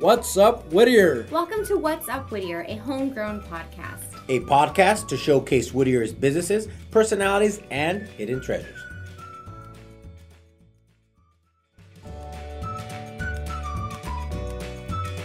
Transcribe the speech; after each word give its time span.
What's 0.00 0.36
up, 0.36 0.72
Whittier? 0.72 1.24
Welcome 1.30 1.64
to 1.66 1.78
What's 1.78 2.08
Up 2.08 2.28
Whittier, 2.32 2.64
a 2.66 2.74
homegrown 2.74 3.42
podcast. 3.42 4.02
A 4.28 4.40
podcast 4.40 5.06
to 5.06 5.16
showcase 5.16 5.72
Whittier's 5.72 6.12
businesses, 6.12 6.66
personalities, 6.90 7.60
and 7.70 8.02
hidden 8.02 8.40
treasures. 8.40 8.76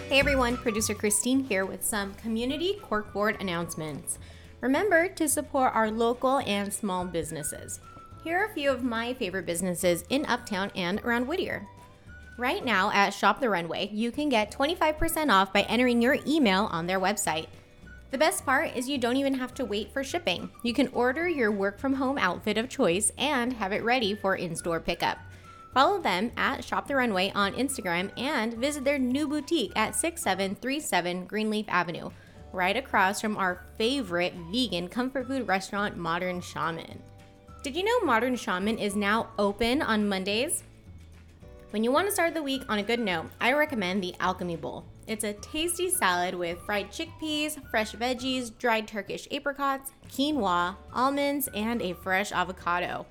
Hey 0.07 0.19
everyone, 0.19 0.55
producer 0.55 0.93
Christine 0.93 1.43
here 1.43 1.65
with 1.65 1.83
some 1.83 2.13
community 2.13 2.79
corkboard 2.87 3.41
announcements. 3.41 4.19
Remember 4.61 5.07
to 5.07 5.27
support 5.27 5.73
our 5.73 5.89
local 5.89 6.37
and 6.41 6.71
small 6.71 7.05
businesses. 7.05 7.79
Here 8.23 8.37
are 8.37 8.45
a 8.45 8.53
few 8.53 8.69
of 8.69 8.83
my 8.83 9.15
favorite 9.15 9.47
businesses 9.47 10.03
in 10.09 10.27
Uptown 10.27 10.71
and 10.75 11.01
around 11.01 11.27
Whittier. 11.27 11.67
Right 12.39 12.63
now 12.63 12.89
at 12.91 13.13
Shop 13.13 13.41
the 13.41 13.49
Runway, 13.49 13.89
you 13.91 14.13
can 14.13 14.29
get 14.29 14.49
25% 14.49 15.29
off 15.29 15.51
by 15.51 15.63
entering 15.63 16.01
your 16.01 16.19
email 16.25 16.69
on 16.71 16.87
their 16.87 16.97
website. 16.97 17.47
The 18.11 18.17
best 18.17 18.45
part 18.45 18.77
is 18.77 18.87
you 18.87 18.97
don't 18.97 19.17
even 19.17 19.33
have 19.33 19.53
to 19.55 19.65
wait 19.65 19.91
for 19.91 20.05
shipping. 20.05 20.49
You 20.63 20.73
can 20.73 20.87
order 20.93 21.27
your 21.27 21.51
work 21.51 21.77
from 21.79 21.95
home 21.95 22.17
outfit 22.17 22.57
of 22.57 22.69
choice 22.69 23.11
and 23.17 23.51
have 23.51 23.73
it 23.73 23.83
ready 23.83 24.15
for 24.15 24.37
in 24.37 24.55
store 24.55 24.79
pickup. 24.79 25.17
Follow 25.73 25.99
them 25.99 26.31
at 26.37 26.63
Shop 26.63 26.87
the 26.87 26.95
Runway 26.95 27.33
on 27.35 27.55
Instagram 27.55 28.09
and 28.17 28.53
visit 28.53 28.85
their 28.85 28.99
new 28.99 29.27
boutique 29.27 29.73
at 29.75 29.93
6737 29.93 31.25
Greenleaf 31.25 31.65
Avenue, 31.67 32.09
right 32.53 32.77
across 32.77 33.19
from 33.19 33.35
our 33.35 33.65
favorite 33.77 34.33
vegan 34.49 34.87
comfort 34.87 35.27
food 35.27 35.45
restaurant, 35.45 35.97
Modern 35.97 36.39
Shaman. 36.39 37.03
Did 37.63 37.75
you 37.75 37.83
know 37.83 37.99
Modern 38.05 38.37
Shaman 38.37 38.77
is 38.77 38.95
now 38.95 39.27
open 39.37 39.81
on 39.81 40.07
Mondays? 40.07 40.63
When 41.71 41.83
you 41.83 41.91
want 41.91 42.07
to 42.07 42.11
start 42.11 42.33
the 42.33 42.41
week 42.41 42.63
on 42.67 42.79
a 42.79 42.83
good 42.83 42.99
note, 42.99 43.29
I 43.39 43.53
recommend 43.53 44.01
the 44.01 44.15
Alchemy 44.19 44.55
Bowl. 44.55 44.85
It's 45.05 45.23
a 45.23 45.33
tasty 45.33 45.91
salad 45.91 46.33
with 46.33 46.57
fried 46.61 46.89
chickpeas, 46.89 47.59
fresh 47.69 47.91
veggies, 47.91 48.57
dried 48.57 48.87
Turkish 48.87 49.27
apricots, 49.29 49.91
quinoa, 50.09 50.75
almonds, 50.91 51.47
and 51.53 51.79
a 51.83 51.93
fresh 51.93 52.31
avocado. 52.31 53.05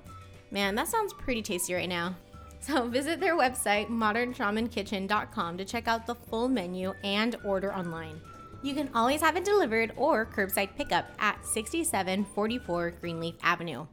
Man, 0.51 0.75
that 0.75 0.89
sounds 0.89 1.13
pretty 1.13 1.41
tasty 1.41 1.73
right 1.73 1.89
now. 1.89 2.15
So 2.61 2.89
visit 2.89 3.21
their 3.21 3.37
website, 3.37 3.87
modernshamankitchen.com, 3.87 5.57
to 5.57 5.63
check 5.63 5.87
out 5.87 6.05
the 6.05 6.15
full 6.15 6.49
menu 6.49 6.93
and 7.05 7.37
order 7.45 7.73
online. 7.73 8.19
You 8.61 8.73
can 8.73 8.89
always 8.93 9.21
have 9.21 9.37
it 9.37 9.45
delivered 9.45 9.93
or 9.95 10.25
curbside 10.25 10.75
pickup 10.75 11.09
at 11.19 11.45
6744 11.45 12.91
Greenleaf 12.99 13.35
Avenue. 13.41 13.85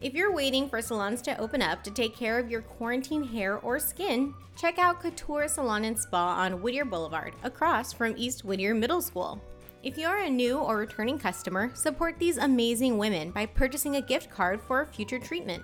If 0.00 0.14
you're 0.14 0.32
waiting 0.32 0.66
for 0.66 0.80
salons 0.80 1.20
to 1.22 1.38
open 1.38 1.60
up 1.60 1.84
to 1.84 1.90
take 1.90 2.16
care 2.16 2.38
of 2.38 2.50
your 2.50 2.62
quarantine 2.62 3.22
hair 3.22 3.58
or 3.58 3.78
skin, 3.78 4.32
check 4.56 4.78
out 4.78 5.02
Couture 5.02 5.46
Salon 5.46 5.84
and 5.84 5.98
Spa 5.98 6.40
on 6.40 6.62
Whittier 6.62 6.86
Boulevard, 6.86 7.34
across 7.42 7.92
from 7.92 8.14
East 8.16 8.42
Whittier 8.42 8.74
Middle 8.74 9.02
School. 9.02 9.38
If 9.82 9.98
you 9.98 10.06
are 10.06 10.20
a 10.20 10.30
new 10.30 10.56
or 10.56 10.78
returning 10.78 11.18
customer, 11.18 11.70
support 11.74 12.18
these 12.18 12.38
amazing 12.38 12.96
women 12.96 13.30
by 13.30 13.44
purchasing 13.44 13.96
a 13.96 14.00
gift 14.00 14.30
card 14.30 14.62
for 14.62 14.80
a 14.80 14.86
future 14.86 15.18
treatment. 15.18 15.62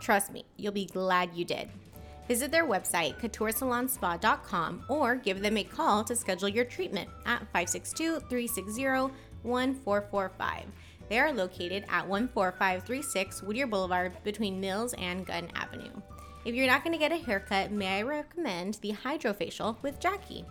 Trust 0.00 0.32
me, 0.32 0.44
you'll 0.58 0.72
be 0.72 0.84
glad 0.84 1.30
you 1.34 1.46
did. 1.46 1.70
Visit 2.28 2.50
their 2.50 2.66
website, 2.66 3.18
couturesalonspa.com, 3.20 4.84
or 4.90 5.16
give 5.16 5.40
them 5.40 5.56
a 5.56 5.64
call 5.64 6.04
to 6.04 6.14
schedule 6.14 6.48
your 6.48 6.66
treatment 6.66 7.08
at 7.24 7.40
562 7.52 8.20
360 8.28 9.14
1445. 9.42 10.66
They 11.12 11.18
are 11.18 11.30
located 11.30 11.84
at 11.90 12.06
14536 12.06 13.42
Whittier 13.42 13.66
Boulevard 13.66 14.14
between 14.24 14.62
Mills 14.62 14.94
and 14.94 15.26
Gunn 15.26 15.50
Avenue. 15.54 15.92
If 16.46 16.54
you're 16.54 16.66
not 16.66 16.84
going 16.84 16.94
to 16.94 16.98
get 16.98 17.12
a 17.12 17.22
haircut, 17.22 17.70
may 17.70 17.98
I 17.98 18.02
recommend 18.02 18.78
the 18.80 18.94
Hydrofacial 18.94 19.76
with 19.82 20.00
Jackie. 20.00 20.46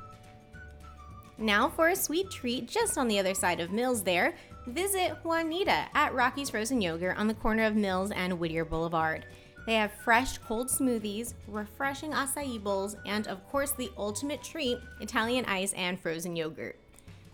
Now 1.40 1.68
for 1.68 1.90
a 1.90 1.96
sweet 1.96 2.30
treat 2.30 2.68
just 2.68 3.00
on 3.00 3.08
the 3.08 3.18
other 3.18 3.34
side 3.34 3.60
of 3.60 3.72
Mills 3.72 4.04
there, 4.04 4.36
visit 4.68 5.18
Juanita 5.24 5.88
at 5.96 6.14
Rocky's 6.14 6.52
Frozen 6.52 6.80
Yogurt 6.80 7.18
on 7.18 7.26
the 7.26 7.34
corner 7.34 7.64
of 7.64 7.76
Mills 7.76 8.12
and 8.12 8.38
Whittier 8.38 8.64
Boulevard. 8.64 9.26
They 9.66 9.74
have 9.74 9.92
fresh 10.04 10.38
cold 10.38 10.68
smoothies, 10.68 11.34
refreshing 11.48 12.12
acai 12.12 12.62
bowls, 12.62 12.96
and 13.08 13.28
of 13.28 13.44
course 13.48 13.72
the 13.72 13.90
ultimate 13.98 14.44
treat, 14.44 14.78
Italian 15.00 15.46
ice 15.46 15.74
and 15.74 16.00
frozen 16.00 16.36
yogurt. 16.36 16.78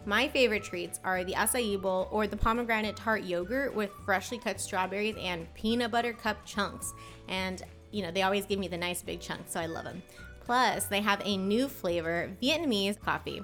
My 0.08 0.30
favorite 0.30 0.64
treats 0.64 1.02
are 1.04 1.26
the 1.26 1.34
acai 1.34 1.82
bowl 1.82 2.08
or 2.12 2.28
the 2.28 2.38
pomegranate 2.38 2.96
tart 2.96 3.24
yogurt 3.24 3.76
with 3.76 3.92
freshly 4.06 4.38
cut 4.38 4.62
strawberries 4.62 5.18
and 5.20 5.54
peanut 5.54 5.92
butter 5.92 6.14
cup 6.14 6.46
chunks. 6.46 6.94
And, 7.28 7.62
you 7.92 8.04
know, 8.04 8.12
they 8.12 8.22
always 8.22 8.46
give 8.46 8.58
me 8.58 8.70
the 8.70 8.78
nice 8.78 9.02
big 9.02 9.20
chunks, 9.20 9.52
so 9.52 9.60
I 9.60 9.66
love 9.66 9.84
them. 9.84 10.02
Plus, 10.40 10.86
they 10.86 11.02
have 11.02 11.22
a 11.26 11.36
new 11.36 11.68
flavor, 11.68 12.32
Vietnamese 12.42 12.98
coffee. 12.98 13.42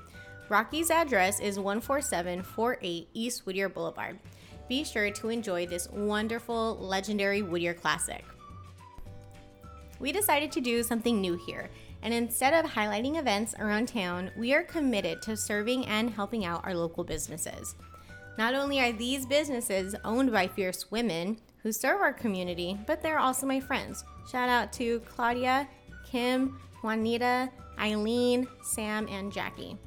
Rocky's 0.47 0.89
address 0.89 1.41
is 1.41 1.57
14748 1.57 3.09
East 3.13 3.45
Whittier 3.45 3.67
Boulevard. 3.67 4.17
Be 4.69 4.85
sure 4.85 5.11
to 5.11 5.27
enjoy 5.27 5.65
this 5.65 5.89
wonderful, 5.89 6.77
legendary 6.77 7.41
Whittier 7.41 7.73
classic. 7.73 8.23
We 9.99 10.13
decided 10.13 10.49
to 10.53 10.61
do 10.61 10.81
something 10.81 11.19
new 11.19 11.35
here 11.35 11.69
and 12.03 12.13
instead 12.13 12.53
of 12.53 12.69
highlighting 12.69 13.17
events 13.17 13.55
around 13.57 13.87
town, 13.87 14.29
we 14.37 14.53
are 14.53 14.61
committed 14.61 15.21
to 15.23 15.35
serving 15.35 15.87
and 15.87 16.09
helping 16.09 16.45
out 16.45 16.63
our 16.65 16.75
local 16.75 17.03
businesses. 17.03 17.75
Not 18.37 18.53
only 18.53 18.79
are 18.81 18.91
these 18.91 19.25
businesses 19.25 19.95
owned 20.03 20.31
by 20.31 20.47
fierce 20.47 20.91
women 20.91 21.39
who 21.63 21.71
serve 21.71 22.01
our 22.01 22.13
community, 22.13 22.77
but 22.85 23.01
they're 23.01 23.19
also 23.19 23.47
my 23.47 23.59
friends. 23.59 24.03
Shout 24.29 24.49
out 24.49 24.73
to 24.73 24.99
Claudia, 25.01 25.67
Kim, 26.05 26.59
Juanita, 26.83 27.49
Eileen, 27.79 28.47
Sam, 28.61 29.07
and 29.09 29.31
Jackie. 29.31 29.77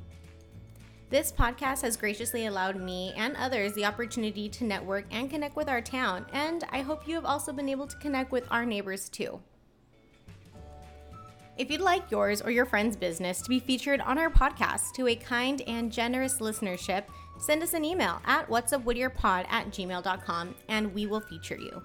This 1.11 1.31
podcast 1.31 1.83
has 1.83 1.97
graciously 1.97 2.47
allowed 2.47 2.81
me 2.81 3.13
and 3.17 3.37
others 3.37 3.75
the 3.75 3.85
opportunity 3.85 4.49
to 4.49 4.65
network 4.65 5.05
and 5.13 5.31
connect 5.31 5.55
with 5.55 5.69
our 5.69 5.81
town, 5.81 6.27
and 6.33 6.65
I 6.71 6.81
hope 6.81 7.07
you 7.07 7.15
have 7.15 7.25
also 7.25 7.53
been 7.53 7.69
able 7.69 7.87
to 7.87 7.97
connect 7.99 8.33
with 8.33 8.45
our 8.51 8.65
neighbors 8.65 9.09
too. 9.09 9.41
If 11.57 11.71
you'd 11.71 11.81
like 11.81 12.11
yours 12.11 12.43
or 12.43 12.51
your 12.51 12.67
friend's 12.67 12.97
business 12.97 13.41
to 13.41 13.49
be 13.49 13.61
featured 13.61 14.03
on 14.03 14.19
our 14.19 14.29
podcast 14.29 14.93
to 14.97 15.09
a 15.09 15.17
kind 15.17 15.63
and 15.67 15.91
generous 15.91 16.39
listenership, 16.39 17.05
send 17.39 17.63
us 17.63 17.73
an 17.73 17.83
email 17.83 18.21
at 18.27 18.47
whatsupwhittierpod 18.49 19.47
at 19.49 19.71
gmail.com 19.71 20.55
and 20.69 20.93
we 20.93 21.07
will 21.07 21.21
feature 21.21 21.57
you. 21.57 21.83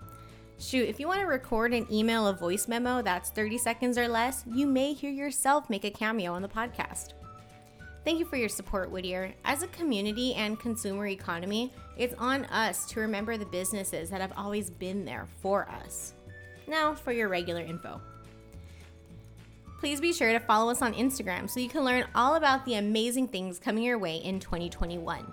Shoot, 0.60 0.90
if 0.90 1.00
you 1.00 1.08
want 1.08 1.22
to 1.22 1.26
record 1.26 1.74
and 1.74 1.90
email 1.90 2.28
a 2.28 2.34
voice 2.34 2.68
memo 2.68 3.02
that's 3.02 3.30
30 3.30 3.58
seconds 3.58 3.98
or 3.98 4.10
less, 4.10 4.44
you 4.46 4.68
may 4.68 4.92
hear 4.92 5.10
yourself 5.10 5.70
make 5.70 5.86
a 5.86 5.90
cameo 5.90 6.34
on 6.34 6.42
the 6.42 6.50
podcast. 6.50 7.14
Thank 8.04 8.20
you 8.20 8.26
for 8.26 8.36
your 8.36 8.50
support, 8.50 8.92
Whittier. 8.92 9.34
As 9.46 9.64
a 9.64 9.68
community 9.68 10.34
and 10.34 10.60
consumer 10.60 11.08
economy, 11.08 11.72
it's 11.96 12.16
on 12.18 12.44
us 12.46 12.86
to 12.88 13.00
remember 13.00 13.38
the 13.38 13.46
businesses 13.46 14.10
that 14.10 14.20
have 14.20 14.34
always 14.36 14.70
been 14.70 15.06
there 15.06 15.28
for 15.42 15.70
us. 15.70 16.14
Now 16.68 16.94
for 16.94 17.14
your 17.14 17.30
regular 17.30 17.62
info. 17.62 18.02
Please 19.82 20.00
be 20.00 20.14
sure 20.14 20.32
to 20.32 20.40
follow 20.40 20.70
us 20.70 20.84
on 20.84 20.94
Instagram 20.94 21.50
so 21.50 21.60
you 21.60 21.68
can 21.68 21.84
learn 21.84 22.06
all 22.14 22.36
about 22.36 22.64
the 22.66 22.76
amazing 22.76 23.28
things 23.28 23.58
coming 23.58 23.84
your 23.84 23.98
way 23.98 24.18
in 24.18 24.40
2021. 24.40 25.26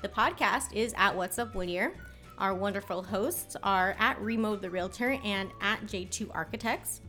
The 0.00 0.08
podcast 0.08 0.72
is 0.72 0.94
at 0.96 1.16
What's 1.16 1.40
Up 1.40 1.56
Whittier. 1.56 1.92
Our 2.38 2.54
wonderful 2.54 3.02
hosts 3.02 3.56
are 3.64 3.96
at 3.98 4.20
Remo 4.20 4.54
the 4.54 4.70
Realtor 4.70 5.18
and 5.24 5.50
at 5.60 5.80
J2 5.86 6.30
Architects. 6.32 7.00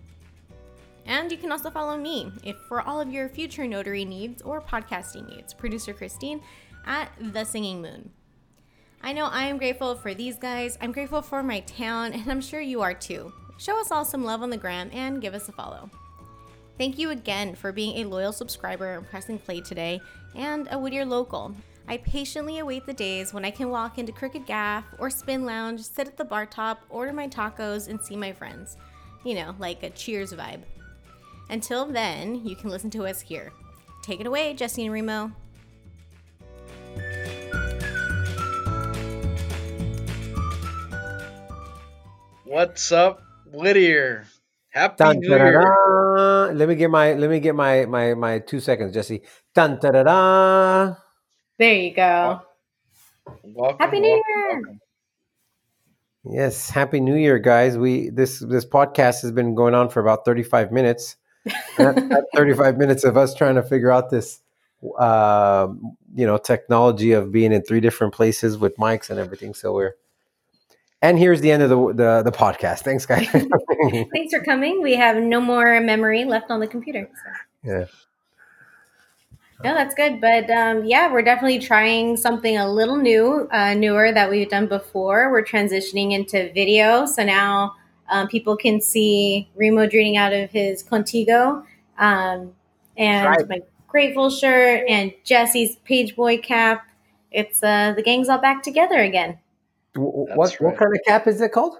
And 1.05 1.31
you 1.31 1.37
can 1.37 1.51
also 1.51 1.69
follow 1.69 1.97
me 1.97 2.31
if 2.43 2.57
for 2.67 2.81
all 2.81 2.99
of 2.99 3.11
your 3.11 3.29
future 3.29 3.67
notary 3.67 4.03
needs 4.03 4.41
or 4.41 4.59
podcasting 4.59 5.29
needs, 5.29 5.53
producer 5.53 5.93
Christine 5.93 6.41
at 6.87 7.11
The 7.19 7.43
Singing 7.43 7.79
Moon. 7.79 8.09
I 9.03 9.13
know 9.13 9.25
I 9.25 9.43
am 9.43 9.59
grateful 9.59 9.93
for 9.93 10.15
these 10.15 10.39
guys, 10.39 10.79
I'm 10.81 10.93
grateful 10.93 11.21
for 11.21 11.43
my 11.43 11.59
town, 11.59 12.13
and 12.13 12.27
I'm 12.27 12.41
sure 12.41 12.59
you 12.59 12.81
are 12.81 12.95
too. 12.95 13.31
Show 13.59 13.79
us 13.79 13.91
all 13.91 14.03
some 14.03 14.23
love 14.23 14.41
on 14.41 14.49
the 14.49 14.57
gram 14.57 14.89
and 14.91 15.21
give 15.21 15.35
us 15.35 15.47
a 15.47 15.51
follow. 15.51 15.91
Thank 16.77 16.99
you 16.99 17.11
again 17.11 17.55
for 17.55 17.71
being 17.71 17.97
a 17.97 18.09
loyal 18.09 18.33
subscriber 18.33 18.95
and 18.95 19.09
pressing 19.09 19.39
play 19.39 19.61
today, 19.61 20.01
and 20.35 20.67
a 20.71 20.77
Whittier 20.77 21.05
local. 21.05 21.55
I 21.87 21.97
patiently 21.97 22.59
await 22.59 22.85
the 22.85 22.93
days 22.93 23.33
when 23.33 23.45
I 23.45 23.51
can 23.51 23.69
walk 23.69 23.97
into 23.97 24.11
Crooked 24.11 24.45
Gaff 24.45 24.83
or 24.99 25.09
Spin 25.09 25.45
Lounge, 25.45 25.81
sit 25.81 26.07
at 26.07 26.17
the 26.17 26.25
bar 26.25 26.45
top, 26.45 26.81
order 26.89 27.13
my 27.13 27.29
tacos, 27.29 27.87
and 27.87 28.01
see 28.01 28.17
my 28.17 28.33
friends. 28.33 28.75
You 29.23 29.35
know, 29.35 29.55
like 29.57 29.83
a 29.83 29.89
cheers 29.91 30.33
vibe. 30.33 30.63
Until 31.49 31.85
then, 31.85 32.45
you 32.45 32.57
can 32.57 32.69
listen 32.69 32.89
to 32.89 33.05
us 33.05 33.21
here. 33.21 33.53
Take 34.03 34.19
it 34.19 34.27
away, 34.27 34.53
Jesse 34.53 34.83
and 34.83 34.93
Remo. 34.93 35.31
What's 42.43 42.91
up, 42.91 43.21
Whittier? 43.45 44.25
Happy 44.75 44.95
Dun, 44.97 45.19
New 45.19 45.29
Year. 45.29 46.53
Let 46.53 46.67
me 46.67 46.75
get 46.75 46.89
my 46.89 47.13
let 47.13 47.29
me 47.29 47.39
get 47.39 47.55
my 47.55 47.85
my 47.85 48.13
my 48.13 48.39
two 48.39 48.59
seconds, 48.59 48.93
Jesse. 48.93 49.21
Dun, 49.53 49.79
da-da-da. 49.81 50.95
There 51.57 51.73
you 51.73 51.95
go. 51.95 52.41
Welcome, 53.43 53.77
Happy 53.79 53.99
New 54.01 54.09
welcome, 54.09 54.23
Year. 54.29 54.61
welcome. 54.61 54.81
Yes, 56.25 56.69
happy 56.69 56.99
New 56.99 57.15
Year, 57.15 57.39
guys. 57.39 57.77
We 57.77 58.09
this 58.09 58.39
this 58.39 58.65
podcast 58.65 59.21
has 59.21 59.31
been 59.31 59.55
going 59.55 59.75
on 59.75 59.89
for 59.89 60.01
about 60.01 60.25
35 60.25 60.73
minutes. 60.73 61.15
that, 61.77 61.95
that 61.95 62.25
35 62.35 62.77
minutes 62.77 63.03
of 63.05 63.15
us 63.15 63.33
trying 63.33 63.55
to 63.55 63.63
figure 63.63 63.91
out 63.91 64.09
this 64.09 64.41
uh, 64.99 65.67
you 66.15 66.25
know 66.25 66.37
technology 66.37 67.13
of 67.13 67.31
being 67.31 67.53
in 67.53 67.61
three 67.61 67.79
different 67.79 68.13
places 68.13 68.57
with 68.57 68.75
mics 68.77 69.09
and 69.09 69.19
everything 69.19 69.53
so 69.53 69.73
we're 69.73 69.95
and 71.09 71.19
here's 71.19 71.41
the 71.41 71.51
end 71.51 71.63
of 71.63 71.69
the 71.69 71.93
the, 71.93 72.23
the 72.23 72.31
podcast 72.31 72.79
thanks 72.79 73.05
guys 73.05 73.27
Thanks 74.13 74.33
for 74.33 74.43
coming. 74.43 74.81
We 74.81 74.95
have 74.95 75.17
no 75.17 75.39
more 75.39 75.79
memory 75.81 76.25
left 76.25 76.49
on 76.49 76.59
the 76.59 76.67
computer. 76.67 77.07
So. 77.13 77.69
yeah 77.71 77.85
No, 79.63 79.73
that's 79.73 79.93
good. 79.95 80.19
But 80.19 80.49
um, 80.49 80.85
yeah, 80.85 81.11
we're 81.11 81.21
definitely 81.21 81.59
trying 81.59 82.17
something 82.17 82.57
a 82.57 82.69
little 82.71 82.97
new, 82.97 83.47
uh, 83.51 83.73
newer 83.73 84.11
that 84.11 84.29
we've 84.29 84.49
done 84.49 84.67
before. 84.67 85.31
We're 85.31 85.43
transitioning 85.43 86.11
into 86.13 86.51
video. 86.53 87.05
So 87.05 87.23
now 87.23 87.75
um, 88.09 88.27
people 88.27 88.57
can 88.57 88.81
see 88.81 89.49
Remo 89.55 89.87
drinking 89.87 90.17
out 90.17 90.33
of 90.33 90.49
his 90.51 90.83
Contigo 90.83 91.63
um, 91.97 92.53
and 92.97 93.27
Right. 93.27 93.49
my 93.49 93.59
Grateful 93.87 94.29
shirt 94.29 94.83
and 94.89 95.13
Jesse's 95.23 95.77
Page 95.85 96.17
Boy 96.17 96.37
cap. 96.37 96.85
It's 97.31 97.63
uh, 97.63 97.93
the 97.95 98.03
gang's 98.03 98.27
all 98.27 98.39
back 98.39 98.61
together 98.61 98.99
again. 98.99 99.39
W- 99.95 100.25
That's 100.27 100.37
what 100.37 100.61
what 100.61 100.77
kind 100.77 100.91
of 100.93 100.99
cap 101.07 101.27
is 101.27 101.41
it 101.41 101.51
called 101.51 101.77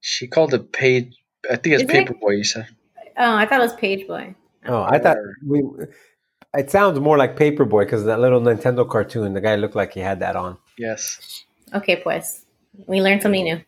She 0.00 0.26
called 0.28 0.54
it 0.54 0.72
page. 0.72 1.16
I 1.50 1.56
think 1.56 1.74
it's 1.74 1.82
Is 1.84 1.90
it? 1.90 2.06
Paperboy. 2.08 2.36
You 2.38 2.44
said. 2.44 2.66
Oh, 3.16 3.34
I 3.34 3.46
thought 3.46 3.60
it 3.60 3.62
was 3.64 3.74
Page 3.74 4.06
Boy. 4.06 4.34
oh 4.68 4.82
i 4.82 4.98
thought 4.98 5.16
we 5.46 5.62
it 6.60 6.70
sounds 6.70 6.98
more 6.98 7.16
like 7.16 7.36
paperboy 7.36 7.82
because 7.84 8.04
that 8.04 8.18
little 8.20 8.40
nintendo 8.40 8.88
cartoon 8.88 9.32
the 9.32 9.40
guy 9.40 9.54
looked 9.56 9.76
like 9.76 9.92
he 9.94 10.00
had 10.00 10.20
that 10.20 10.36
on 10.36 10.58
Yes. 10.78 11.44
Okay, 11.72 11.96
pues. 12.04 12.44
We 12.86 13.00
learned 13.00 13.22
something 13.22 13.44
new. 13.44 13.60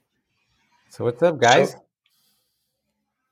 so 0.90 1.04
what's 1.04 1.22
up 1.22 1.38
guys 1.40 1.70
So- 1.72 1.84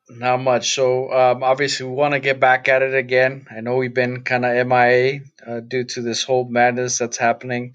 Not 0.09 0.39
much. 0.41 0.75
So 0.75 1.11
um, 1.13 1.43
obviously, 1.43 1.85
we 1.87 1.93
want 1.93 2.15
to 2.15 2.21
get 2.21 2.39
back 2.39 2.69
at 2.69 2.81
it 2.83 2.95
again. 2.95 3.47
I 3.51 3.61
know 3.61 3.75
we've 3.77 3.93
been 4.03 4.23
kind 4.23 4.45
of 4.47 4.55
MIA 4.67 5.21
uh, 5.45 5.61
due 5.61 5.83
to 5.93 6.01
this 6.01 6.23
whole 6.23 6.47
madness 6.49 6.99
that's 6.99 7.17
happening. 7.19 7.75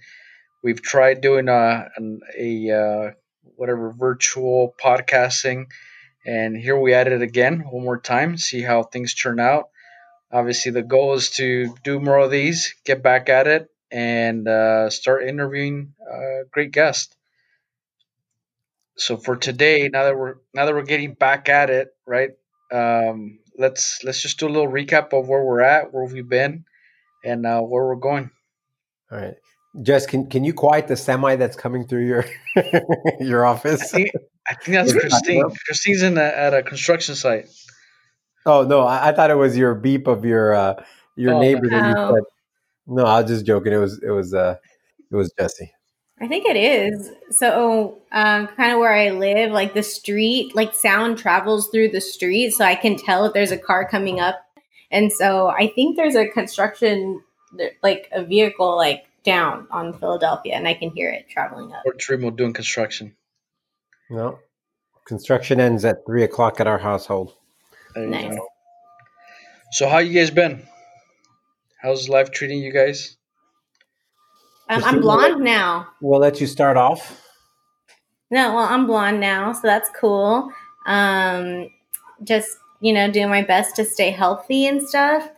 We've 0.64 0.82
tried 0.82 1.22
doing 1.22 1.50
a 1.50 1.90
an, 1.96 2.22
a 2.38 2.72
uh, 2.72 3.12
whatever 3.56 3.92
virtual 3.92 4.76
podcasting, 4.84 5.68
and 6.26 6.56
here 6.56 6.80
we 6.80 6.94
at 6.94 7.08
it 7.08 7.22
again 7.22 7.62
one 7.70 7.84
more 7.84 8.00
time. 8.00 8.38
See 8.38 8.62
how 8.62 8.84
things 8.84 9.16
turn 9.16 9.40
out. 9.40 9.70
Obviously, 10.32 10.72
the 10.72 10.84
goal 10.84 11.14
is 11.16 11.32
to 11.32 11.76
do 11.84 12.00
more 12.00 12.20
of 12.20 12.32
these, 12.32 12.76
get 12.86 13.02
back 13.02 13.28
at 13.28 13.48
it, 13.48 13.70
and 13.92 14.48
uh, 14.48 14.90
start 14.90 15.28
interviewing 15.28 15.94
uh, 16.10 16.46
great 16.52 16.72
guests. 16.72 17.16
So 18.98 19.18
for 19.18 19.36
today, 19.36 19.90
now 19.92 20.04
that 20.04 20.18
we're 20.18 20.36
now 20.54 20.66
that 20.66 20.76
we're 20.76 20.84
getting 20.84 21.16
back 21.16 21.50
at 21.50 21.72
it, 21.72 21.90
right? 22.06 22.32
Um, 22.72 23.40
let's 23.58 24.04
let's 24.04 24.22
just 24.22 24.40
do 24.40 24.48
a 24.48 24.50
little 24.50 24.72
recap 24.72 25.12
of 25.12 25.28
where 25.28 25.44
we're 25.44 25.62
at, 25.62 25.92
where 25.92 26.06
we've 26.06 26.30
been, 26.30 26.66
and 27.26 27.48
uh, 27.48 27.62
where 27.62 27.84
we're 27.84 27.96
going. 27.96 28.30
all 29.12 29.18
right 29.18 29.36
jess 29.82 30.06
can, 30.06 30.28
can 30.28 30.44
you 30.44 30.54
quiet 30.54 30.88
the 30.88 30.98
semi 30.98 31.36
that's 31.36 31.56
coming 31.56 31.86
through 31.88 32.06
your 32.06 32.26
your 33.20 33.46
I 33.46 33.50
office 33.50 33.92
think 33.92 34.12
I 34.48 34.56
think 34.56 34.76
that's 34.76 34.94
Christine. 34.94 35.44
Christine's 35.66 36.02
in 36.02 36.18
a, 36.18 36.24
at 36.24 36.54
a 36.54 36.64
construction 36.64 37.16
site. 37.16 37.48
Oh 38.46 38.64
no, 38.64 38.82
I, 38.82 39.10
I 39.10 39.12
thought 39.14 39.30
it 39.30 39.36
was 39.36 39.56
your 39.56 39.76
beep 39.76 40.08
of 40.08 40.26
your 40.26 40.54
uh 40.54 40.84
your 41.16 41.36
Oh, 41.36 41.40
neighbor 41.40 41.70
that 41.70 41.86
you 41.86 41.94
no. 41.94 42.16
said. 42.16 42.24
No, 42.88 43.06
I 43.06 43.22
was 43.22 43.30
just 43.30 43.46
joking. 43.46 43.72
It 43.72 43.78
was 43.78 44.02
it 44.04 44.10
was 44.10 44.34
uh 44.34 44.56
it 45.12 45.16
was 45.16 45.32
Jesse. 45.38 45.72
I 46.20 46.28
think 46.28 46.46
it 46.46 46.56
is. 46.56 47.12
So, 47.32 47.98
um, 48.12 48.48
kind 48.48 48.72
of 48.74 48.80
where 48.80 48.94
I 48.94 49.10
live, 49.10 49.52
like 49.52 49.74
the 49.74 49.82
street, 49.82 50.56
like 50.56 50.76
sound 50.76 51.18
travels 51.18 51.70
through 51.70 51.90
the 51.90 52.02
street, 52.02 52.52
so 52.52 52.64
I 52.64 52.76
can 52.76 52.96
tell 52.96 53.26
if 53.26 53.34
there's 53.34 53.52
a 53.52 53.58
car 53.58 53.88
coming 53.88 54.20
up. 54.20 54.40
And 54.92 55.12
so, 55.12 55.48
I 55.48 55.68
think 55.74 55.96
there's 55.96 56.16
a 56.16 56.28
construction, 56.28 57.22
like 57.82 58.08
a 58.12 58.24
vehicle, 58.24 58.76
like 58.76 59.04
down 59.24 59.68
on 59.72 59.94
Philadelphia, 59.98 60.56
and 60.56 60.68
I 60.68 60.74
can 60.74 60.92
hear 60.92 61.10
it 61.10 61.30
traveling 61.30 61.72
up. 61.74 61.84
Or 61.86 61.94
Trimo 61.94 62.36
doing 62.36 62.54
construction. 62.54 63.16
No. 64.10 64.40
Construction 65.06 65.60
ends 65.60 65.86
at 65.86 66.06
three 66.06 66.24
o'clock 66.24 66.60
at 66.60 66.68
our 66.68 66.78
household. 66.78 67.34
There 67.96 68.08
Nice. 68.08 68.36
go. 68.36 68.48
So 69.72 69.88
how 69.88 70.00
you 70.00 70.14
guys 70.14 70.32
been? 70.32 70.68
How's 71.82 72.10
life 72.10 72.32
treating 72.32 72.60
you 72.60 72.72
guys? 72.72 73.18
Um, 74.70 74.84
I'm 74.84 75.02
blonde 75.02 75.44
now. 75.44 75.88
We'll 76.02 76.20
let 76.20 76.40
you 76.40 76.48
start 76.48 76.78
off. 76.78 77.22
No, 78.30 78.56
well, 78.56 78.66
I'm 78.66 78.88
blonde 78.88 79.20
now, 79.20 79.52
so 79.52 79.62
that's 79.64 79.90
cool. 80.00 80.52
Um, 80.86 81.70
just 82.24 82.58
you 82.80 82.94
know, 82.94 83.12
doing 83.12 83.30
my 83.30 83.44
best 83.44 83.76
to 83.76 83.86
stay 83.86 84.12
healthy 84.12 84.66
and 84.68 84.82
stuff. 84.82 85.30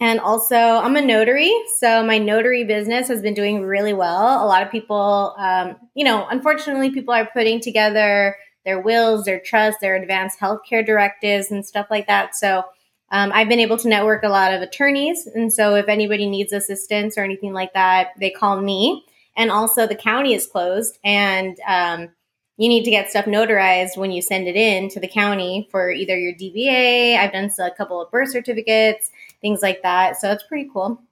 And 0.00 0.18
also, 0.18 0.56
I'm 0.56 0.96
a 0.96 1.02
notary, 1.02 1.52
so 1.76 2.02
my 2.02 2.16
notary 2.16 2.64
business 2.64 3.08
has 3.08 3.20
been 3.20 3.34
doing 3.34 3.62
really 3.62 3.92
well. 3.92 4.42
A 4.42 4.48
lot 4.48 4.62
of 4.62 4.72
people, 4.72 5.34
um, 5.36 5.76
you 5.94 6.04
know, 6.04 6.26
unfortunately, 6.30 6.90
people 6.90 7.12
are 7.12 7.26
putting 7.26 7.60
together 7.60 8.34
their 8.64 8.80
wills, 8.80 9.26
their 9.26 9.40
trusts, 9.40 9.82
their 9.82 9.96
advanced 9.96 10.40
healthcare 10.40 10.84
directives, 10.84 11.50
and 11.50 11.66
stuff 11.66 11.86
like 11.90 12.06
that. 12.06 12.34
So, 12.34 12.64
um, 13.10 13.30
I've 13.34 13.48
been 13.48 13.60
able 13.60 13.76
to 13.76 13.88
network 13.88 14.22
a 14.22 14.30
lot 14.30 14.54
of 14.54 14.62
attorneys, 14.62 15.26
and 15.26 15.52
so 15.52 15.74
if 15.74 15.86
anybody 15.86 16.26
needs 16.26 16.54
assistance 16.54 17.18
or 17.18 17.24
anything 17.24 17.52
like 17.52 17.74
that, 17.74 18.12
they 18.18 18.30
call 18.30 18.58
me. 18.58 19.04
And 19.36 19.50
also, 19.50 19.86
the 19.86 19.96
county 19.96 20.32
is 20.32 20.46
closed, 20.46 20.98
and 21.04 21.58
um, 21.66 22.08
you 22.56 22.68
need 22.68 22.84
to 22.84 22.90
get 22.90 23.10
stuff 23.10 23.24
notarized 23.24 23.96
when 23.96 24.12
you 24.12 24.20
send 24.20 24.46
it 24.46 24.54
in 24.54 24.90
to 24.90 25.00
the 25.00 25.08
county 25.08 25.66
for 25.70 25.90
either 25.90 26.18
your 26.18 26.34
DBA. 26.34 27.16
I've 27.16 27.32
done 27.32 27.50
a 27.58 27.70
couple 27.70 28.02
of 28.02 28.10
birth 28.10 28.30
certificates, 28.30 29.10
things 29.40 29.62
like 29.62 29.82
that. 29.82 30.16
So 30.20 30.30
it's 30.30 30.42
pretty 30.42 30.68
cool. 30.72 31.02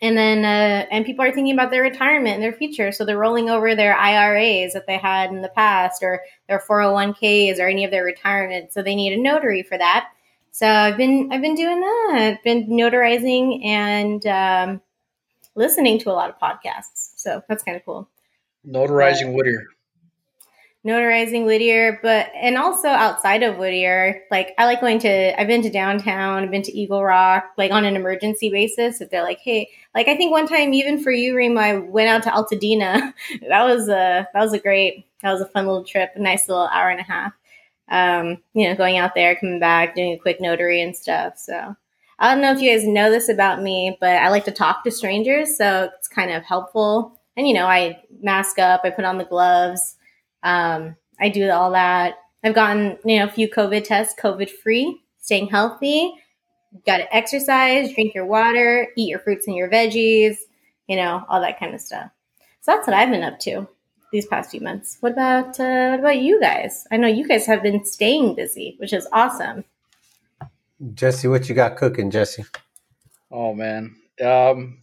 And 0.00 0.16
then, 0.16 0.44
uh, 0.44 0.86
and 0.92 1.04
people 1.04 1.24
are 1.24 1.32
thinking 1.32 1.54
about 1.54 1.70
their 1.70 1.82
retirement 1.82 2.34
and 2.34 2.42
their 2.42 2.52
future. 2.52 2.92
So 2.92 3.04
they're 3.04 3.18
rolling 3.18 3.50
over 3.50 3.74
their 3.74 3.96
IRAs 3.96 4.72
that 4.74 4.86
they 4.86 4.96
had 4.96 5.30
in 5.30 5.42
the 5.42 5.48
past 5.48 6.02
or 6.02 6.22
their 6.48 6.60
401ks 6.60 7.58
or 7.58 7.66
any 7.66 7.84
of 7.84 7.90
their 7.90 8.04
retirement. 8.04 8.72
So 8.72 8.82
they 8.82 8.94
need 8.94 9.12
a 9.12 9.20
notary 9.20 9.64
for 9.64 9.76
that. 9.76 10.08
So 10.52 10.68
I've 10.68 10.96
been, 10.96 11.30
I've 11.32 11.42
been 11.42 11.56
doing 11.56 11.80
that, 11.80 12.10
I've 12.14 12.42
been 12.42 12.68
notarizing 12.68 13.64
and, 13.64 14.24
um, 14.26 14.80
listening 15.54 15.98
to 15.98 16.10
a 16.10 16.12
lot 16.12 16.30
of 16.30 16.38
podcasts. 16.38 17.12
So 17.16 17.42
that's 17.48 17.62
kind 17.64 17.76
of 17.76 17.84
cool 17.84 18.08
Notarizing 18.66 19.34
Whittier. 19.34 19.66
Notarizing 20.86 21.44
Whittier, 21.44 21.98
but 22.02 22.30
and 22.36 22.56
also 22.56 22.88
outside 22.88 23.42
of 23.42 23.58
Whittier, 23.58 24.22
like 24.30 24.54
I 24.58 24.64
like 24.64 24.80
going 24.80 25.00
to 25.00 25.40
I've 25.40 25.48
been 25.48 25.62
to 25.62 25.70
downtown, 25.70 26.44
I've 26.44 26.52
been 26.52 26.62
to 26.62 26.72
Eagle 26.72 27.02
Rock, 27.02 27.46
like 27.58 27.72
on 27.72 27.84
an 27.84 27.96
emergency 27.96 28.48
basis. 28.48 29.00
If 29.00 29.10
they're 29.10 29.24
like, 29.24 29.40
hey, 29.40 29.68
like 29.94 30.06
I 30.06 30.16
think 30.16 30.30
one 30.30 30.46
time 30.46 30.72
even 30.72 31.02
for 31.02 31.10
you, 31.10 31.36
Remo, 31.36 31.60
I 31.60 31.78
went 31.78 32.08
out 32.08 32.22
to 32.22 32.30
Altadena. 32.30 33.12
that 33.48 33.64
was 33.64 33.88
a 33.88 34.28
that 34.32 34.40
was 34.40 34.52
a 34.52 34.58
great 34.60 35.06
that 35.22 35.32
was 35.32 35.40
a 35.40 35.46
fun 35.46 35.66
little 35.66 35.82
trip, 35.82 36.12
a 36.14 36.20
nice 36.20 36.48
little 36.48 36.68
hour 36.68 36.90
and 36.90 37.00
a 37.00 37.02
half. 37.02 37.32
Um, 37.88 38.38
you 38.54 38.68
know, 38.68 38.76
going 38.76 38.98
out 38.98 39.16
there, 39.16 39.34
coming 39.34 39.58
back, 39.58 39.96
doing 39.96 40.12
a 40.12 40.18
quick 40.18 40.40
notary 40.40 40.80
and 40.80 40.96
stuff. 40.96 41.38
So 41.38 41.74
I 42.20 42.32
don't 42.32 42.42
know 42.42 42.52
if 42.52 42.60
you 42.60 42.70
guys 42.70 42.86
know 42.86 43.10
this 43.10 43.28
about 43.28 43.62
me, 43.62 43.96
but 44.00 44.16
I 44.16 44.28
like 44.28 44.44
to 44.44 44.52
talk 44.52 44.84
to 44.84 44.92
strangers, 44.92 45.56
so 45.56 45.90
it's 45.96 46.06
kind 46.06 46.30
of 46.30 46.44
helpful. 46.44 47.20
And 47.36 47.48
you 47.48 47.54
know, 47.54 47.66
I 47.66 48.00
mask 48.22 48.58
up, 48.58 48.82
I 48.84 48.90
put 48.90 49.04
on 49.04 49.18
the 49.18 49.24
gloves. 49.24 49.96
Um, 50.42 50.96
I 51.20 51.28
do 51.28 51.50
all 51.50 51.72
that. 51.72 52.16
I've 52.44 52.54
gotten 52.54 52.98
you 53.04 53.18
know 53.18 53.26
a 53.26 53.30
few 53.30 53.48
COVID 53.48 53.84
tests, 53.84 54.14
COVID 54.20 54.50
free, 54.50 55.00
staying 55.18 55.48
healthy. 55.48 56.14
Got 56.86 56.98
to 56.98 57.16
exercise, 57.16 57.92
drink 57.94 58.14
your 58.14 58.26
water, 58.26 58.88
eat 58.96 59.08
your 59.08 59.18
fruits 59.20 59.46
and 59.46 59.56
your 59.56 59.70
veggies, 59.70 60.36
you 60.86 60.96
know, 60.96 61.24
all 61.28 61.40
that 61.40 61.58
kind 61.58 61.74
of 61.74 61.80
stuff. 61.80 62.10
So 62.60 62.72
that's 62.72 62.86
what 62.86 62.94
I've 62.94 63.10
been 63.10 63.22
up 63.22 63.38
to 63.40 63.66
these 64.12 64.26
past 64.26 64.50
few 64.50 64.60
months. 64.60 64.98
What 65.00 65.12
about 65.12 65.58
uh, 65.60 65.90
what 65.90 66.00
about 66.00 66.18
you 66.18 66.40
guys? 66.40 66.86
I 66.90 66.96
know 66.96 67.08
you 67.08 67.26
guys 67.26 67.46
have 67.46 67.62
been 67.62 67.84
staying 67.84 68.34
busy, 68.34 68.76
which 68.78 68.92
is 68.92 69.08
awesome. 69.12 69.64
Jesse, 70.94 71.28
what 71.28 71.48
you 71.48 71.54
got 71.54 71.76
cooking, 71.76 72.10
Jesse? 72.10 72.44
Oh 73.30 73.54
man. 73.54 73.96
Um 74.24 74.78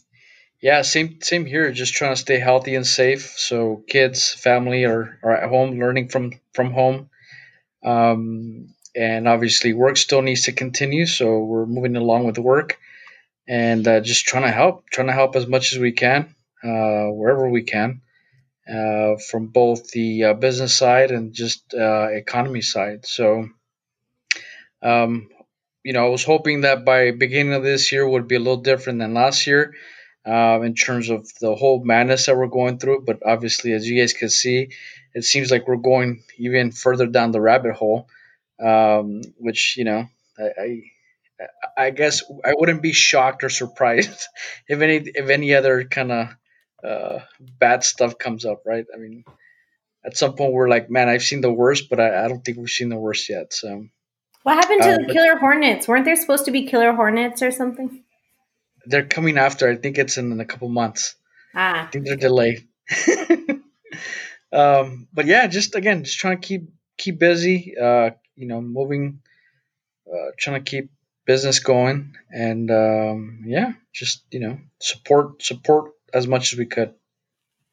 yeah, 0.66 0.82
same 0.82 1.22
same 1.22 1.46
here. 1.46 1.72
Just 1.72 1.94
trying 1.94 2.16
to 2.16 2.20
stay 2.20 2.40
healthy 2.40 2.74
and 2.74 2.88
safe. 2.88 3.36
So 3.38 3.84
kids, 3.88 4.34
family 4.34 4.86
are, 4.86 5.20
are 5.22 5.38
at 5.38 5.48
home 5.48 5.80
learning 5.80 6.08
from 6.10 6.32
from 6.56 6.72
home. 6.72 7.12
Um 7.84 8.74
and 8.96 9.28
obviously 9.28 9.74
work 9.74 9.96
still 9.96 10.24
needs 10.24 10.46
to 10.46 10.54
continue, 10.54 11.06
so 11.06 11.38
we're 11.38 11.68
moving 11.68 11.96
along 11.96 12.26
with 12.26 12.40
work 12.40 12.80
and 13.48 13.88
uh, 13.88 14.00
just 14.00 14.26
trying 14.26 14.46
to 14.46 14.52
help, 14.52 14.90
trying 14.90 15.06
to 15.06 15.14
help 15.14 15.36
as 15.36 15.46
much 15.46 15.72
as 15.74 15.78
we 15.78 15.92
can, 15.92 16.34
uh, 16.64 17.12
wherever 17.14 17.48
we 17.48 17.62
can, 17.62 18.02
uh, 18.68 19.18
from 19.30 19.48
both 19.48 19.92
the 19.92 20.24
uh, 20.24 20.34
business 20.34 20.74
side 20.74 21.12
and 21.12 21.34
just 21.34 21.76
uh, 21.76 22.08
economy 22.08 22.62
side. 22.62 23.06
So, 23.06 23.50
um, 24.82 25.30
you 25.84 25.94
know, 25.94 26.06
I 26.08 26.10
was 26.10 26.24
hoping 26.24 26.62
that 26.62 26.86
by 26.86 27.12
beginning 27.12 27.54
of 27.54 27.64
this 27.64 27.92
year 27.92 28.08
would 28.08 28.28
be 28.28 28.38
a 28.38 28.46
little 28.46 28.64
different 28.72 28.98
than 28.98 29.14
last 29.14 29.46
year 29.46 29.76
um, 30.26 30.64
in 30.64 30.74
terms 30.74 31.10
of 31.10 31.28
the 31.40 31.56
whole 31.56 31.84
madness 31.84 32.26
that 32.26 32.38
we're 32.38 32.48
going 32.48 32.78
through. 32.80 33.04
But 33.06 33.20
obviously, 33.26 33.74
as 33.74 33.88
you 33.88 34.00
guys 34.02 34.14
can 34.14 34.30
see, 34.30 34.70
it 35.14 35.24
seems 35.24 35.52
like 35.52 35.68
we're 35.68 35.76
going 35.78 36.24
even 36.38 36.72
further 36.72 37.08
down 37.08 37.32
the 37.32 37.42
rabbit 37.42 37.74
hole, 37.76 38.08
um, 38.60 39.22
which 39.38 39.76
you 39.78 39.84
know 39.86 40.08
I, 40.40 40.44
I 40.60 40.82
I 41.78 41.90
guess 41.90 42.24
I 42.46 42.54
wouldn't 42.56 42.82
be 42.82 42.94
shocked 42.94 43.44
or 43.44 43.50
surprised 43.50 44.28
if 44.68 44.82
any 44.82 44.98
if 44.98 45.30
any 45.30 45.54
other 45.54 45.84
kind 45.84 46.12
of 46.12 46.28
uh, 46.84 47.20
bad 47.60 47.84
stuff 47.84 48.18
comes 48.18 48.46
up, 48.46 48.62
right? 48.66 48.86
I 48.94 48.98
mean, 48.98 49.24
at 50.06 50.16
some 50.16 50.36
point 50.36 50.54
we're 50.54 50.70
like, 50.70 50.90
man, 50.90 51.10
I've 51.10 51.24
seen 51.24 51.42
the 51.42 51.52
worst, 51.52 51.90
but 51.90 52.00
I, 52.00 52.26
I 52.26 52.28
don't 52.28 52.44
think 52.46 52.58
we've 52.58 52.70
seen 52.70 52.90
the 52.90 52.96
worst 52.96 53.28
yet. 53.30 53.54
So, 53.54 53.88
what 54.44 54.56
happened 54.56 54.84
to 54.84 54.90
Uh, 54.90 54.98
the 55.00 55.04
but- 55.06 55.14
killer 55.14 55.36
hornets? 55.38 55.88
Weren't 55.88 56.06
there 56.06 56.16
supposed 56.16 56.46
to 56.46 56.52
be 56.52 56.66
killer 56.68 56.94
hornets 56.94 57.42
or 57.42 57.52
something? 57.52 58.04
They're 58.86 59.06
coming 59.08 59.38
after. 59.38 59.70
I 59.70 59.76
think 59.76 59.98
it's 59.98 60.18
in, 60.18 60.32
in 60.32 60.40
a 60.40 60.46
couple 60.46 60.70
months. 60.70 61.16
Ah, 61.54 61.88
I 61.88 61.92
think 61.92 62.06
they're 62.06 62.16
delayed. 62.16 62.68
um, 64.52 65.08
but 65.14 65.26
yeah, 65.26 65.48
just 65.48 65.76
again, 65.76 66.04
just 66.04 66.20
trying 66.20 66.40
to 66.40 66.48
keep 66.48 66.70
keep 66.98 67.20
busy. 67.20 67.74
Uh, 67.82 68.12
you 68.36 68.48
know, 68.48 68.62
moving, 68.62 69.22
uh, 70.12 70.32
trying 70.38 70.64
to 70.64 70.70
keep 70.70 70.92
business 71.26 71.60
going, 71.60 72.16
and 72.32 72.70
um, 72.72 73.44
yeah, 73.46 73.74
just 73.94 74.24
you 74.32 74.40
know, 74.40 74.60
support 74.80 75.42
support 75.44 75.92
as 76.14 76.28
much 76.28 76.54
as 76.54 76.60
we 76.60 76.66
could. 76.66 76.94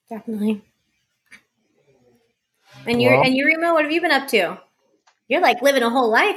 definitely. 0.08 0.62
And 2.86 3.00
you 3.00 3.10
Well- 3.10 3.22
and 3.24 3.34
you, 3.36 3.46
Remo, 3.46 3.74
what 3.74 3.84
have 3.84 3.92
you 3.92 4.00
been 4.00 4.10
up 4.10 4.28
to? 4.28 4.58
You're 5.28 5.40
like 5.40 5.62
living 5.62 5.82
a 5.82 5.90
whole 5.90 6.10
life, 6.10 6.36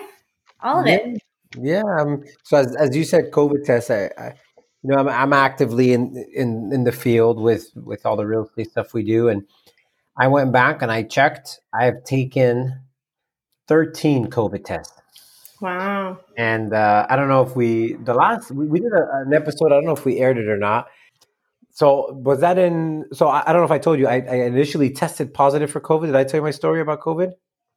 all 0.61 0.79
of 0.81 0.87
it. 0.87 1.21
Yeah. 1.59 1.83
Um, 1.99 2.23
so 2.43 2.57
as, 2.57 2.75
as 2.75 2.95
you 2.95 3.03
said, 3.03 3.31
COVID 3.31 3.65
tests. 3.65 3.89
I, 3.89 4.11
I 4.17 4.33
you 4.85 4.91
know, 4.95 4.97
I'm, 5.01 5.07
I'm 5.09 5.33
actively 5.33 5.93
in, 5.93 6.15
in 6.33 6.69
in 6.71 6.83
the 6.83 6.91
field 6.91 7.39
with 7.41 7.71
with 7.75 8.05
all 8.05 8.15
the 8.15 8.25
real 8.27 8.45
estate 8.45 8.69
stuff 8.71 8.93
we 8.93 9.03
do, 9.03 9.29
and 9.29 9.43
I 10.17 10.27
went 10.27 10.51
back 10.51 10.81
and 10.83 10.91
I 10.91 11.03
checked. 11.03 11.59
I 11.73 11.85
have 11.85 12.03
taken 12.03 12.81
13 13.67 14.27
COVID 14.27 14.63
tests, 14.63 14.93
Wow. 15.61 16.19
and 16.37 16.73
uh, 16.73 17.07
I 17.09 17.15
don't 17.15 17.29
know 17.29 17.41
if 17.41 17.55
we 17.55 17.93
the 17.93 18.13
last 18.13 18.51
we, 18.51 18.67
we 18.67 18.79
did 18.79 18.91
a, 18.93 19.23
an 19.25 19.33
episode. 19.33 19.67
I 19.71 19.75
don't 19.75 19.85
know 19.85 19.93
if 19.93 20.05
we 20.05 20.19
aired 20.19 20.37
it 20.37 20.47
or 20.47 20.57
not. 20.57 20.87
So 21.71 22.13
was 22.13 22.39
that 22.41 22.57
in? 22.57 23.05
So 23.11 23.27
I, 23.27 23.43
I 23.47 23.51
don't 23.53 23.61
know 23.61 23.65
if 23.65 23.71
I 23.71 23.79
told 23.79 23.99
you. 23.99 24.07
I, 24.07 24.17
I 24.21 24.35
initially 24.45 24.91
tested 24.91 25.33
positive 25.33 25.71
for 25.71 25.81
COVID. 25.81 26.05
Did 26.05 26.15
I 26.15 26.23
tell 26.23 26.39
you 26.39 26.43
my 26.43 26.51
story 26.51 26.79
about 26.79 27.01
COVID? 27.01 27.31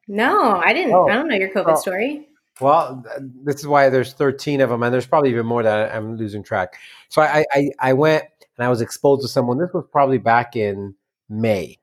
No, 0.07 0.57
I 0.65 0.73
didn't. 0.73 0.93
Oh. 0.95 1.09
I 1.09 1.15
don't 1.15 1.29
know 1.29 1.35
your 1.37 1.51
COVID 1.51 1.73
Oh. 1.77 1.81
story. 1.81 2.28
Well, 2.61 3.05
this 3.45 3.57
is 3.61 3.67
why 3.67 3.89
there's 3.89 4.13
13 4.15 4.61
of 4.61 4.71
them, 4.71 4.83
and 4.83 4.93
there's 4.93 5.07
probably 5.07 5.31
even 5.31 5.47
more 5.47 5.63
that 5.63 5.95
I'm 5.95 6.17
losing 6.17 6.43
track. 6.43 6.77
So 7.09 7.23
I, 7.23 7.45
I, 7.53 7.71
I 7.79 7.93
went 7.93 8.25
and 8.57 8.67
I 8.67 8.69
was 8.69 8.81
exposed 8.81 9.23
to 9.23 9.29
someone. 9.29 9.59
This 9.59 9.71
was 9.73 9.85
probably 9.93 10.19
back 10.19 10.57
in 10.57 10.95
May, 11.29 11.79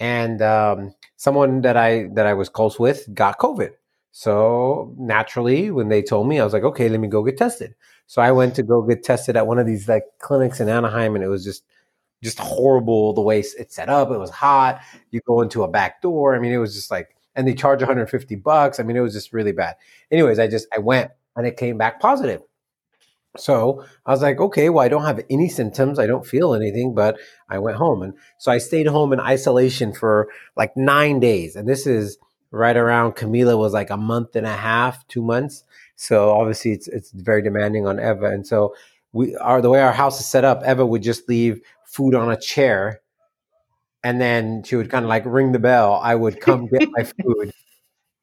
and 0.00 0.42
um, 0.42 0.94
someone 1.16 1.62
that 1.62 1.76
I 1.76 2.08
that 2.14 2.26
I 2.26 2.34
was 2.34 2.48
close 2.48 2.78
with 2.78 3.12
got 3.14 3.38
COVID. 3.38 3.72
So 4.12 4.94
naturally, 4.98 5.70
when 5.70 5.88
they 5.88 6.02
told 6.02 6.28
me, 6.28 6.40
I 6.40 6.44
was 6.44 6.52
like, 6.52 6.64
okay, 6.64 6.88
let 6.88 7.00
me 7.00 7.08
go 7.08 7.24
get 7.24 7.38
tested. 7.38 7.74
So 8.06 8.22
I 8.22 8.30
went 8.32 8.54
to 8.56 8.62
go 8.62 8.82
get 8.82 9.02
tested 9.04 9.36
at 9.36 9.46
one 9.46 9.58
of 9.58 9.66
these 9.66 9.88
like 9.88 10.04
clinics 10.20 10.60
in 10.60 10.68
Anaheim, 10.68 11.14
and 11.16 11.24
it 11.24 11.28
was 11.28 11.44
just 11.44 11.64
just 12.22 12.38
horrible 12.38 13.12
the 13.14 13.20
way 13.20 13.40
it's 13.40 13.74
set 13.74 13.88
up. 13.88 14.10
It 14.10 14.18
was 14.18 14.30
hot. 14.30 14.80
You 15.10 15.20
go 15.26 15.40
into 15.42 15.64
a 15.64 15.68
back 15.68 16.02
door. 16.02 16.34
I 16.36 16.38
mean, 16.38 16.52
it 16.52 16.58
was 16.58 16.74
just 16.74 16.90
like, 16.90 17.16
and 17.34 17.46
they 17.46 17.54
charge 17.54 17.80
150 17.80 18.36
bucks. 18.36 18.78
I 18.78 18.82
mean, 18.82 18.96
it 18.96 19.00
was 19.00 19.14
just 19.14 19.32
really 19.32 19.52
bad 19.52 19.76
anyways, 20.12 20.38
I 20.38 20.46
just 20.46 20.68
I 20.72 20.78
went 20.78 21.10
and 21.34 21.46
it 21.46 21.56
came 21.56 21.78
back 21.78 21.98
positive. 21.98 22.42
So 23.38 23.82
I 24.04 24.10
was 24.10 24.20
like, 24.20 24.38
okay, 24.38 24.68
well, 24.68 24.84
I 24.84 24.88
don't 24.88 25.06
have 25.06 25.24
any 25.30 25.48
symptoms. 25.48 25.98
I 25.98 26.06
don't 26.06 26.26
feel 26.26 26.52
anything, 26.52 26.94
but 26.94 27.18
I 27.48 27.58
went 27.58 27.78
home. 27.78 28.02
And 28.02 28.12
so 28.36 28.52
I 28.52 28.58
stayed 28.58 28.86
home 28.86 29.12
in 29.14 29.20
isolation 29.20 29.94
for 29.94 30.28
like 30.54 30.76
nine 30.76 31.18
days. 31.18 31.56
And 31.56 31.66
this 31.66 31.86
is 31.86 32.18
right 32.50 32.76
around 32.76 33.12
Camila 33.12 33.58
was 33.58 33.72
like 33.72 33.88
a 33.88 33.96
month 33.96 34.36
and 34.36 34.46
a 34.46 34.54
half, 34.54 35.08
two 35.08 35.22
months. 35.22 35.64
So 35.96 36.30
obviously 36.30 36.72
it's 36.72 36.88
it's 36.88 37.10
very 37.12 37.42
demanding 37.42 37.86
on 37.86 37.98
Eva. 37.98 38.26
And 38.26 38.46
so 38.46 38.74
we 39.12 39.34
are 39.36 39.62
the 39.62 39.70
way 39.70 39.80
our 39.80 39.92
house 39.92 40.20
is 40.20 40.26
set 40.26 40.44
up, 40.44 40.62
Eva 40.66 40.84
would 40.84 41.02
just 41.02 41.28
leave 41.28 41.62
food 41.86 42.14
on 42.14 42.30
a 42.30 42.36
chair 42.36 43.00
and 44.04 44.20
then 44.20 44.62
she 44.64 44.76
would 44.76 44.90
kind 44.90 45.04
of 45.04 45.08
like 45.08 45.24
ring 45.26 45.52
the 45.52 45.58
bell. 45.58 45.94
I 46.02 46.14
would 46.14 46.40
come 46.40 46.66
get 46.66 46.88
my 46.90 47.04
food 47.22 47.52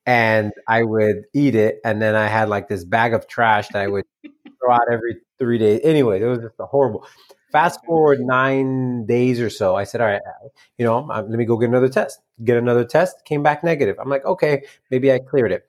and 0.05 0.53
I 0.67 0.83
would 0.83 1.25
eat 1.33 1.55
it. 1.55 1.79
And 1.85 2.01
then 2.01 2.15
I 2.15 2.27
had 2.27 2.49
like 2.49 2.67
this 2.67 2.83
bag 2.83 3.13
of 3.13 3.27
trash 3.27 3.67
that 3.69 3.81
I 3.81 3.87
would 3.87 4.05
throw 4.59 4.73
out 4.73 4.91
every 4.91 5.17
three 5.37 5.57
days. 5.57 5.81
Anyway, 5.83 6.21
it 6.21 6.25
was 6.25 6.39
just 6.39 6.55
a 6.59 6.65
horrible. 6.65 7.05
Fast 7.51 7.79
forward 7.85 8.19
nine 8.19 9.05
days 9.05 9.39
or 9.41 9.49
so, 9.49 9.75
I 9.75 9.83
said, 9.83 10.01
"All 10.01 10.07
right, 10.07 10.21
uh, 10.23 10.49
you 10.77 10.85
know, 10.85 10.99
let 10.99 11.29
me 11.29 11.45
go 11.45 11.57
get 11.57 11.69
another 11.69 11.89
test." 11.89 12.19
Get 12.43 12.57
another 12.57 12.85
test, 12.85 13.25
came 13.25 13.41
back 13.41 13.63
negative. 13.63 13.97
I'm 13.99 14.07
like, 14.09 14.23
"Okay, 14.23 14.65
maybe 14.91 15.11
I 15.11 15.17
cleared 15.17 15.51
it." 15.51 15.65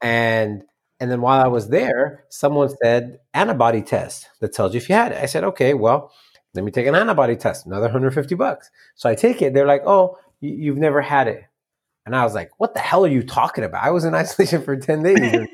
And 0.00 0.62
and 1.00 1.10
then 1.10 1.20
while 1.20 1.40
I 1.44 1.48
was 1.48 1.68
there, 1.68 2.24
someone 2.28 2.68
said 2.82 3.18
antibody 3.34 3.82
test 3.82 4.28
that 4.40 4.52
tells 4.52 4.74
you 4.74 4.78
if 4.78 4.88
you 4.88 4.94
had 4.94 5.10
it. 5.12 5.18
I 5.22 5.26
said, 5.26 5.42
"Okay, 5.44 5.74
well, 5.74 6.12
let 6.58 6.64
me 6.64 6.72
take 6.72 6.86
an 6.86 6.94
antibody 6.94 7.36
test, 7.36 7.66
another 7.66 7.86
150 7.86 8.34
bucks." 8.34 8.70
So 8.96 9.08
I 9.08 9.14
take 9.14 9.40
it. 9.42 9.54
They're 9.54 9.66
like, 9.66 9.82
"Oh, 9.86 10.18
you, 10.40 10.50
you've 10.50 10.78
never 10.78 11.00
had 11.00 11.28
it." 11.28 11.44
And 12.04 12.16
I 12.16 12.24
was 12.24 12.34
like, 12.34 12.50
"What 12.58 12.74
the 12.74 12.80
hell 12.80 13.04
are 13.04 13.08
you 13.08 13.22
talking 13.22 13.64
about? 13.64 13.84
I 13.84 13.90
was 13.90 14.04
in 14.04 14.14
isolation 14.22 14.62
for 14.62 14.76
10 14.76 15.02
days." 15.02 15.18
And, 15.18 15.48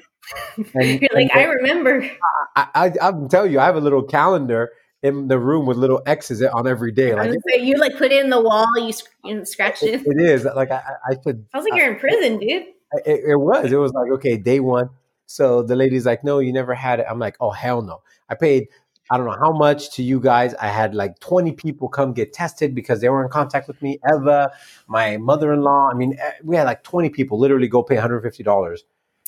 and- 0.74 1.00
You're 1.02 1.10
like, 1.12 1.30
I 1.34 1.44
remember. 1.44 2.08
I, 2.56 2.66
I, 2.74 2.92
I'm 3.02 3.28
telling 3.28 3.52
you, 3.52 3.60
I 3.60 3.66
have 3.66 3.76
a 3.76 3.80
little 3.80 4.02
calendar 4.02 4.72
in 5.02 5.28
the 5.28 5.38
room 5.38 5.66
with 5.66 5.76
little 5.76 6.00
X's 6.06 6.42
on 6.42 6.66
every 6.66 6.90
day. 6.90 7.14
Like 7.14 7.30
say, 7.50 7.60
you 7.62 7.76
like 7.76 7.98
put 7.98 8.10
it 8.10 8.24
in 8.24 8.30
the 8.30 8.40
wall, 8.40 8.66
you, 8.76 8.92
sc- 8.92 9.10
you 9.22 9.44
scratched 9.44 9.82
it, 9.82 10.00
it. 10.00 10.06
it 10.06 10.20
is. 10.20 10.44
Like 10.44 10.70
I, 10.70 10.76
I 10.76 11.10
I 11.10 11.16
should. 11.22 11.44
I 11.52 11.58
like, 11.58 11.74
you're 11.74 11.92
in 11.92 11.98
prison, 11.98 12.38
dude. 12.38 12.62
It, 13.04 13.20
it 13.28 13.36
was. 13.36 13.70
It 13.70 13.76
was 13.76 13.92
like 13.92 14.10
okay, 14.12 14.36
day 14.38 14.60
one. 14.60 14.88
So 15.26 15.62
the 15.62 15.76
lady's 15.76 16.06
like, 16.06 16.24
"No, 16.24 16.38
you 16.38 16.52
never 16.52 16.74
had 16.74 17.00
it." 17.00 17.06
I'm 17.10 17.18
like, 17.18 17.36
"Oh 17.40 17.50
hell 17.50 17.82
no!" 17.82 18.00
I 18.30 18.34
paid. 18.34 18.68
I 19.14 19.16
don't 19.16 19.26
know 19.26 19.38
how 19.38 19.52
much 19.52 19.92
to 19.92 20.02
you 20.02 20.18
guys. 20.18 20.54
I 20.54 20.66
had 20.66 20.92
like 20.92 21.20
20 21.20 21.52
people 21.52 21.88
come 21.88 22.14
get 22.14 22.32
tested 22.32 22.74
because 22.74 23.00
they 23.00 23.08
were 23.08 23.22
in 23.22 23.30
contact 23.30 23.68
with 23.68 23.80
me. 23.80 24.00
Eva, 24.12 24.50
my 24.88 25.18
mother-in-law. 25.18 25.90
I 25.92 25.94
mean, 25.94 26.16
eh, 26.20 26.32
we 26.42 26.56
had 26.56 26.64
like 26.64 26.82
20 26.82 27.10
people 27.10 27.38
literally 27.38 27.68
go 27.68 27.84
pay 27.84 27.94
150 27.94 28.42
dollars. 28.42 28.82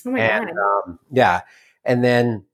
Oh 0.05 0.11
my 0.11 0.19
and 0.19 0.47
god. 0.47 0.57
um, 0.89 0.99
yeah, 1.13 1.43
and 1.85 2.03
then 2.03 2.45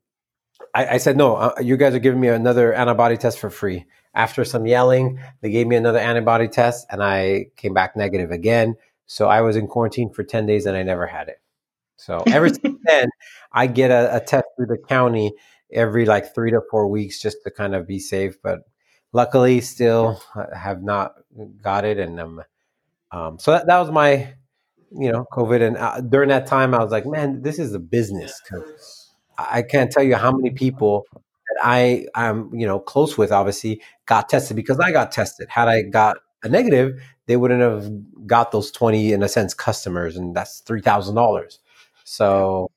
I, 0.75 0.85
I 0.85 0.97
said, 0.97 1.17
no, 1.17 1.35
uh, 1.35 1.55
you 1.59 1.75
guys 1.75 1.95
are 1.95 1.99
giving 1.99 2.19
me 2.19 2.27
another 2.27 2.71
antibody 2.71 3.17
test 3.17 3.39
for 3.39 3.49
free. 3.49 3.85
After 4.13 4.45
some 4.45 4.67
yelling, 4.67 5.19
they 5.41 5.49
gave 5.49 5.65
me 5.65 5.75
another 5.75 5.97
antibody 5.97 6.47
test, 6.47 6.85
and 6.91 7.01
I 7.01 7.47
came 7.57 7.73
back 7.73 7.95
negative 7.95 8.29
again. 8.29 8.75
So 9.07 9.27
I 9.27 9.41
was 9.41 9.55
in 9.55 9.65
quarantine 9.65 10.11
for 10.11 10.23
ten 10.23 10.45
days, 10.45 10.67
and 10.67 10.77
I 10.77 10.83
never 10.83 11.07
had 11.07 11.29
it. 11.29 11.41
So 11.97 12.23
ever 12.27 12.49
since 12.53 12.77
then, 12.83 13.09
I 13.51 13.65
get 13.65 13.89
a, 13.89 14.17
a 14.17 14.19
test 14.19 14.45
through 14.55 14.67
the 14.67 14.77
county 14.77 15.33
every 15.73 16.05
like 16.05 16.33
three 16.33 16.51
to 16.51 16.61
four 16.69 16.87
weeks 16.87 17.21
just 17.21 17.37
to 17.43 17.51
kind 17.51 17.75
of 17.75 17.87
be 17.87 17.99
safe. 17.99 18.41
But 18.41 18.59
luckily, 19.11 19.61
still 19.61 20.21
have 20.55 20.81
not 20.83 21.15
got 21.61 21.85
it, 21.85 21.99
and 21.99 22.19
um, 22.19 22.43
um, 23.11 23.39
so 23.39 23.51
that, 23.51 23.67
that 23.67 23.79
was 23.79 23.91
my 23.91 24.33
you 24.97 25.11
know, 25.11 25.25
COVID. 25.31 25.61
And 25.65 25.77
uh, 25.77 26.01
during 26.01 26.29
that 26.29 26.47
time, 26.47 26.73
I 26.73 26.83
was 26.83 26.91
like, 26.91 27.05
man, 27.05 27.41
this 27.41 27.59
is 27.59 27.73
a 27.73 27.79
business. 27.79 28.39
I 29.37 29.63
can't 29.63 29.91
tell 29.91 30.03
you 30.03 30.15
how 30.15 30.31
many 30.31 30.51
people 30.51 31.05
that 31.13 31.59
I 31.63 32.05
I'm 32.15 32.53
you 32.53 32.67
know 32.67 32.79
close 32.79 33.17
with, 33.17 33.31
obviously, 33.31 33.81
got 34.05 34.29
tested 34.29 34.55
because 34.55 34.79
I 34.79 34.91
got 34.91 35.11
tested. 35.11 35.47
Had 35.49 35.67
I 35.67 35.81
got 35.81 36.17
a 36.43 36.49
negative, 36.49 37.01
they 37.25 37.37
wouldn't 37.37 37.61
have 37.61 38.27
got 38.27 38.51
those 38.51 38.71
twenty, 38.71 39.11
in 39.13 39.23
a 39.23 39.29
sense, 39.29 39.53
customers, 39.53 40.15
and 40.15 40.35
that's 40.35 40.59
three 40.59 40.81
thousand 40.81 41.15
dollars. 41.15 41.59
So, 42.03 42.69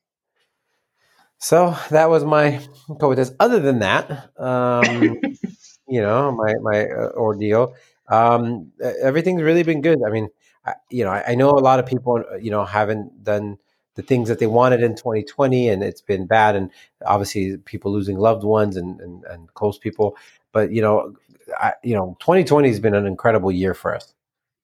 so 1.47 1.77
that 1.91 2.11
was 2.11 2.25
my 2.25 2.61
COVID 2.89 3.15
test. 3.15 3.35
Other 3.39 3.61
than 3.61 3.79
that, 3.79 4.31
um, 4.37 5.21
you 5.89 6.01
know, 6.01 6.33
my 6.33 6.55
my 6.61 6.87
uh, 6.87 7.11
ordeal. 7.15 7.73
Um, 8.09 8.73
everything's 9.01 9.43
really 9.43 9.63
been 9.63 9.81
good. 9.81 10.01
I 10.05 10.11
mean, 10.11 10.29
I, 10.65 10.75
you 10.91 11.05
know, 11.05 11.11
I, 11.11 11.23
I 11.29 11.35
know 11.37 11.51
a 11.51 11.63
lot 11.63 11.79
of 11.79 11.87
people, 11.87 12.25
uh, 12.29 12.37
you 12.39 12.51
know, 12.51 12.65
haven't 12.65 13.23
done 13.23 13.59
the 13.95 14.03
things 14.03 14.29
that 14.29 14.41
they 14.41 14.49
wanted 14.49 14.83
in 14.83 14.97
2020, 14.97 15.69
and 15.69 15.85
it's 15.85 16.01
been 16.01 16.27
bad. 16.27 16.57
And 16.57 16.69
obviously, 17.07 17.59
people 17.59 17.93
losing 17.93 18.19
loved 18.19 18.43
ones 18.43 18.77
and 18.77 19.01
and, 19.01 19.23
and 19.27 19.55
close 19.55 19.79
people. 19.79 20.17
But 20.51 20.73
you 20.73 20.83
know, 20.83 21.15
I, 21.61 21.75
you 21.85 21.95
know, 21.95 22.17
2020 22.19 22.67
has 22.71 22.81
been 22.81 22.95
an 22.95 23.07
incredible 23.07 23.53
year 23.53 23.73
for 23.73 23.95
us, 23.95 24.15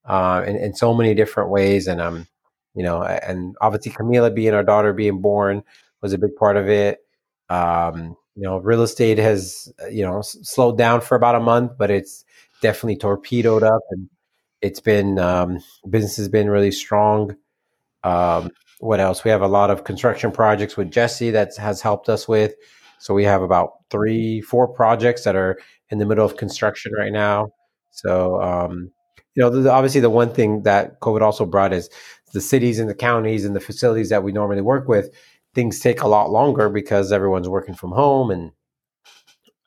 uh, 0.03 0.43
in 0.45 0.57
in 0.57 0.73
so 0.73 0.93
many 0.93 1.13
different 1.13 1.49
ways. 1.49 1.87
And 1.87 2.01
um, 2.01 2.27
you 2.75 2.83
know, 2.83 3.03
and 3.03 3.55
obviously, 3.61 3.93
Camila 3.93 4.35
being 4.35 4.53
our 4.53 4.63
daughter 4.63 4.91
being 4.91 5.21
born 5.21 5.63
was 6.03 6.13
a 6.13 6.19
big 6.19 6.35
part 6.35 6.57
of 6.57 6.69
it. 6.69 6.99
Um, 7.49 8.15
you 8.35 8.43
know, 8.43 8.57
real 8.57 8.83
estate 8.83 9.17
has 9.17 9.71
uh, 9.81 9.87
you 9.87 10.03
know 10.03 10.19
s- 10.19 10.37
slowed 10.43 10.77
down 10.77 11.01
for 11.01 11.15
about 11.15 11.35
a 11.35 11.39
month, 11.39 11.71
but 11.79 11.89
it's 11.89 12.23
definitely 12.61 12.97
torpedoed 12.97 13.63
up, 13.63 13.81
and 13.91 14.09
it's 14.61 14.79
been 14.79 15.17
um, 15.17 15.59
business 15.89 16.17
has 16.17 16.29
been 16.29 16.49
really 16.49 16.71
strong. 16.71 17.35
Um, 18.03 18.51
what 18.79 18.99
else? 18.99 19.23
We 19.23 19.31
have 19.31 19.41
a 19.41 19.47
lot 19.47 19.71
of 19.71 19.85
construction 19.85 20.31
projects 20.31 20.77
with 20.77 20.91
Jesse 20.91 21.31
that 21.31 21.55
has 21.57 21.81
helped 21.81 22.09
us 22.09 22.27
with. 22.27 22.53
So 22.99 23.13
we 23.13 23.23
have 23.23 23.41
about 23.41 23.71
three, 23.89 24.41
four 24.41 24.67
projects 24.67 25.23
that 25.23 25.35
are 25.35 25.57
in 25.89 25.99
the 25.99 26.05
middle 26.05 26.25
of 26.25 26.37
construction 26.37 26.93
right 26.93 27.11
now. 27.11 27.49
So 27.91 28.41
um, 28.41 28.91
you 29.35 29.41
know, 29.41 29.71
obviously, 29.71 30.01
the 30.01 30.09
one 30.09 30.33
thing 30.33 30.63
that 30.63 30.99
COVID 30.99 31.21
also 31.21 31.45
brought 31.45 31.73
is 31.73 31.89
the 32.33 32.41
cities 32.41 32.79
and 32.79 32.89
the 32.89 32.95
counties 32.95 33.45
and 33.45 33.55
the 33.55 33.59
facilities 33.59 34.09
that 34.09 34.23
we 34.23 34.31
normally 34.31 34.61
work 34.61 34.87
with 34.87 35.13
things 35.53 35.79
take 35.79 36.01
a 36.01 36.07
lot 36.07 36.31
longer 36.31 36.69
because 36.69 37.11
everyone's 37.11 37.49
working 37.49 37.75
from 37.75 37.91
home 37.91 38.31
and 38.31 38.51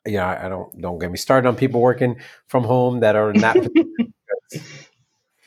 you 0.05 0.17
know, 0.17 0.23
I, 0.23 0.45
I 0.45 0.49
don't 0.49 0.81
don't 0.81 0.99
get 0.99 1.11
me 1.11 1.17
started 1.17 1.47
on 1.47 1.55
people 1.55 1.81
working 1.81 2.17
from 2.47 2.63
home 2.63 3.01
that 3.01 3.15
are 3.15 3.33
not. 3.33 3.57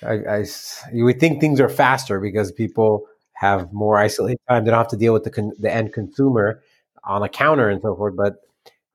I, 0.03 0.13
I, 0.13 0.45
you 0.93 1.05
would 1.05 1.21
think 1.21 1.41
things 1.41 1.61
are 1.61 1.69
faster 1.69 2.21
because 2.21 2.53
people 2.53 3.07
have 3.35 3.73
more 3.73 3.99
isolated 3.99 4.39
time. 4.49 4.65
They 4.65 4.71
don't 4.71 4.79
have 4.79 4.89
to 4.89 4.97
deal 4.97 5.13
with 5.13 5.25
the 5.25 5.31
con, 5.31 5.53
the 5.59 5.73
end 5.73 5.93
consumer 5.93 6.63
on 7.05 7.23
a 7.23 7.29
counter 7.29 7.69
and 7.69 7.81
so 7.83 7.95
forth. 7.97 8.17
But 8.17 8.37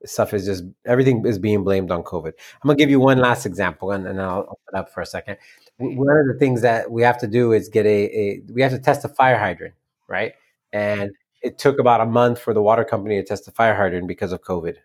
stuff 0.04 0.34
is 0.34 0.46
just 0.46 0.64
everything 0.84 1.24
is 1.26 1.38
being 1.38 1.64
blamed 1.64 1.90
on 1.90 2.02
COVID. 2.02 2.32
I'm 2.32 2.68
gonna 2.68 2.76
give 2.76 2.90
you 2.90 3.00
one 3.00 3.18
last 3.18 3.46
example, 3.46 3.92
and, 3.92 4.06
and 4.06 4.20
I'll 4.20 4.40
open 4.40 4.74
up 4.74 4.90
for 4.92 5.00
a 5.00 5.06
second. 5.06 5.38
One 5.78 6.16
of 6.16 6.26
the 6.26 6.38
things 6.38 6.62
that 6.62 6.90
we 6.90 7.02
have 7.02 7.18
to 7.18 7.26
do 7.26 7.52
is 7.52 7.68
get 7.68 7.86
a, 7.86 7.88
a 7.88 8.42
we 8.52 8.62
have 8.62 8.72
to 8.72 8.78
test 8.78 9.04
a 9.04 9.08
fire 9.08 9.38
hydrant, 9.38 9.74
right? 10.08 10.34
And 10.72 11.10
it 11.46 11.58
took 11.58 11.78
about 11.78 12.00
a 12.00 12.06
month 12.06 12.40
for 12.40 12.52
the 12.52 12.60
water 12.60 12.84
company 12.84 13.16
to 13.16 13.22
test 13.22 13.44
the 13.44 13.52
fire 13.52 13.74
hydrant 13.74 14.08
because 14.08 14.32
of 14.32 14.42
COVID. 14.42 14.76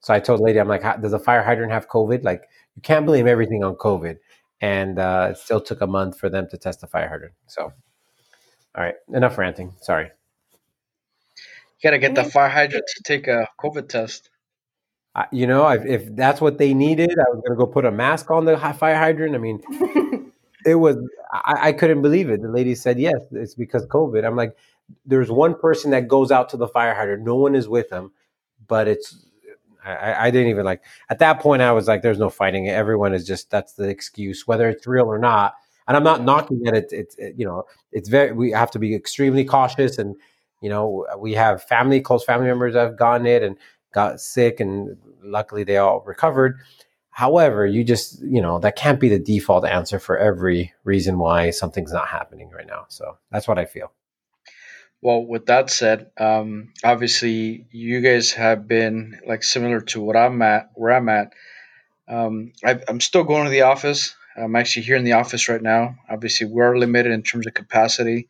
So 0.00 0.12
I 0.12 0.18
told 0.18 0.40
the 0.40 0.44
lady, 0.44 0.58
I'm 0.58 0.68
like, 0.68 0.82
does 1.00 1.12
a 1.12 1.18
fire 1.18 1.42
hydrant 1.42 1.72
have 1.72 1.88
COVID? 1.88 2.24
Like, 2.24 2.42
you 2.74 2.82
can't 2.82 3.06
blame 3.06 3.28
everything 3.28 3.62
on 3.62 3.76
COVID. 3.76 4.18
And 4.60 4.98
uh, 4.98 5.28
it 5.30 5.38
still 5.38 5.60
took 5.60 5.80
a 5.80 5.86
month 5.86 6.18
for 6.18 6.28
them 6.28 6.48
to 6.50 6.58
test 6.58 6.80
the 6.80 6.88
fire 6.88 7.08
hydrant. 7.08 7.34
So, 7.46 7.62
all 8.74 8.84
right, 8.84 8.96
enough 9.12 9.38
ranting. 9.38 9.74
Sorry. 9.80 10.10
You 11.78 11.90
got 11.90 11.90
to 11.92 11.98
get 11.98 12.14
the 12.16 12.24
fire 12.24 12.48
hydrant 12.48 12.84
to 12.86 13.02
take 13.04 13.28
a 13.28 13.48
COVID 13.60 13.88
test. 13.88 14.30
Uh, 15.14 15.26
you 15.30 15.46
know, 15.46 15.68
if, 15.68 15.86
if 15.86 16.16
that's 16.16 16.40
what 16.40 16.58
they 16.58 16.74
needed, 16.74 17.10
I 17.10 17.30
was 17.30 17.42
going 17.46 17.56
to 17.56 17.64
go 17.64 17.70
put 17.70 17.84
a 17.84 17.92
mask 17.92 18.30
on 18.32 18.46
the 18.46 18.58
fire 18.58 18.96
hydrant. 18.96 19.36
I 19.36 19.38
mean, 19.38 19.62
it 20.66 20.74
was, 20.74 20.96
I, 21.32 21.68
I 21.68 21.72
couldn't 21.72 22.02
believe 22.02 22.30
it. 22.30 22.42
The 22.42 22.48
lady 22.48 22.74
said, 22.74 22.98
yes, 22.98 23.20
it's 23.30 23.54
because 23.54 23.86
COVID. 23.86 24.26
I'm 24.26 24.34
like, 24.34 24.56
there's 25.04 25.30
one 25.30 25.54
person 25.54 25.90
that 25.90 26.08
goes 26.08 26.30
out 26.30 26.48
to 26.50 26.56
the 26.56 26.68
fire 26.68 26.94
hydrant. 26.94 27.24
No 27.24 27.36
one 27.36 27.54
is 27.54 27.68
with 27.68 27.88
them, 27.90 28.12
but 28.66 28.88
it's 28.88 29.26
I, 29.84 30.26
I, 30.26 30.30
didn't 30.30 30.48
even 30.48 30.64
like 30.64 30.82
at 31.10 31.18
that 31.18 31.40
point. 31.40 31.62
I 31.62 31.72
was 31.72 31.88
like, 31.88 32.02
"There's 32.02 32.18
no 32.18 32.30
fighting. 32.30 32.68
Everyone 32.68 33.12
is 33.12 33.26
just 33.26 33.50
that's 33.50 33.74
the 33.74 33.88
excuse, 33.88 34.46
whether 34.46 34.68
it's 34.68 34.86
real 34.86 35.06
or 35.06 35.18
not." 35.18 35.54
And 35.86 35.96
I'm 35.96 36.04
not 36.04 36.22
knocking 36.22 36.62
it. 36.64 36.74
It's 36.74 36.92
it, 36.92 37.14
it, 37.18 37.34
you 37.36 37.44
know, 37.44 37.64
it's 37.92 38.08
very. 38.08 38.32
We 38.32 38.50
have 38.52 38.70
to 38.72 38.78
be 38.78 38.94
extremely 38.94 39.44
cautious, 39.44 39.98
and 39.98 40.16
you 40.62 40.70
know, 40.70 41.06
we 41.18 41.34
have 41.34 41.62
family, 41.62 42.00
close 42.00 42.24
family 42.24 42.46
members 42.46 42.74
that 42.74 42.84
have 42.84 42.98
gotten 42.98 43.26
it 43.26 43.42
and 43.42 43.56
got 43.92 44.20
sick, 44.20 44.60
and 44.60 44.96
luckily 45.22 45.64
they 45.64 45.76
all 45.76 46.02
recovered. 46.06 46.58
However, 47.10 47.66
you 47.66 47.84
just 47.84 48.22
you 48.22 48.40
know 48.40 48.58
that 48.60 48.76
can't 48.76 49.00
be 49.00 49.10
the 49.10 49.18
default 49.18 49.66
answer 49.66 49.98
for 49.98 50.16
every 50.16 50.72
reason 50.84 51.18
why 51.18 51.50
something's 51.50 51.92
not 51.92 52.08
happening 52.08 52.50
right 52.50 52.66
now. 52.66 52.86
So 52.88 53.18
that's 53.30 53.46
what 53.46 53.58
I 53.58 53.66
feel. 53.66 53.92
Well, 55.04 55.22
with 55.22 55.44
that 55.46 55.68
said, 55.68 56.10
um, 56.16 56.72
obviously 56.82 57.66
you 57.70 58.00
guys 58.00 58.32
have 58.32 58.66
been 58.66 59.20
like 59.26 59.42
similar 59.42 59.82
to 59.82 60.00
what 60.00 60.16
I'm 60.16 60.40
at, 60.40 60.70
where 60.76 60.92
I'm 60.92 61.10
at. 61.10 61.34
Um, 62.08 62.52
I, 62.64 62.80
am 62.88 63.00
still 63.00 63.22
going 63.22 63.44
to 63.44 63.50
the 63.50 63.62
office. 63.62 64.16
I'm 64.34 64.56
actually 64.56 64.86
here 64.86 64.96
in 64.96 65.04
the 65.04 65.12
office 65.12 65.46
right 65.50 65.60
now. 65.60 65.96
Obviously, 66.08 66.46
we're 66.46 66.78
limited 66.78 67.12
in 67.12 67.22
terms 67.22 67.46
of 67.46 67.52
capacity. 67.52 68.28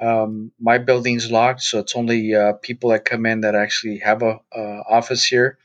Um, 0.00 0.50
my 0.58 0.78
building's 0.78 1.30
locked, 1.30 1.60
so 1.60 1.80
it's 1.80 1.94
only 1.94 2.34
uh, 2.34 2.54
people 2.54 2.88
that 2.90 3.04
come 3.04 3.26
in 3.26 3.42
that 3.42 3.54
actually 3.54 3.98
have 3.98 4.22
a, 4.22 4.40
a 4.50 4.60
office 4.88 5.26
here. 5.26 5.58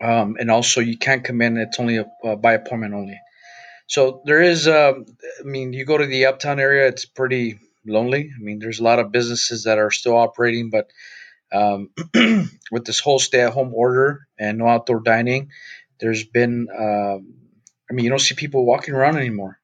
Um, 0.00 0.36
and 0.38 0.52
also, 0.52 0.82
you 0.82 0.96
can't 0.96 1.24
come 1.24 1.42
in; 1.42 1.56
it's 1.56 1.80
only 1.80 1.96
a, 1.96 2.06
uh, 2.22 2.36
by 2.36 2.52
appointment 2.52 2.94
only. 2.94 3.20
So 3.88 4.22
there 4.24 4.40
is. 4.40 4.68
Um, 4.68 5.06
I 5.40 5.42
mean, 5.42 5.72
you 5.72 5.84
go 5.84 5.98
to 5.98 6.06
the 6.06 6.26
uptown 6.26 6.60
area; 6.60 6.86
it's 6.86 7.04
pretty 7.04 7.58
lonely. 7.86 8.30
I 8.34 8.42
mean, 8.42 8.58
there's 8.58 8.80
a 8.80 8.84
lot 8.84 8.98
of 8.98 9.12
businesses 9.12 9.64
that 9.64 9.78
are 9.78 9.90
still 9.90 10.16
operating, 10.16 10.70
but 10.70 10.90
um, 11.52 11.90
with 12.72 12.84
this 12.84 13.00
whole 13.00 13.18
stay-at-home 13.18 13.72
order 13.74 14.26
and 14.38 14.58
no 14.58 14.66
outdoor 14.66 15.00
dining, 15.00 15.50
there's 16.00 16.24
been, 16.24 16.68
um, 16.76 17.34
I 17.88 17.94
mean, 17.94 18.04
you 18.04 18.10
don't 18.10 18.18
see 18.18 18.34
people 18.34 18.64
walking 18.64 18.94
around 18.94 19.16
anymore. 19.16 19.58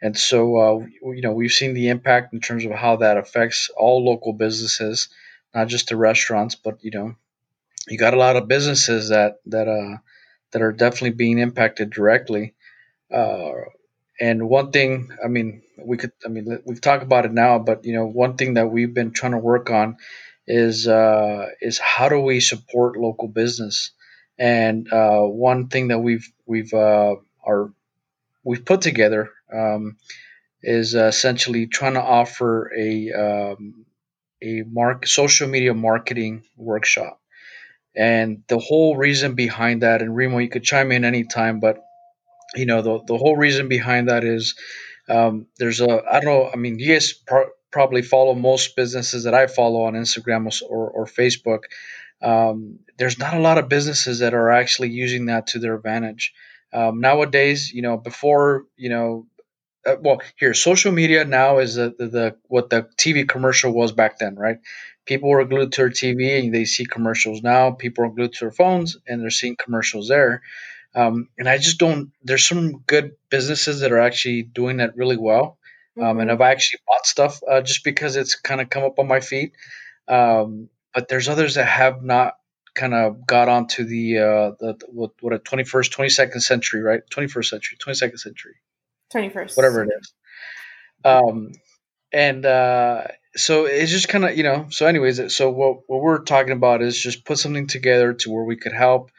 And 0.00 0.16
so, 0.16 0.56
uh, 0.56 0.86
you 1.12 1.22
know, 1.22 1.32
we've 1.32 1.52
seen 1.52 1.74
the 1.74 1.88
impact 1.88 2.32
in 2.32 2.40
terms 2.40 2.64
of 2.64 2.72
how 2.72 2.96
that 2.96 3.16
affects 3.16 3.70
all 3.76 4.04
local 4.04 4.32
businesses, 4.32 5.08
not 5.54 5.68
just 5.68 5.88
the 5.88 5.96
restaurants, 5.96 6.54
but 6.54 6.78
you 6.82 6.90
know, 6.90 7.16
you 7.88 7.98
got 7.98 8.14
a 8.14 8.18
lot 8.18 8.36
of 8.36 8.48
businesses 8.48 9.08
that 9.08 9.36
that 9.46 9.68
uh, 9.68 9.98
that 10.52 10.62
are 10.62 10.72
definitely 10.72 11.10
being 11.10 11.38
impacted 11.38 11.90
directly. 11.90 12.54
Uh, 13.12 13.52
and 14.20 14.48
one 14.48 14.70
thing, 14.70 15.10
I 15.24 15.28
mean, 15.28 15.62
we 15.84 15.96
could, 15.96 16.12
I 16.24 16.28
mean, 16.28 16.60
we've 16.64 16.80
talked 16.80 17.02
about 17.02 17.26
it 17.26 17.32
now, 17.32 17.58
but 17.58 17.84
you 17.84 17.94
know, 17.94 18.06
one 18.06 18.36
thing 18.36 18.54
that 18.54 18.68
we've 18.70 18.92
been 18.94 19.12
trying 19.12 19.32
to 19.32 19.38
work 19.38 19.70
on 19.70 19.96
is 20.46 20.86
uh, 20.88 21.46
is 21.60 21.78
how 21.78 22.08
do 22.08 22.20
we 22.20 22.40
support 22.40 22.96
local 22.96 23.28
business? 23.28 23.92
And 24.38 24.92
uh, 24.92 25.20
one 25.22 25.68
thing 25.68 25.88
that 25.88 25.98
we've 25.98 26.30
we've 26.46 26.72
uh, 26.72 27.16
are 27.46 27.72
we've 28.44 28.64
put 28.64 28.80
together 28.82 29.30
um, 29.52 29.96
is 30.62 30.94
essentially 30.94 31.66
trying 31.66 31.94
to 31.94 32.02
offer 32.02 32.72
a 32.76 33.12
um, 33.12 33.86
a 34.42 34.62
mark 34.62 35.06
social 35.06 35.48
media 35.48 35.74
marketing 35.74 36.44
workshop. 36.56 37.20
And 37.96 38.42
the 38.48 38.58
whole 38.58 38.96
reason 38.96 39.34
behind 39.34 39.82
that, 39.82 40.02
and 40.02 40.14
Remo, 40.16 40.38
you 40.38 40.48
could 40.48 40.64
chime 40.64 40.92
in 40.92 41.04
anytime, 41.04 41.60
but 41.60 41.78
you 42.54 42.66
know 42.66 42.82
the 42.82 43.00
the 43.06 43.18
whole 43.18 43.36
reason 43.36 43.68
behind 43.68 44.08
that 44.08 44.24
is 44.24 44.54
um, 45.08 45.46
there's 45.58 45.80
a 45.80 46.02
I 46.10 46.20
don't 46.20 46.24
know 46.24 46.50
I 46.52 46.56
mean 46.56 46.78
you 46.78 46.92
guys 46.92 47.12
pro- 47.12 47.50
probably 47.70 48.02
follow 48.02 48.34
most 48.34 48.76
businesses 48.76 49.24
that 49.24 49.34
I 49.34 49.46
follow 49.46 49.82
on 49.84 49.94
Instagram 49.94 50.50
or, 50.68 50.90
or 50.90 51.06
Facebook. 51.06 51.64
Um, 52.22 52.78
there's 52.98 53.18
not 53.18 53.34
a 53.34 53.40
lot 53.40 53.58
of 53.58 53.68
businesses 53.68 54.20
that 54.20 54.34
are 54.34 54.50
actually 54.50 54.90
using 54.90 55.26
that 55.26 55.48
to 55.48 55.58
their 55.58 55.74
advantage. 55.74 56.32
Um, 56.72 57.00
nowadays, 57.00 57.72
you 57.72 57.82
know, 57.82 57.96
before 57.96 58.64
you 58.76 58.88
know, 58.88 59.26
uh, 59.86 59.96
well, 60.00 60.20
here 60.36 60.54
social 60.54 60.92
media 60.92 61.24
now 61.24 61.58
is 61.58 61.74
the, 61.74 61.94
the, 61.98 62.06
the 62.08 62.36
what 62.48 62.70
the 62.70 62.88
TV 62.96 63.28
commercial 63.28 63.72
was 63.72 63.92
back 63.92 64.18
then, 64.18 64.36
right? 64.36 64.58
People 65.04 65.28
were 65.28 65.44
glued 65.44 65.72
to 65.72 65.82
their 65.82 65.90
TV 65.90 66.40
and 66.40 66.54
they 66.54 66.64
see 66.64 66.84
commercials. 66.84 67.42
Now 67.42 67.70
people 67.70 68.04
are 68.04 68.10
glued 68.10 68.32
to 68.34 68.46
their 68.46 68.50
phones 68.50 68.96
and 69.06 69.22
they're 69.22 69.30
seeing 69.30 69.56
commercials 69.56 70.08
there. 70.08 70.42
Um, 70.94 71.28
and 71.38 71.48
I 71.48 71.58
just 71.58 71.78
don't. 71.78 72.12
There's 72.22 72.46
some 72.46 72.78
good 72.86 73.12
businesses 73.30 73.80
that 73.80 73.92
are 73.92 74.00
actually 74.00 74.42
doing 74.42 74.78
that 74.78 74.96
really 74.96 75.16
well, 75.16 75.58
um, 75.98 76.04
mm-hmm. 76.04 76.20
and 76.20 76.30
I've 76.30 76.40
actually 76.40 76.80
bought 76.86 77.06
stuff 77.06 77.40
uh, 77.48 77.60
just 77.60 77.84
because 77.84 78.16
it's 78.16 78.34
kind 78.34 78.60
of 78.60 78.70
come 78.70 78.84
up 78.84 78.98
on 78.98 79.06
my 79.06 79.20
feet. 79.20 79.52
Um, 80.08 80.68
but 80.94 81.08
there's 81.08 81.28
others 81.28 81.56
that 81.56 81.66
have 81.66 82.02
not 82.02 82.34
kind 82.76 82.94
of 82.94 83.26
got 83.26 83.48
onto 83.48 83.84
the 83.84 84.18
uh, 84.18 84.50
the 84.60 84.78
what, 84.88 85.10
what 85.20 85.32
a 85.32 85.38
21st 85.38 85.90
22nd 85.90 86.40
century 86.40 86.82
right 86.82 87.00
21st 87.10 87.46
century 87.46 87.78
22nd 87.84 88.18
century 88.18 88.54
21st 89.14 89.56
whatever 89.56 89.82
it 89.82 89.90
is 89.98 90.12
um 91.04 91.52
and 92.12 92.44
uh 92.44 93.02
so 93.34 93.64
it's 93.64 93.90
just 93.90 94.08
kind 94.08 94.24
of 94.24 94.36
you 94.36 94.42
know 94.42 94.66
so 94.70 94.86
anyways 94.86 95.34
so 95.34 95.50
what, 95.50 95.80
what 95.86 96.02
we're 96.02 96.22
talking 96.22 96.52
about 96.52 96.82
is 96.82 96.98
just 96.98 97.24
put 97.24 97.38
something 97.38 97.66
together 97.66 98.12
to 98.12 98.30
where 98.30 98.44
we 98.44 98.56
could 98.56 98.72
help 98.72 99.10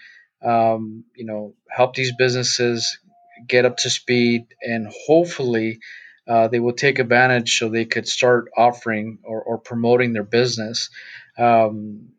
um, 0.43 1.05
you 1.15 1.25
know, 1.25 1.53
help 1.69 1.95
these 1.95 2.15
businesses 2.15 2.99
get 3.47 3.65
up 3.65 3.77
to 3.77 3.89
speed, 3.89 4.47
and 4.61 4.87
hopefully 5.05 5.79
uh, 6.27 6.47
they 6.47 6.59
will 6.59 6.73
take 6.73 6.99
advantage 6.99 7.57
so 7.57 7.69
they 7.69 7.85
could 7.85 8.07
start 8.07 8.49
offering 8.55 9.19
or, 9.23 9.41
or 9.41 9.57
promoting 9.57 10.13
their 10.13 10.23
business. 10.23 10.89
Because 11.35 11.69
um, 11.69 12.09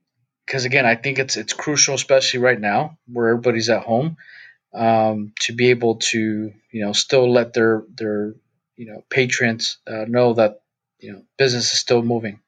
again, 0.52 0.87
I 0.87 0.94
think 0.94 1.18
it's 1.18 1.37
it's 1.37 1.52
crucial, 1.52 1.94
especially 1.94 2.40
right 2.40 2.61
now 2.61 2.98
where 3.07 3.28
everybody's 3.28 3.68
at 3.68 3.83
home, 3.83 4.16
um, 4.74 5.33
to 5.40 5.52
be 5.52 5.70
able 5.70 5.96
to 5.96 6.52
you 6.70 6.85
know 6.85 6.92
still 6.92 7.31
let 7.31 7.52
their 7.52 7.85
their 7.94 8.35
you 8.76 8.87
know 8.87 9.04
patrons 9.11 9.78
uh, 9.87 10.04
know 10.09 10.35
that 10.35 10.61
you 10.98 11.12
know 11.12 11.22
business 11.37 11.72
is 11.72 11.78
still 11.78 12.02
moving. 12.02 12.40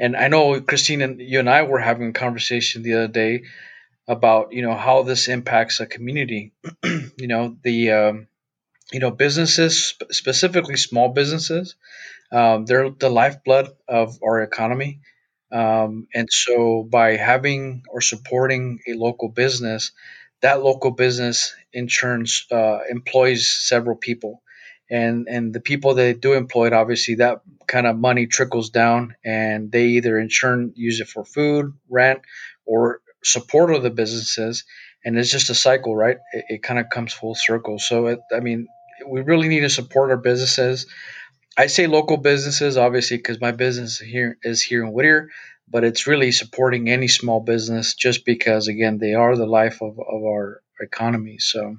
And 0.00 0.16
I 0.16 0.28
know 0.28 0.60
Christine 0.60 1.02
and 1.02 1.20
you 1.20 1.40
and 1.40 1.50
I 1.50 1.62
were 1.62 1.80
having 1.80 2.10
a 2.10 2.12
conversation 2.12 2.82
the 2.82 2.94
other 2.94 3.08
day 3.08 3.42
about 4.08 4.52
you 4.52 4.62
know 4.62 4.74
how 4.74 5.02
this 5.02 5.28
impacts 5.28 5.80
a 5.80 5.86
community. 5.86 6.52
you 6.84 7.28
know 7.28 7.56
the 7.62 7.92
um, 7.92 8.26
you 8.92 9.00
know 9.00 9.10
businesses, 9.10 9.94
specifically 10.10 10.76
small 10.76 11.10
businesses, 11.10 11.76
um, 12.32 12.64
they're 12.64 12.90
the 12.90 13.10
lifeblood 13.10 13.70
of 13.86 14.18
our 14.22 14.42
economy. 14.42 15.00
Um, 15.50 16.08
and 16.14 16.28
so 16.30 16.82
by 16.82 17.16
having 17.16 17.84
or 17.88 18.00
supporting 18.00 18.80
a 18.86 18.94
local 18.94 19.28
business, 19.28 19.92
that 20.42 20.62
local 20.62 20.90
business 20.90 21.54
in 21.72 21.88
turn 21.88 22.26
uh, 22.50 22.80
employs 22.90 23.48
several 23.48 23.96
people. 23.96 24.42
And, 24.90 25.26
and 25.28 25.52
the 25.52 25.60
people 25.60 25.94
that 25.94 26.20
do 26.20 26.32
employ 26.32 26.68
it, 26.68 26.72
obviously, 26.72 27.16
that 27.16 27.42
kind 27.66 27.86
of 27.86 27.98
money 27.98 28.26
trickles 28.26 28.70
down, 28.70 29.14
and 29.22 29.70
they 29.70 29.84
either 29.88 30.18
in 30.18 30.30
turn 30.30 30.72
use 30.76 31.00
it 31.00 31.08
for 31.08 31.24
food, 31.26 31.74
rent, 31.90 32.22
or 32.64 33.00
support 33.22 33.72
of 33.72 33.82
the 33.82 33.90
businesses, 33.90 34.64
and 35.04 35.18
it's 35.18 35.30
just 35.30 35.50
a 35.50 35.54
cycle, 35.54 35.96
right? 35.96 36.18
It, 36.32 36.44
it 36.48 36.62
kind 36.62 36.78
of 36.78 36.90
comes 36.90 37.12
full 37.12 37.34
circle. 37.34 37.78
So, 37.78 38.06
it, 38.06 38.20
I 38.34 38.40
mean, 38.40 38.66
we 39.06 39.20
really 39.20 39.48
need 39.48 39.60
to 39.60 39.70
support 39.70 40.10
our 40.10 40.16
businesses. 40.16 40.86
I 41.56 41.66
say 41.66 41.86
local 41.86 42.16
businesses, 42.16 42.76
obviously, 42.76 43.16
because 43.16 43.40
my 43.40 43.52
business 43.52 43.98
here 43.98 44.38
is 44.42 44.62
here 44.62 44.84
in 44.84 44.92
Whittier, 44.92 45.30
but 45.68 45.84
it's 45.84 46.06
really 46.06 46.32
supporting 46.32 46.88
any 46.88 47.08
small 47.08 47.40
business 47.40 47.94
just 47.94 48.24
because, 48.24 48.68
again, 48.68 48.98
they 48.98 49.14
are 49.14 49.36
the 49.36 49.46
life 49.46 49.82
of, 49.82 49.98
of 49.98 50.22
our 50.24 50.62
economy. 50.80 51.38
So, 51.38 51.76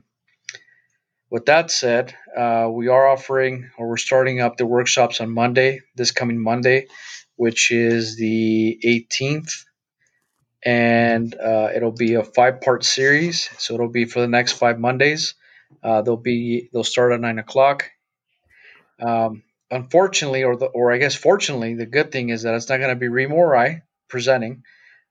with 1.30 1.46
that 1.46 1.72
said, 1.72 2.16
uh, 2.36 2.70
we 2.72 2.88
are 2.88 3.08
offering 3.08 3.70
or 3.78 3.88
we're 3.88 3.98
starting 3.98 4.42
up 4.42 4.58
the 4.58 4.66
workshops 4.66 5.22
on 5.22 5.32
Monday, 5.32 5.82
this 5.96 6.12
coming 6.12 6.42
Monday, 6.42 6.88
which 7.36 7.72
is 7.72 8.18
the 8.18 8.80
18th. 8.84 9.66
And 10.64 11.34
uh, 11.36 11.70
it'll 11.74 11.92
be 11.92 12.16
a 12.16 12.24
five 12.24 12.62
part 12.62 12.84
series. 12.84 13.50
So 13.58 13.74
it'll 13.74 13.90
be 13.90 14.06
for 14.06 14.20
the 14.20 14.28
next 14.28 14.54
five 14.54 14.80
Mondays. 14.80 15.36
Uh, 15.84 16.02
they'll 16.02 16.18
be 16.18 16.70
they'll 16.74 16.84
start 16.84 17.14
at 17.14 17.22
nine 17.22 17.40
o'clock. 17.40 17.90
Um, 19.02 19.44
unfortunately, 19.72 20.44
or 20.44 20.58
the, 20.58 20.66
or 20.66 20.92
I 20.92 20.98
guess 20.98 21.16
fortunately, 21.16 21.76
the 21.76 21.86
good 21.86 22.12
thing 22.12 22.30
is 22.30 22.44
that 22.44 22.56
it's 22.56 22.70
not 22.70 22.78
going 22.78 22.90
to 22.90 22.96
be 22.96 23.08
Remo 23.08 23.36
or 23.36 23.56
I 23.56 23.84
presenting. 24.08 24.64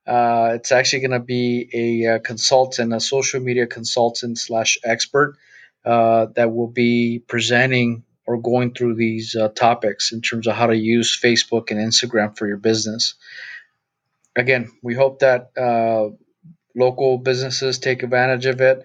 Uh, 0.06 0.52
it's 0.54 0.72
actually 0.72 1.00
going 1.00 1.10
to 1.12 1.20
be 1.20 1.68
a, 1.72 2.14
a, 2.14 2.20
consultant, 2.20 2.94
a 2.94 3.00
social 3.00 3.40
media 3.40 3.66
consultant 3.66 4.38
slash 4.38 4.78
expert 4.82 5.36
uh, 5.84 6.26
that 6.34 6.54
will 6.54 6.68
be 6.68 7.22
presenting 7.26 8.04
or 8.26 8.40
going 8.40 8.72
through 8.74 8.94
these 8.94 9.36
uh, 9.36 9.48
topics 9.48 10.12
in 10.12 10.20
terms 10.22 10.46
of 10.46 10.54
how 10.54 10.66
to 10.66 10.76
use 10.76 11.18
Facebook 11.18 11.70
and 11.70 11.80
Instagram 11.80 12.36
for 12.36 12.46
your 12.46 12.56
business. 12.56 13.14
Again, 14.38 14.70
we 14.82 14.94
hope 14.94 15.18
that 15.18 15.50
uh, 15.58 16.10
local 16.74 17.18
businesses 17.18 17.78
take 17.78 18.04
advantage 18.04 18.46
of 18.46 18.60
it. 18.60 18.82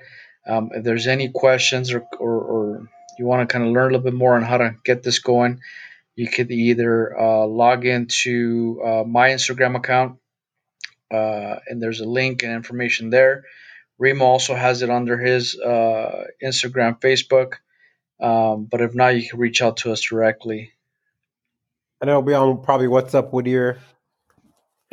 Um, 0.48 0.72
if 0.74 0.84
there's 0.84 1.08
any 1.08 1.30
questions 1.30 1.94
or, 1.94 2.04
or, 2.20 2.42
or 2.42 2.90
you 3.20 3.26
want 3.26 3.48
to 3.48 3.54
kind 3.54 3.66
of 3.66 3.72
learn 3.72 3.92
a 3.92 3.98
little 3.98 4.04
bit 4.04 4.16
more 4.16 4.36
on 4.36 4.42
how 4.42 4.58
to 4.58 4.76
get 4.84 5.04
this 5.04 5.20
going, 5.20 5.60
you 6.16 6.28
could 6.28 6.52
either 6.52 7.18
uh, 7.18 7.46
log 7.46 7.86
into 7.86 8.82
uh, 8.84 9.04
my 9.06 9.30
Instagram 9.30 9.76
account, 9.76 10.18
uh, 11.14 11.56
and 11.68 11.82
there's 11.82 12.00
a 12.00 12.10
link 12.10 12.44
and 12.44 12.52
information 12.52 13.12
there. 13.12 13.46
Remo 14.00 14.26
also 14.26 14.56
has 14.56 14.82
it 14.82 14.90
under 14.90 15.18
his 15.18 15.58
uh, 15.60 16.26
Instagram, 16.44 17.00
Facebook. 17.00 17.54
Um, 18.20 18.66
but 18.66 18.82
if 18.82 18.96
not, 18.96 19.16
you 19.16 19.30
can 19.30 19.40
reach 19.40 19.62
out 19.62 19.78
to 19.78 19.92
us 19.92 20.02
directly. 20.02 20.72
And 22.02 22.10
it'll 22.10 22.22
be 22.22 22.34
on 22.34 22.64
probably 22.64 22.88
What's 22.88 23.14
Up 23.14 23.32
Whittier. 23.32 23.78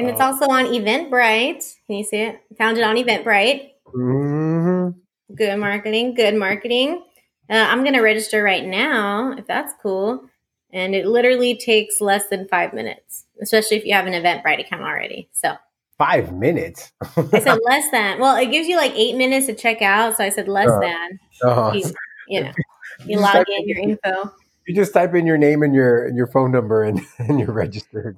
And 0.01 0.09
it's 0.09 0.21
also 0.21 0.47
on 0.47 0.65
Eventbrite. 0.67 1.75
Can 1.87 1.97
you 1.97 2.05
see 2.05 2.17
it? 2.19 2.41
Found 2.57 2.79
it 2.79 2.85
on 2.85 2.97
Eventbrite. 2.97 3.71
Mm-hmm. 3.95 5.35
Good 5.35 5.59
marketing. 5.59 6.15
Good 6.15 6.35
marketing. 6.35 7.05
Uh, 7.51 7.67
I'm 7.69 7.83
going 7.83 7.95
to 7.95 8.01
register 8.01 8.43
right 8.43 8.65
now, 8.65 9.35
if 9.37 9.47
that's 9.47 9.75
cool. 9.83 10.25
And 10.73 10.95
it 10.95 11.07
literally 11.07 11.57
takes 11.57 12.01
less 12.01 12.29
than 12.29 12.49
five 12.49 12.73
minutes, 12.73 13.27
especially 13.43 13.77
if 13.77 13.85
you 13.85 13.93
have 13.93 14.07
an 14.07 14.15
Eventbrite 14.15 14.61
account 14.61 14.83
already. 14.83 15.29
So 15.33 15.57
five 15.99 16.33
minutes. 16.33 16.93
I 17.17 17.41
said 17.41 17.59
less 17.65 17.91
than. 17.91 18.21
Well, 18.21 18.37
it 18.37 18.51
gives 18.51 18.69
you 18.69 18.77
like 18.77 18.93
eight 18.95 19.17
minutes 19.17 19.47
to 19.47 19.55
check 19.55 19.83
out, 19.83 20.17
so 20.17 20.25
I 20.25 20.31
said 20.31 20.49
less 20.49 20.71
uh, 20.71 20.81
than. 20.81 21.19
Uh, 21.45 21.73
you, 21.75 21.85
you, 22.29 22.45
know, 22.45 22.53
you 23.05 23.19
log 23.19 23.47
in 23.49 23.69
your 23.69 23.79
info. 23.79 24.33
You 24.67 24.75
just 24.75 24.95
type 24.95 25.15
in 25.15 25.27
your 25.27 25.37
name 25.37 25.63
and 25.63 25.75
your 25.75 26.07
and 26.07 26.17
your 26.17 26.29
phone 26.29 26.53
number, 26.53 26.85
and, 26.85 27.01
and 27.19 27.39
you're 27.39 27.53
registered. 27.53 28.17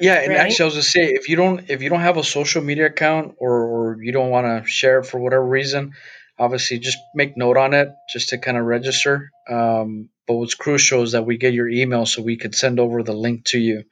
Yeah, 0.00 0.14
and 0.14 0.30
right? 0.30 0.38
actually, 0.38 0.64
I 0.64 0.66
was 0.66 0.74
to 0.74 0.82
say 0.82 1.00
if 1.02 1.28
you 1.28 1.36
don't 1.36 1.68
if 1.68 1.82
you 1.82 1.90
don't 1.90 2.00
have 2.00 2.16
a 2.16 2.24
social 2.24 2.62
media 2.62 2.86
account 2.86 3.34
or, 3.38 3.52
or 3.52 4.02
you 4.02 4.12
don't 4.12 4.30
want 4.30 4.46
to 4.46 4.68
share 4.68 5.00
it 5.00 5.06
for 5.06 5.20
whatever 5.20 5.46
reason, 5.46 5.92
obviously 6.38 6.78
just 6.78 6.98
make 7.14 7.36
note 7.36 7.56
on 7.56 7.74
it 7.74 7.88
just 8.12 8.30
to 8.30 8.38
kind 8.38 8.56
of 8.56 8.64
register. 8.64 9.30
Um, 9.48 10.08
but 10.26 10.34
what's 10.34 10.54
crucial 10.54 11.02
is 11.02 11.12
that 11.12 11.26
we 11.26 11.36
get 11.36 11.52
your 11.52 11.68
email 11.68 12.06
so 12.06 12.22
we 12.22 12.36
could 12.36 12.54
send 12.54 12.80
over 12.80 13.02
the 13.02 13.12
link 13.12 13.44
to 13.46 13.58
you. 13.58 13.84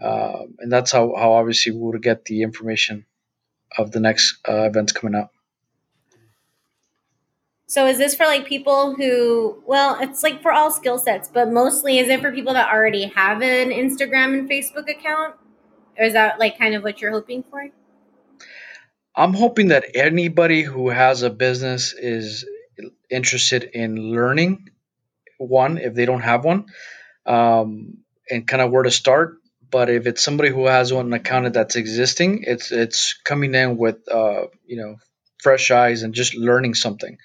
Uh, 0.00 0.42
and 0.58 0.70
that's 0.72 0.92
how, 0.92 1.14
how 1.16 1.32
obviously 1.32 1.72
we 1.72 1.78
would 1.78 2.02
get 2.02 2.24
the 2.24 2.42
information 2.42 3.06
of 3.78 3.90
the 3.90 4.00
next 4.00 4.38
uh, 4.48 4.62
events 4.64 4.92
coming 4.92 5.14
up. 5.14 5.32
So 7.72 7.86
is 7.86 7.96
this 7.96 8.14
for 8.14 8.26
like 8.26 8.44
people 8.44 8.94
who, 8.94 9.62
well, 9.64 9.96
it's 9.98 10.22
like 10.22 10.42
for 10.42 10.52
all 10.52 10.70
skill 10.70 10.98
sets, 10.98 11.30
but 11.32 11.50
mostly 11.50 11.98
is 11.98 12.10
it 12.10 12.20
for 12.20 12.30
people 12.30 12.52
that 12.52 12.70
already 12.70 13.06
have 13.16 13.40
an 13.40 13.70
Instagram 13.70 14.38
and 14.38 14.50
Facebook 14.50 14.90
account? 14.90 15.36
Or 15.96 16.04
is 16.04 16.12
that 16.12 16.38
like 16.38 16.58
kind 16.58 16.74
of 16.74 16.82
what 16.82 17.00
you're 17.00 17.12
hoping 17.12 17.42
for? 17.50 17.66
I'm 19.16 19.32
hoping 19.32 19.68
that 19.68 19.86
anybody 19.94 20.60
who 20.60 20.90
has 20.90 21.22
a 21.22 21.30
business 21.30 21.94
is 21.94 22.44
interested 23.08 23.64
in 23.64 23.96
learning 24.12 24.68
one 25.38 25.78
if 25.78 25.94
they 25.94 26.04
don't 26.04 26.20
have 26.20 26.44
one, 26.44 26.66
um, 27.24 28.04
and 28.28 28.46
kind 28.46 28.60
of 28.60 28.70
where 28.70 28.82
to 28.82 28.90
start. 28.90 29.38
But 29.70 29.88
if 29.88 30.06
it's 30.06 30.22
somebody 30.22 30.50
who 30.50 30.66
has 30.66 30.92
one 30.92 31.10
account 31.14 31.54
that's 31.54 31.76
existing, 31.76 32.44
it's 32.46 32.70
it's 32.70 33.14
coming 33.14 33.54
in 33.54 33.78
with 33.78 33.96
uh, 34.12 34.48
you 34.66 34.76
know 34.76 34.96
fresh 35.38 35.70
eyes 35.70 36.02
and 36.02 36.12
just 36.12 36.34
learning 36.34 36.74
something. 36.74 37.16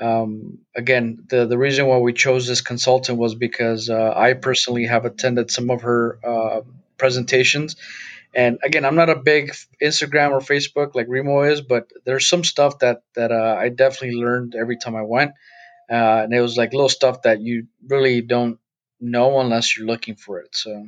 Um, 0.00 0.58
again, 0.74 1.26
the 1.28 1.46
the 1.46 1.58
reason 1.58 1.86
why 1.86 1.98
we 1.98 2.12
chose 2.12 2.46
this 2.46 2.62
consultant 2.62 3.18
was 3.18 3.34
because 3.34 3.90
uh, 3.90 4.14
I 4.16 4.32
personally 4.32 4.86
have 4.86 5.04
attended 5.04 5.50
some 5.50 5.70
of 5.70 5.82
her 5.82 6.18
uh, 6.24 6.60
presentations 6.96 7.76
and 8.34 8.58
again, 8.62 8.84
I'm 8.84 8.94
not 8.94 9.10
a 9.10 9.16
big 9.16 9.52
Instagram 9.82 10.30
or 10.30 10.40
Facebook 10.40 10.94
like 10.94 11.06
Remo 11.08 11.42
is, 11.42 11.60
but 11.60 11.90
there's 12.04 12.28
some 12.28 12.44
stuff 12.44 12.78
that 12.78 13.02
that 13.14 13.32
uh, 13.32 13.56
I 13.58 13.70
definitely 13.70 14.20
learned 14.20 14.54
every 14.54 14.76
time 14.76 14.94
I 14.94 15.02
went, 15.02 15.32
uh, 15.90 16.22
and 16.24 16.32
it 16.32 16.40
was 16.40 16.56
like 16.56 16.72
little 16.72 16.88
stuff 16.88 17.22
that 17.22 17.40
you 17.40 17.66
really 17.88 18.20
don't 18.20 18.58
know 19.00 19.40
unless 19.40 19.76
you're 19.76 19.86
looking 19.86 20.14
for 20.14 20.38
it. 20.38 20.54
So, 20.54 20.86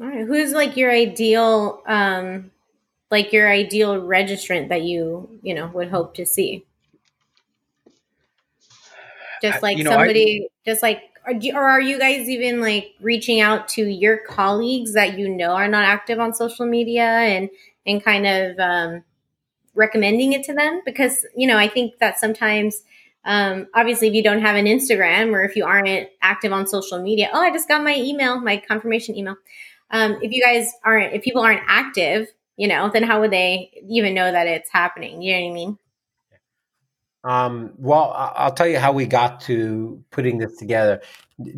all 0.00 0.06
right, 0.06 0.26
who's 0.26 0.52
like 0.52 0.78
your 0.78 0.90
ideal, 0.90 1.82
um, 1.86 2.50
like 3.10 3.32
your 3.32 3.48
ideal 3.48 4.00
registrant 4.00 4.68
that 4.68 4.82
you 4.82 5.28
you 5.42 5.54
know 5.54 5.70
would 5.74 5.90
hope 5.90 6.14
to 6.14 6.26
see? 6.26 6.64
Just 9.42 9.62
like 9.62 9.76
you 9.76 9.84
know, 9.84 9.90
somebody, 9.90 10.48
I, 10.50 10.70
just 10.70 10.82
like 10.82 11.02
or 11.26 11.62
are 11.62 11.80
you 11.80 11.98
guys 11.98 12.28
even 12.28 12.60
like 12.60 12.92
reaching 13.00 13.40
out 13.40 13.68
to 13.68 13.82
your 13.82 14.18
colleagues 14.18 14.94
that 14.94 15.18
you 15.18 15.28
know 15.28 15.50
are 15.50 15.68
not 15.68 15.84
active 15.84 16.18
on 16.18 16.34
social 16.34 16.66
media 16.66 17.04
and 17.04 17.48
and 17.86 18.04
kind 18.04 18.26
of 18.26 18.58
um, 18.58 19.04
recommending 19.74 20.32
it 20.32 20.44
to 20.44 20.52
them 20.52 20.82
because 20.84 21.26
you 21.36 21.46
know 21.46 21.56
i 21.56 21.68
think 21.68 21.98
that 21.98 22.18
sometimes 22.18 22.82
um, 23.24 23.66
obviously 23.74 24.08
if 24.08 24.14
you 24.14 24.22
don't 24.22 24.42
have 24.42 24.56
an 24.56 24.66
instagram 24.66 25.32
or 25.32 25.42
if 25.42 25.56
you 25.56 25.64
aren't 25.64 26.08
active 26.20 26.52
on 26.52 26.66
social 26.66 27.02
media 27.02 27.30
oh 27.32 27.40
i 27.40 27.50
just 27.50 27.68
got 27.68 27.82
my 27.82 27.96
email 27.96 28.40
my 28.40 28.56
confirmation 28.56 29.16
email 29.16 29.36
um, 29.90 30.18
if 30.22 30.32
you 30.32 30.42
guys 30.42 30.70
aren't 30.84 31.14
if 31.14 31.22
people 31.22 31.42
aren't 31.42 31.62
active 31.66 32.28
you 32.56 32.68
know 32.68 32.90
then 32.92 33.02
how 33.02 33.20
would 33.20 33.30
they 33.30 33.70
even 33.88 34.14
know 34.14 34.30
that 34.30 34.46
it's 34.46 34.70
happening 34.70 35.22
you 35.22 35.34
know 35.34 35.42
what 35.42 35.50
i 35.50 35.54
mean 35.54 35.78
um, 37.24 37.72
well, 37.78 38.12
I'll 38.14 38.52
tell 38.52 38.66
you 38.66 38.78
how 38.78 38.92
we 38.92 39.06
got 39.06 39.40
to 39.42 40.04
putting 40.10 40.38
this 40.38 40.56
together. 40.58 41.00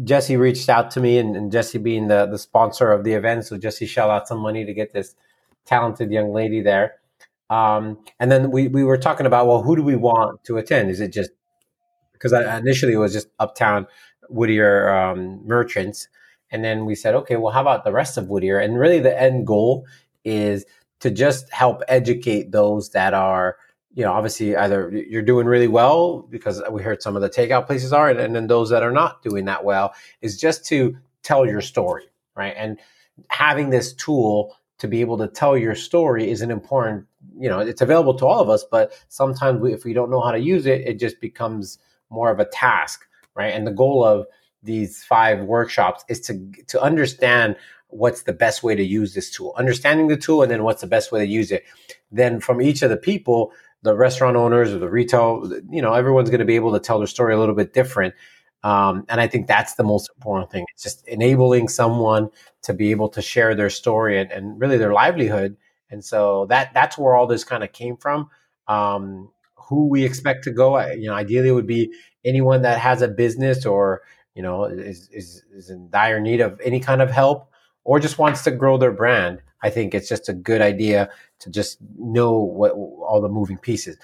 Jesse 0.04 0.37
reached 0.37 0.68
out 0.68 0.92
to 0.92 1.00
me, 1.00 1.18
and, 1.18 1.37
and, 1.37 1.50
Jesse 1.50 1.78
being 1.78 2.06
the, 2.06 2.26
the 2.26 2.38
sponsor 2.38 2.92
of 2.92 3.02
the 3.02 3.14
event, 3.14 3.44
so 3.44 3.59
Jesse 3.59 3.85
shell 3.85 4.09
out 4.09 4.28
some 4.28 4.38
money 4.38 4.64
to 4.64 4.72
get 4.72 4.92
this 4.92 5.16
talented 5.64 6.12
young 6.12 6.32
lady 6.32 6.62
there. 6.62 6.94
Um, 7.50 7.98
and 8.20 8.30
then 8.30 8.52
we, 8.52 8.68
we 8.68 8.85
were 8.85 8.96
talking 8.96 9.26
about, 9.26 9.48
well, 9.48 9.62
who 9.62 9.74
do 9.74 9.82
we 9.82 9.96
want 9.96 10.42
to 10.44 10.56
attend? 10.56 10.88
Is 10.88 11.00
it 11.00 11.12
just 11.12 11.30
because 12.12 12.32
initially 12.32 12.92
it 12.92 12.98
was 12.98 13.12
just 13.12 13.28
Uptown 13.40 13.88
Whittier 14.28 14.88
um, 14.88 15.44
merchants, 15.44 16.09
and 16.52 16.64
then 16.64 16.87
we 16.87 16.94
said, 16.94 17.14
okay, 17.16 17.37
well, 17.37 17.52
how 17.52 17.61
about 17.61 17.85
the 17.85 17.92
rest 17.92 18.16
of 18.16 18.28
Whittier? 18.28 18.61
And 18.61 18.78
really, 18.78 19.00
the 19.00 19.20
end 19.20 19.48
goal 19.48 19.85
is 20.24 20.64
to 21.00 21.11
just 21.11 21.52
help 21.52 21.82
educate 21.88 22.52
those 22.52 22.90
that 22.90 23.14
are 23.14 23.56
you 23.96 24.04
know, 24.04 24.12
obviously 24.12 24.54
either 24.54 24.90
you're 24.90 25.22
doing 25.22 25.46
really 25.46 25.68
well 25.68 26.20
because 26.28 26.62
we 26.70 26.82
heard 26.82 27.02
some 27.02 27.16
of 27.16 27.22
the 27.22 27.30
takeout 27.30 27.66
places 27.66 27.94
are, 27.94 28.11
and, 28.11 28.20
and 28.20 28.37
then 28.37 28.46
those 28.46 28.68
that 28.68 28.82
are 28.82 28.92
not 28.92 29.22
doing 29.22 29.46
that 29.46 29.64
well 29.64 29.94
is 30.20 30.38
just 30.38 30.66
to 30.66 30.94
tell 31.22 31.46
your 31.46 31.62
story, 31.62 32.04
right? 32.37 32.52
And 32.59 32.78
having 33.28 33.70
this 33.70 33.94
tool 33.94 34.54
to 34.78 34.87
be 34.87 35.00
able 35.00 35.16
to 35.16 35.28
tell 35.28 35.56
your 35.56 35.74
story 35.74 36.30
is 36.30 36.42
an 36.42 36.50
important, 36.50 37.06
you 37.38 37.48
know, 37.48 37.61
it's 37.61 37.80
available 37.80 38.12
to 38.18 38.26
all 38.26 38.38
of 38.38 38.50
us, 38.50 38.66
but 38.70 38.92
sometimes 39.09 39.62
we, 39.62 39.72
if 39.72 39.87
we 39.87 39.94
don't 39.94 40.11
know 40.11 40.20
how 40.20 40.30
to 40.30 40.40
use 40.40 40.66
it, 40.66 40.82
it 40.82 41.00
just 41.00 41.18
becomes 41.18 41.78
more 42.11 42.30
of 42.30 42.38
a 42.38 42.44
task, 42.44 43.06
right? 43.35 43.54
And 43.54 43.66
the 43.66 43.72
goal 43.72 44.04
of 44.04 44.26
these 44.62 45.04
five 45.04 45.40
workshops 45.44 46.04
is 46.09 46.20
to 46.20 46.52
to 46.66 46.80
understand 46.82 47.56
what's 47.88 48.22
the 48.22 48.33
best 48.33 48.62
way 48.62 48.75
to 48.75 48.83
use 48.83 49.14
this 49.14 49.31
tool, 49.31 49.55
understanding 49.57 50.09
the 50.09 50.16
tool, 50.16 50.42
and 50.42 50.51
then 50.51 50.62
what's 50.64 50.81
the 50.81 50.87
best 50.87 51.12
way 51.12 51.20
to 51.20 51.31
use 51.31 51.53
it. 51.53 51.64
Then 52.11 52.40
from 52.40 52.61
each 52.61 52.83
of 52.83 52.90
the 52.90 52.96
people, 52.96 53.53
the 53.83 53.96
restaurant 53.96 54.37
owners 54.37 54.72
or 54.72 54.79
the 54.79 54.90
retail, 54.90 55.51
you 55.70 55.83
know, 55.83 55.94
everyone's 55.94 56.31
going 56.31 56.40
to 56.40 56.46
be 56.46 56.57
able 56.57 56.72
to 56.72 56.81
tell 56.81 56.99
their 56.99 57.07
story 57.07 57.35
a 57.35 57.38
little 57.38 57.55
bit 57.55 57.72
different. 57.72 58.14
Um, 58.64 59.05
and 59.09 59.20
I 59.20 59.29
think 59.29 59.46
that's 59.46 59.75
the 59.75 59.85
most 59.85 60.11
important 60.16 60.51
thing. 60.51 60.64
It's 60.72 60.83
just 60.83 61.07
enabling 61.07 61.68
someone 61.68 62.31
to 62.62 62.75
be 62.75 62.90
able 62.90 63.09
to 63.11 63.22
share 63.22 63.55
their 63.55 63.70
story 63.70 64.20
and, 64.20 64.33
and 64.33 64.61
really 64.61 64.79
their 64.79 64.92
livelihood. 64.92 65.57
And 65.88 66.05
so 66.05 66.46
that 66.49 66.75
that's 66.75 66.99
where 66.99 67.14
all 67.14 67.29
this 67.29 67.44
kind 67.44 67.62
of 67.62 67.72
came 67.72 67.96
from. 67.96 68.29
Um, 68.66 69.31
who 69.55 69.88
we 69.88 70.05
expect 70.05 70.44
to 70.44 70.51
go, 70.51 70.81
you 70.92 71.09
know, 71.09 71.14
ideally 71.14 71.53
would 71.53 71.66
be 71.66 71.92
anyone 72.25 72.62
that 72.62 72.79
has 72.79 73.03
a 73.03 73.09
business 73.09 73.64
or 73.64 74.03
you 74.37 74.42
know, 74.42 74.66
is, 74.66 75.09
is, 75.12 75.42
is 75.55 75.70
in 75.70 75.88
dire 75.88 76.20
need 76.20 76.42
of 76.42 76.61
any 76.62 76.79
kind 76.79 77.01
of 77.01 77.11
help 77.11 77.51
or 77.87 78.01
just 78.01 78.18
wants 78.18 78.42
to 78.42 78.51
grow 78.51 78.77
their 78.77 78.90
brand, 78.90 79.40
I 79.62 79.70
think 79.70 79.94
it's 79.94 80.09
just 80.09 80.29
a 80.29 80.33
good 80.33 80.61
idea 80.61 81.09
to 81.38 81.51
just 81.51 81.79
know 81.96 82.37
what 82.37 82.72
all 82.72 83.20
the 83.22 83.29
moving 83.29 83.59
pieces. 83.59 83.96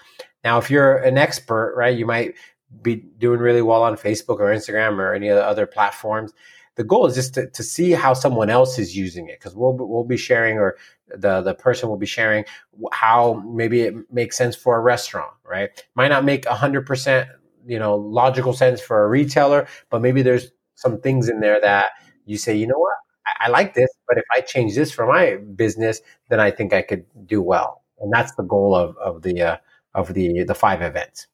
Now, 0.45 0.59
if 0.59 0.71
you're 0.71 0.99
an 0.99 1.18
expert, 1.18 1.75
right, 1.77 1.97
you 1.97 2.07
might 2.07 2.35
be 2.81 2.97
doing 3.18 3.40
really 3.40 3.61
well 3.61 3.83
on 3.83 3.97
Facebook 3.97 4.38
or 4.38 4.55
Instagram 4.55 4.99
or 4.99 5.12
any 5.12 5.29
of 5.29 5.37
the 5.37 5.45
other 5.45 5.66
platforms. 5.66 6.33
The 6.77 6.85
goal 6.85 7.07
is 7.07 7.16
just 7.16 7.35
to, 7.35 7.51
to 7.51 7.62
see 7.62 7.90
how 7.90 8.14
someone 8.14 8.49
else 8.51 8.79
is 8.79 8.97
using 8.97 9.29
it 9.29 9.40
because 9.40 9.55
we'll 9.55 9.77
we'll 9.77 10.05
be 10.05 10.16
sharing 10.16 10.59
or 10.59 10.77
the 11.09 11.42
the 11.42 11.55
person 11.55 11.88
will 11.88 11.99
be 11.99 12.07
sharing 12.07 12.45
how 12.92 13.42
maybe 13.45 13.83
it 13.83 13.95
makes 14.12 14.38
sense 14.38 14.55
for 14.55 14.77
a 14.77 14.81
restaurant, 14.81 15.33
right? 15.45 15.71
Might 15.97 16.09
not 16.09 16.25
make 16.25 16.47
hundred 16.47 16.87
percent 16.87 17.29
you 17.66 17.81
know 17.81 17.97
logical 17.97 18.53
sense 18.53 18.81
for 18.81 19.05
a 19.05 19.09
retailer, 19.09 19.66
but 19.90 20.01
maybe 20.01 20.23
there's 20.23 20.53
some 20.77 21.01
things 21.01 21.29
in 21.29 21.40
there 21.40 21.61
that 21.61 21.90
you 22.25 22.38
say, 22.38 22.57
you 22.57 22.66
know 22.66 22.79
what, 22.79 22.95
I, 23.40 23.49
like 23.49 23.75
this, 23.75 23.90
but 24.09 24.18
if 24.18 24.25
I 24.35 24.40
change 24.40 24.75
this 24.75 24.92
for 24.92 25.07
my 25.07 25.37
business, 25.37 26.01
then 26.29 26.40
I 26.40 26.51
think 26.51 26.73
I 26.73 26.83
could 26.83 27.05
do 27.27 27.42
well, 27.42 27.83
and 28.01 28.12
that's 28.12 28.35
the 28.35 28.42
goal 28.42 28.75
of 28.75 28.97
of 28.99 29.23
the 29.23 29.40
uh, 29.42 29.57
of 29.95 30.14
the 30.14 30.45
the 30.45 30.55
five 30.55 30.83
events. 30.83 31.27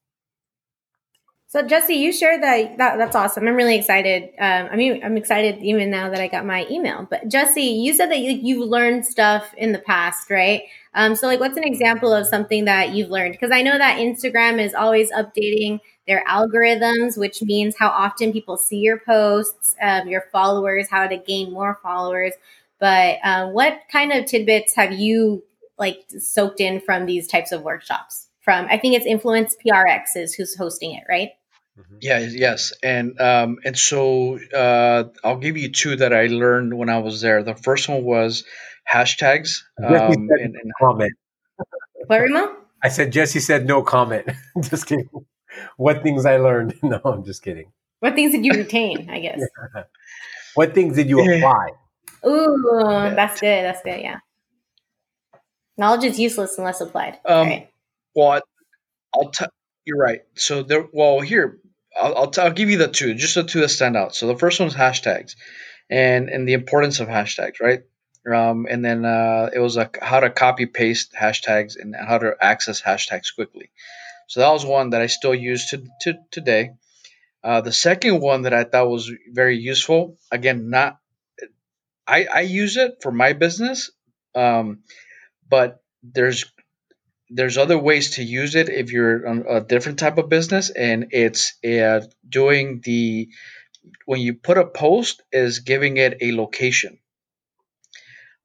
So 1.50 1.62
Jesse, 1.62 1.94
you 1.94 2.12
shared 2.12 2.42
that, 2.42 2.76
that 2.76 2.98
that's 2.98 3.16
awesome. 3.16 3.48
I'm 3.48 3.54
really 3.54 3.78
excited. 3.78 4.24
Um, 4.38 4.68
I 4.70 4.76
mean, 4.76 5.02
I'm 5.02 5.16
excited 5.16 5.62
even 5.62 5.90
now 5.90 6.10
that 6.10 6.20
I 6.20 6.28
got 6.28 6.44
my 6.44 6.66
email. 6.70 7.06
But 7.08 7.26
Jesse, 7.28 7.62
you 7.62 7.94
said 7.94 8.10
that 8.10 8.18
you, 8.18 8.32
you've 8.32 8.68
learned 8.68 9.06
stuff 9.06 9.54
in 9.56 9.72
the 9.72 9.78
past, 9.78 10.28
right? 10.28 10.64
Um, 10.92 11.16
so 11.16 11.26
like, 11.26 11.40
what's 11.40 11.56
an 11.56 11.64
example 11.64 12.12
of 12.12 12.26
something 12.26 12.66
that 12.66 12.90
you've 12.90 13.08
learned? 13.08 13.32
Because 13.32 13.50
I 13.50 13.62
know 13.62 13.78
that 13.78 13.96
Instagram 13.96 14.62
is 14.62 14.74
always 14.74 15.10
updating 15.10 15.80
their 16.08 16.24
algorithms, 16.24 17.16
which 17.16 17.42
means 17.42 17.76
how 17.78 17.88
often 17.88 18.32
people 18.32 18.56
see 18.56 18.78
your 18.78 18.98
posts, 18.98 19.76
um, 19.80 20.08
your 20.08 20.24
followers, 20.32 20.88
how 20.90 21.06
to 21.06 21.18
gain 21.18 21.52
more 21.52 21.78
followers. 21.82 22.32
But 22.80 23.18
uh, 23.22 23.50
what 23.50 23.82
kind 23.92 24.12
of 24.12 24.24
tidbits 24.24 24.74
have 24.74 24.92
you 24.92 25.44
like 25.78 26.02
soaked 26.18 26.60
in 26.60 26.80
from 26.80 27.06
these 27.06 27.28
types 27.28 27.52
of 27.52 27.62
workshops? 27.62 28.26
From 28.40 28.66
I 28.70 28.78
think 28.78 28.96
it's 28.96 29.06
Influence 29.06 29.54
PRX 29.64 30.16
is 30.16 30.34
who's 30.34 30.56
hosting 30.56 30.94
it, 30.94 31.04
right? 31.08 31.30
Mm-hmm. 31.78 31.96
Yeah, 32.00 32.18
yes, 32.18 32.72
and 32.82 33.20
um, 33.20 33.58
and 33.64 33.78
so 33.78 34.38
uh, 34.52 35.04
I'll 35.22 35.36
give 35.36 35.56
you 35.56 35.70
two 35.70 35.96
that 35.96 36.12
I 36.12 36.26
learned 36.26 36.76
when 36.76 36.88
I 36.88 36.98
was 36.98 37.20
there. 37.20 37.42
The 37.42 37.54
first 37.54 37.88
one 37.88 38.02
was 38.02 38.44
hashtags. 38.90 39.58
Um, 39.78 39.92
and, 39.92 40.56
and 40.56 40.72
comment. 40.80 41.12
What, 42.06 42.22
Remo? 42.22 42.56
I 42.82 42.88
said 42.88 43.12
Jesse 43.12 43.40
said 43.40 43.66
no 43.66 43.82
comment. 43.82 44.28
just 44.62 44.86
kidding. 44.86 45.08
What 45.76 46.02
things 46.02 46.26
I 46.26 46.36
learned? 46.36 46.74
No, 46.82 47.00
I'm 47.04 47.24
just 47.24 47.42
kidding. 47.42 47.72
What 48.00 48.14
things 48.14 48.32
did 48.32 48.44
you 48.44 48.52
retain? 48.52 49.10
I 49.10 49.20
guess. 49.20 49.40
Yeah. 49.74 49.82
What 50.54 50.74
things 50.74 50.96
did 50.96 51.08
you 51.08 51.20
apply? 51.20 51.70
Ooh, 52.26 52.80
yeah. 52.80 53.14
that's 53.14 53.40
good. 53.40 53.64
That's 53.64 53.82
good. 53.82 54.00
Yeah. 54.00 54.18
Knowledge 55.76 56.04
is 56.04 56.18
useless 56.18 56.58
unless 56.58 56.80
applied. 56.80 57.18
Um, 57.24 57.48
right. 57.48 57.70
Well, 58.14 58.40
I'll 59.14 59.30
tell. 59.30 59.48
You're 59.84 59.98
right. 59.98 60.20
So 60.34 60.62
there. 60.62 60.86
Well, 60.92 61.20
here 61.20 61.60
I'll, 62.00 62.16
I'll, 62.16 62.30
t- 62.30 62.40
I'll 62.40 62.52
give 62.52 62.70
you 62.70 62.78
the 62.78 62.88
two, 62.88 63.14
just 63.14 63.34
the 63.34 63.44
two 63.44 63.60
that 63.60 63.68
stand 63.68 63.96
out. 63.96 64.14
So 64.14 64.26
the 64.26 64.36
first 64.36 64.60
one 64.60 64.68
is 64.68 64.74
hashtags, 64.74 65.36
and 65.90 66.28
and 66.28 66.48
the 66.48 66.54
importance 66.54 67.00
of 67.00 67.08
hashtags, 67.08 67.60
right? 67.60 67.82
Um, 68.30 68.66
and 68.68 68.84
then 68.84 69.04
uh, 69.04 69.50
it 69.52 69.58
was 69.58 69.76
like 69.76 69.98
how 70.02 70.20
to 70.20 70.30
copy 70.30 70.66
paste 70.66 71.14
hashtags 71.18 71.76
and 71.80 71.94
how 71.96 72.18
to 72.18 72.36
access 72.40 72.82
hashtags 72.82 73.34
quickly. 73.34 73.70
So 74.28 74.40
that 74.40 74.52
was 74.52 74.64
one 74.64 74.90
that 74.90 75.02
I 75.02 75.06
still 75.06 75.34
use 75.34 75.70
to, 75.70 75.82
to 76.02 76.14
today. 76.30 76.70
Uh, 77.42 77.60
the 77.60 77.72
second 77.72 78.20
one 78.20 78.42
that 78.42 78.54
I 78.54 78.64
thought 78.64 78.88
was 78.88 79.10
very 79.32 79.58
useful, 79.58 80.16
again, 80.30 80.70
not 80.70 80.98
I, 82.06 82.26
I 82.32 82.40
use 82.40 82.76
it 82.76 82.96
for 83.02 83.12
my 83.12 83.34
business, 83.34 83.90
um, 84.34 84.82
but 85.48 85.82
there's 86.02 86.46
there's 87.30 87.58
other 87.58 87.78
ways 87.78 88.12
to 88.12 88.24
use 88.24 88.54
it 88.54 88.70
if 88.70 88.90
you're 88.90 89.26
a 89.26 89.60
different 89.60 89.98
type 89.98 90.16
of 90.16 90.30
business 90.30 90.70
and 90.70 91.08
it's 91.10 91.54
uh, 91.62 92.00
doing 92.26 92.80
the 92.82 93.28
when 94.06 94.20
you 94.20 94.34
put 94.34 94.56
a 94.56 94.66
post 94.66 95.22
is 95.30 95.58
giving 95.58 95.98
it 95.98 96.16
a 96.22 96.32
location 96.32 96.98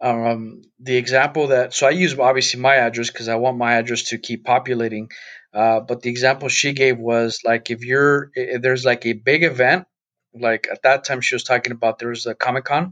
um, 0.01 0.63
the 0.81 0.97
example 0.97 1.47
that 1.47 1.73
so 1.73 1.87
i 1.87 1.91
use 1.91 2.17
obviously 2.19 2.59
my 2.59 2.75
address 2.75 3.09
because 3.09 3.29
i 3.29 3.35
want 3.35 3.57
my 3.57 3.75
address 3.75 4.09
to 4.09 4.17
keep 4.17 4.43
populating 4.43 5.09
uh, 5.53 5.79
but 5.79 6.01
the 6.01 6.09
example 6.09 6.49
she 6.49 6.73
gave 6.73 6.97
was 6.97 7.39
like 7.45 7.69
if 7.69 7.83
you're 7.83 8.31
if 8.35 8.61
there's 8.61 8.85
like 8.85 9.05
a 9.05 9.13
big 9.13 9.43
event 9.43 9.85
like 10.33 10.67
at 10.71 10.81
that 10.83 11.03
time 11.03 11.21
she 11.21 11.35
was 11.35 11.43
talking 11.43 11.71
about 11.71 11.99
there 11.99 12.09
was 12.09 12.25
a 12.25 12.35
comic-con 12.35 12.91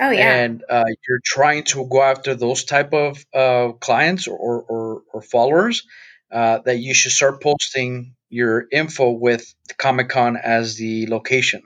Oh 0.00 0.10
yeah. 0.10 0.34
And 0.34 0.64
uh, 0.68 0.84
you're 1.06 1.20
trying 1.24 1.64
to 1.64 1.86
go 1.86 2.02
after 2.02 2.34
those 2.34 2.64
type 2.64 2.92
of 2.94 3.24
uh, 3.34 3.72
clients 3.72 4.26
or, 4.26 4.62
or, 4.62 5.02
or 5.12 5.22
followers, 5.22 5.82
uh, 6.30 6.60
that 6.64 6.78
you 6.78 6.94
should 6.94 7.12
start 7.12 7.42
posting 7.42 8.14
your 8.30 8.66
info 8.72 9.10
with 9.10 9.54
the 9.68 9.74
Comic 9.74 10.08
Con 10.08 10.36
as 10.36 10.76
the 10.76 11.06
location, 11.06 11.62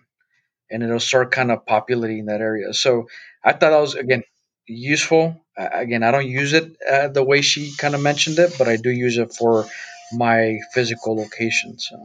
and 0.71 0.83
it'll 0.83 0.99
start 0.99 1.31
kind 1.31 1.53
of 1.53 1.65
populating 1.65 2.27
that 2.27 2.41
area. 2.41 2.75
So 2.75 3.07
I 3.45 3.53
thought 3.53 3.71
that 3.71 3.81
was 3.81 3.95
again 3.95 4.25
useful. 4.67 5.41
again, 5.57 6.03
I 6.03 6.11
don't 6.11 6.29
use 6.29 6.53
it 6.53 6.77
uh, 6.89 7.09
the 7.09 7.25
way 7.25 7.41
she 7.41 7.75
kind 7.77 7.95
of 7.95 8.03
mentioned 8.03 8.39
it, 8.39 8.55
but 8.59 8.69
I 8.69 8.77
do 8.77 8.91
use 8.91 9.19
it 9.19 9.33
for 9.33 9.67
my 10.13 10.59
physical 10.73 11.17
location. 11.17 11.79
So. 11.79 11.97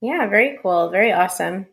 Yeah, 0.00 0.26
very 0.28 0.58
cool. 0.62 0.90
Very 0.90 1.12
awesome. 1.12 1.66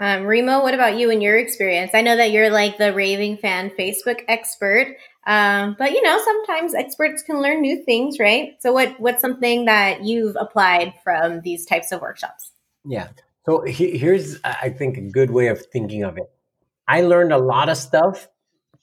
Um, 0.00 0.26
Remo, 0.26 0.62
what 0.62 0.74
about 0.74 0.96
you 0.96 1.10
and 1.10 1.22
your 1.22 1.36
experience? 1.36 1.90
I 1.92 2.02
know 2.02 2.16
that 2.16 2.30
you're 2.30 2.50
like 2.50 2.78
the 2.78 2.92
raving 2.92 3.38
fan 3.38 3.70
Facebook 3.70 4.22
expert, 4.28 4.96
um, 5.26 5.74
but 5.76 5.90
you 5.90 6.02
know 6.02 6.20
sometimes 6.24 6.72
experts 6.72 7.22
can 7.24 7.42
learn 7.42 7.60
new 7.62 7.82
things, 7.82 8.20
right? 8.20 8.52
So, 8.60 8.72
what 8.72 9.00
what's 9.00 9.20
something 9.20 9.64
that 9.64 10.04
you've 10.04 10.36
applied 10.38 10.94
from 11.02 11.40
these 11.40 11.66
types 11.66 11.90
of 11.90 12.00
workshops? 12.00 12.52
Yeah. 12.84 13.08
So 13.46 13.62
he, 13.62 13.96
here's, 13.96 14.38
I 14.44 14.70
think, 14.70 14.96
a 14.96 15.00
good 15.00 15.30
way 15.30 15.48
of 15.48 15.64
thinking 15.66 16.04
of 16.04 16.18
it. 16.18 16.30
I 16.86 17.02
learned 17.02 17.32
a 17.32 17.38
lot 17.38 17.68
of 17.68 17.76
stuff 17.76 18.28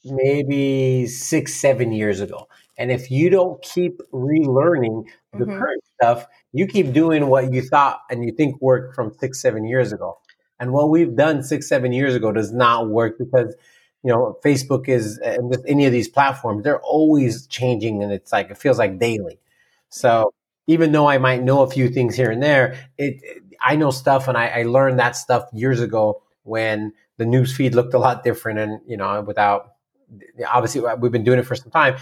maybe 0.03 1.07
six, 1.07 1.55
seven 1.55 1.91
years 1.91 2.19
ago, 2.19 2.47
and 2.77 2.91
if 2.91 3.09
you 3.09 3.29
don't 3.29 3.61
keep 3.61 4.01
relearning 4.11 5.05
the 5.33 5.45
mm-hmm. 5.45 5.57
current 5.57 5.83
stuff, 5.95 6.25
you 6.51 6.67
keep 6.67 6.93
doing 6.93 7.27
what 7.27 7.53
you 7.53 7.61
thought 7.61 8.01
and 8.09 8.23
you 8.23 8.31
think 8.31 8.61
worked 8.61 8.95
from 8.95 9.13
six, 9.13 9.41
seven 9.41 9.65
years 9.65 9.91
ago 9.91 10.17
and 10.59 10.71
what 10.71 10.89
we've 10.89 11.15
done 11.15 11.43
six, 11.43 11.67
seven 11.67 11.91
years 11.91 12.15
ago 12.15 12.31
does 12.31 12.51
not 12.51 12.89
work 12.89 13.17
because, 13.17 13.55
you 14.03 14.11
know, 14.11 14.37
Facebook 14.43 14.87
is, 14.87 15.17
and 15.19 15.49
with 15.49 15.63
any 15.67 15.85
of 15.85 15.91
these 15.91 16.07
platforms, 16.07 16.63
they're 16.63 16.81
always 16.81 17.47
changing 17.47 18.01
and 18.01 18.11
it's 18.11 18.31
like, 18.31 18.49
it 18.49 18.57
feels 18.57 18.77
like 18.77 18.99
daily. 18.99 19.39
So 19.89 20.33
even 20.67 20.91
though 20.91 21.07
I 21.07 21.17
might 21.17 21.43
know 21.43 21.61
a 21.61 21.69
few 21.69 21.89
things 21.89 22.15
here 22.15 22.31
and 22.31 22.41
there, 22.41 22.89
it, 22.97 23.19
it 23.21 23.43
I 23.61 23.75
know 23.75 23.91
stuff 23.91 24.27
and 24.27 24.37
I, 24.37 24.47
I 24.47 24.63
learned 24.63 24.99
that 24.99 25.15
stuff 25.15 25.45
years 25.53 25.79
ago 25.79 26.21
when 26.43 26.93
the 27.17 27.25
news 27.25 27.55
feed 27.55 27.75
looked 27.75 27.93
a 27.93 27.99
lot 27.99 28.23
different 28.23 28.59
and, 28.59 28.79
you 28.87 28.97
know, 28.97 29.21
without, 29.21 29.73
obviously 30.47 30.85
uh, 30.85 30.95
we've 30.95 31.11
been 31.11 31.23
doing 31.23 31.39
it 31.39 31.43
for 31.43 31.55
some 31.55 31.71
time. 31.71 31.95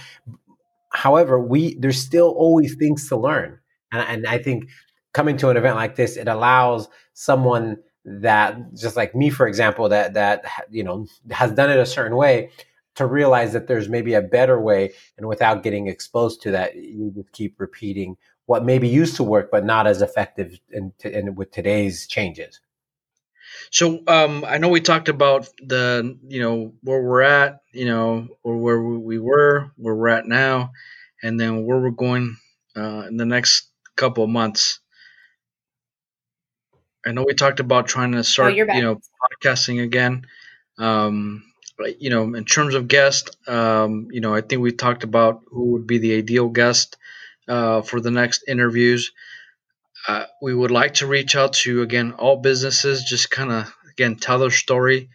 However, 0.91 1.39
we, 1.39 1.75
there's 1.75 1.99
still 1.99 2.29
always 2.29 2.75
things 2.75 3.07
to 3.09 3.17
learn. 3.17 3.59
And, 3.91 4.01
and 4.01 4.27
I 4.27 4.37
think 4.37 4.69
coming 5.13 5.37
to 5.37 5.49
an 5.49 5.57
event 5.57 5.75
like 5.75 5.95
this, 5.95 6.17
it 6.17 6.27
allows 6.27 6.87
someone 7.13 7.77
that 8.05 8.73
just 8.75 8.97
like 8.97 9.15
me 9.15 9.29
for 9.29 9.47
example 9.47 9.87
that 9.89 10.13
that 10.13 10.43
you 10.69 10.83
know 10.83 11.05
has 11.31 11.53
done 11.53 11.69
it 11.69 11.77
a 11.77 11.85
certain 11.85 12.17
way 12.17 12.49
to 12.95 13.05
realize 13.05 13.53
that 13.53 13.67
there's 13.67 13.89
maybe 13.89 14.13
a 14.13 14.21
better 14.21 14.59
way 14.59 14.91
and 15.17 15.27
without 15.27 15.63
getting 15.63 15.87
exposed 15.87 16.41
to 16.41 16.51
that 16.51 16.75
you 16.75 17.11
just 17.15 17.31
keep 17.31 17.59
repeating 17.59 18.17
what 18.45 18.65
maybe 18.65 18.87
used 18.87 19.15
to 19.15 19.23
work 19.23 19.49
but 19.51 19.65
not 19.65 19.87
as 19.87 20.01
effective 20.01 20.59
in, 20.71 20.93
in 21.03 21.35
with 21.35 21.51
today's 21.51 22.07
changes. 22.07 22.59
So 23.71 24.01
um, 24.07 24.45
i 24.47 24.57
know 24.57 24.69
we 24.69 24.81
talked 24.81 25.09
about 25.09 25.47
the 25.59 26.17
you 26.27 26.41
know 26.41 26.73
where 26.81 27.01
we're 27.01 27.21
at 27.21 27.61
you 27.71 27.85
know 27.85 28.27
or 28.43 28.57
where 28.57 28.81
we 28.81 29.19
were 29.19 29.71
where 29.77 29.95
we're 29.95 30.09
at 30.09 30.27
now 30.27 30.71
and 31.23 31.39
then 31.39 31.65
where 31.65 31.79
we're 31.79 31.89
going 31.89 32.37
uh, 32.75 33.05
in 33.07 33.17
the 33.17 33.25
next 33.25 33.69
couple 33.95 34.23
of 34.23 34.29
months. 34.29 34.79
I 37.05 37.11
know 37.11 37.23
we 37.25 37.33
talked 37.33 37.59
about 37.59 37.87
trying 37.87 38.11
to 38.13 38.19
oh, 38.19 38.23
start, 38.23 38.53
oh, 38.53 38.55
you 38.55 38.81
know, 38.81 39.01
podcasting 39.41 39.81
again. 39.81 40.25
Um, 40.77 41.43
you 41.99 42.09
know, 42.09 42.33
in 42.33 42.45
terms 42.45 42.75
of 42.75 42.87
guest, 42.87 43.35
um, 43.47 44.07
you 44.11 44.21
know, 44.21 44.33
I 44.33 44.41
think 44.41 44.61
we 44.61 44.71
talked 44.71 45.03
about 45.03 45.41
who 45.47 45.71
would 45.71 45.87
be 45.87 45.97
the 45.97 46.15
ideal 46.17 46.49
guest 46.49 46.97
uh, 47.47 47.81
for 47.81 47.99
the 48.01 48.11
next 48.11 48.43
interviews. 48.47 49.11
Uh, 50.07 50.25
we 50.41 50.53
would 50.53 50.71
like 50.71 50.95
to 50.95 51.07
reach 51.07 51.35
out 51.35 51.53
to 51.53 51.81
again 51.81 52.13
all 52.13 52.37
businesses, 52.37 53.03
just 53.03 53.29
kind 53.31 53.51
of 53.51 53.73
again 53.91 54.15
tell 54.17 54.39
their 54.39 54.51
story, 54.51 55.09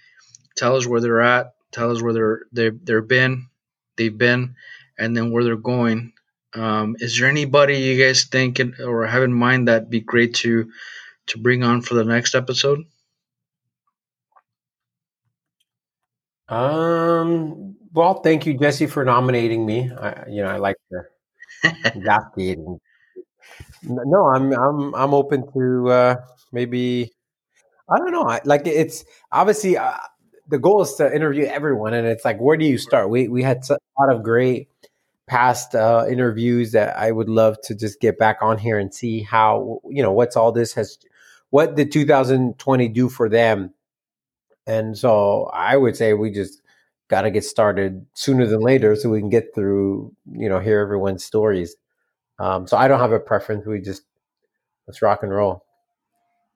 tell 0.57 0.77
us 0.77 0.87
where 0.87 1.01
they're 1.01 1.23
at, 1.23 1.55
tell 1.73 1.91
us 1.93 2.03
where 2.03 2.12
they're 2.14 2.41
they 2.53 2.71
they've 2.71 3.09
been, 3.09 3.49
they've 3.97 4.17
been, 4.19 4.57
and 4.99 5.17
then 5.17 5.31
where 5.33 5.45
they're 5.45 5.57
going 5.57 6.12
Um, 6.55 6.97
is 7.01 7.19
there 7.19 7.29
anybody 7.29 7.79
you 7.79 8.03
guys 8.05 8.25
think 8.25 8.61
or 8.85 9.07
have 9.07 9.23
in 9.23 9.33
mind 9.33 9.69
that'd 9.69 9.91
be 9.91 10.01
great 10.01 10.35
to 10.37 10.71
to 11.29 11.38
bring 11.38 11.62
on 11.64 11.83
for 11.83 11.95
the 11.95 12.05
next 12.05 12.35
episode? 12.35 12.85
Um. 16.49 17.77
Well, 17.93 18.21
thank 18.23 18.47
you, 18.47 18.57
Jesse, 18.59 18.87
for 18.87 19.05
nominating 19.05 19.64
me. 19.67 19.91
I, 19.91 20.25
you 20.29 20.43
know, 20.43 20.49
I 20.49 20.57
like 20.59 20.77
investigating. 21.94 22.81
No, 23.83 24.27
I'm 24.27 24.53
I'm 24.53 24.94
I'm 24.94 25.14
open 25.14 25.51
to 25.53 25.90
uh, 25.90 26.16
maybe. 26.53 27.12
I 27.90 27.99
don't 27.99 28.12
know. 28.12 28.38
Like 28.44 28.66
it's 28.66 29.05
obviously 29.33 29.79
uh, 29.79 29.97
the 30.49 30.59
goal 30.59 30.83
is 30.83 30.94
to 30.94 31.14
interview 31.14 31.44
everyone, 31.44 31.94
and 31.94 32.07
it's 32.07 32.25
like 32.25 32.38
where 32.38 32.57
do 32.57 32.64
you 32.64 32.79
start? 32.79 33.11
We 33.11 33.29
we 33.29 33.42
had 33.42 33.62
a 33.71 33.79
lot 33.99 34.14
of 34.14 34.23
great 34.23 34.68
past 35.27 35.75
uh, 35.75 36.07
interviews 36.09 36.73
that 36.73 36.97
I 36.97 37.12
would 37.12 37.29
love 37.29 37.61
to 37.64 37.75
just 37.75 38.01
get 38.01 38.18
back 38.18 38.38
on 38.42 38.59
here 38.59 38.79
and 38.79 38.92
see 38.94 39.23
how 39.23 39.81
you 39.88 40.03
know 40.03 40.12
what's 40.12 40.37
all 40.37 40.53
this 40.53 40.73
has 40.75 40.99
what 41.51 41.77
did 41.77 41.92
2020 41.92 42.88
do 42.88 43.09
for 43.09 43.29
them 43.29 43.73
and 44.66 44.97
so 44.97 45.51
I 45.53 45.77
would 45.77 45.97
say 45.97 46.12
we 46.12 46.31
just 46.31 46.58
got 47.09 47.23
to 47.23 47.31
get 47.31 47.44
started 47.44 48.05
sooner 48.14 48.47
than 48.47 48.61
later 48.61 48.94
so 48.94 49.09
we 49.09 49.21
can 49.21 49.31
get 49.31 49.55
through, 49.55 50.14
you 50.31 50.49
know, 50.49 50.61
hear 50.61 50.81
everyone's 50.81 51.25
stories. 51.25 51.75
Um, 52.38 52.66
so 52.66 52.77
I 52.77 52.87
don't 52.87 53.01
have 53.01 53.12
a 53.12 53.18
preference. 53.18 53.66
We 53.66 53.81
just, 53.81 54.03
let's 54.87 55.03
rock 55.03 55.23
and 55.23 55.33
roll. 55.33 55.64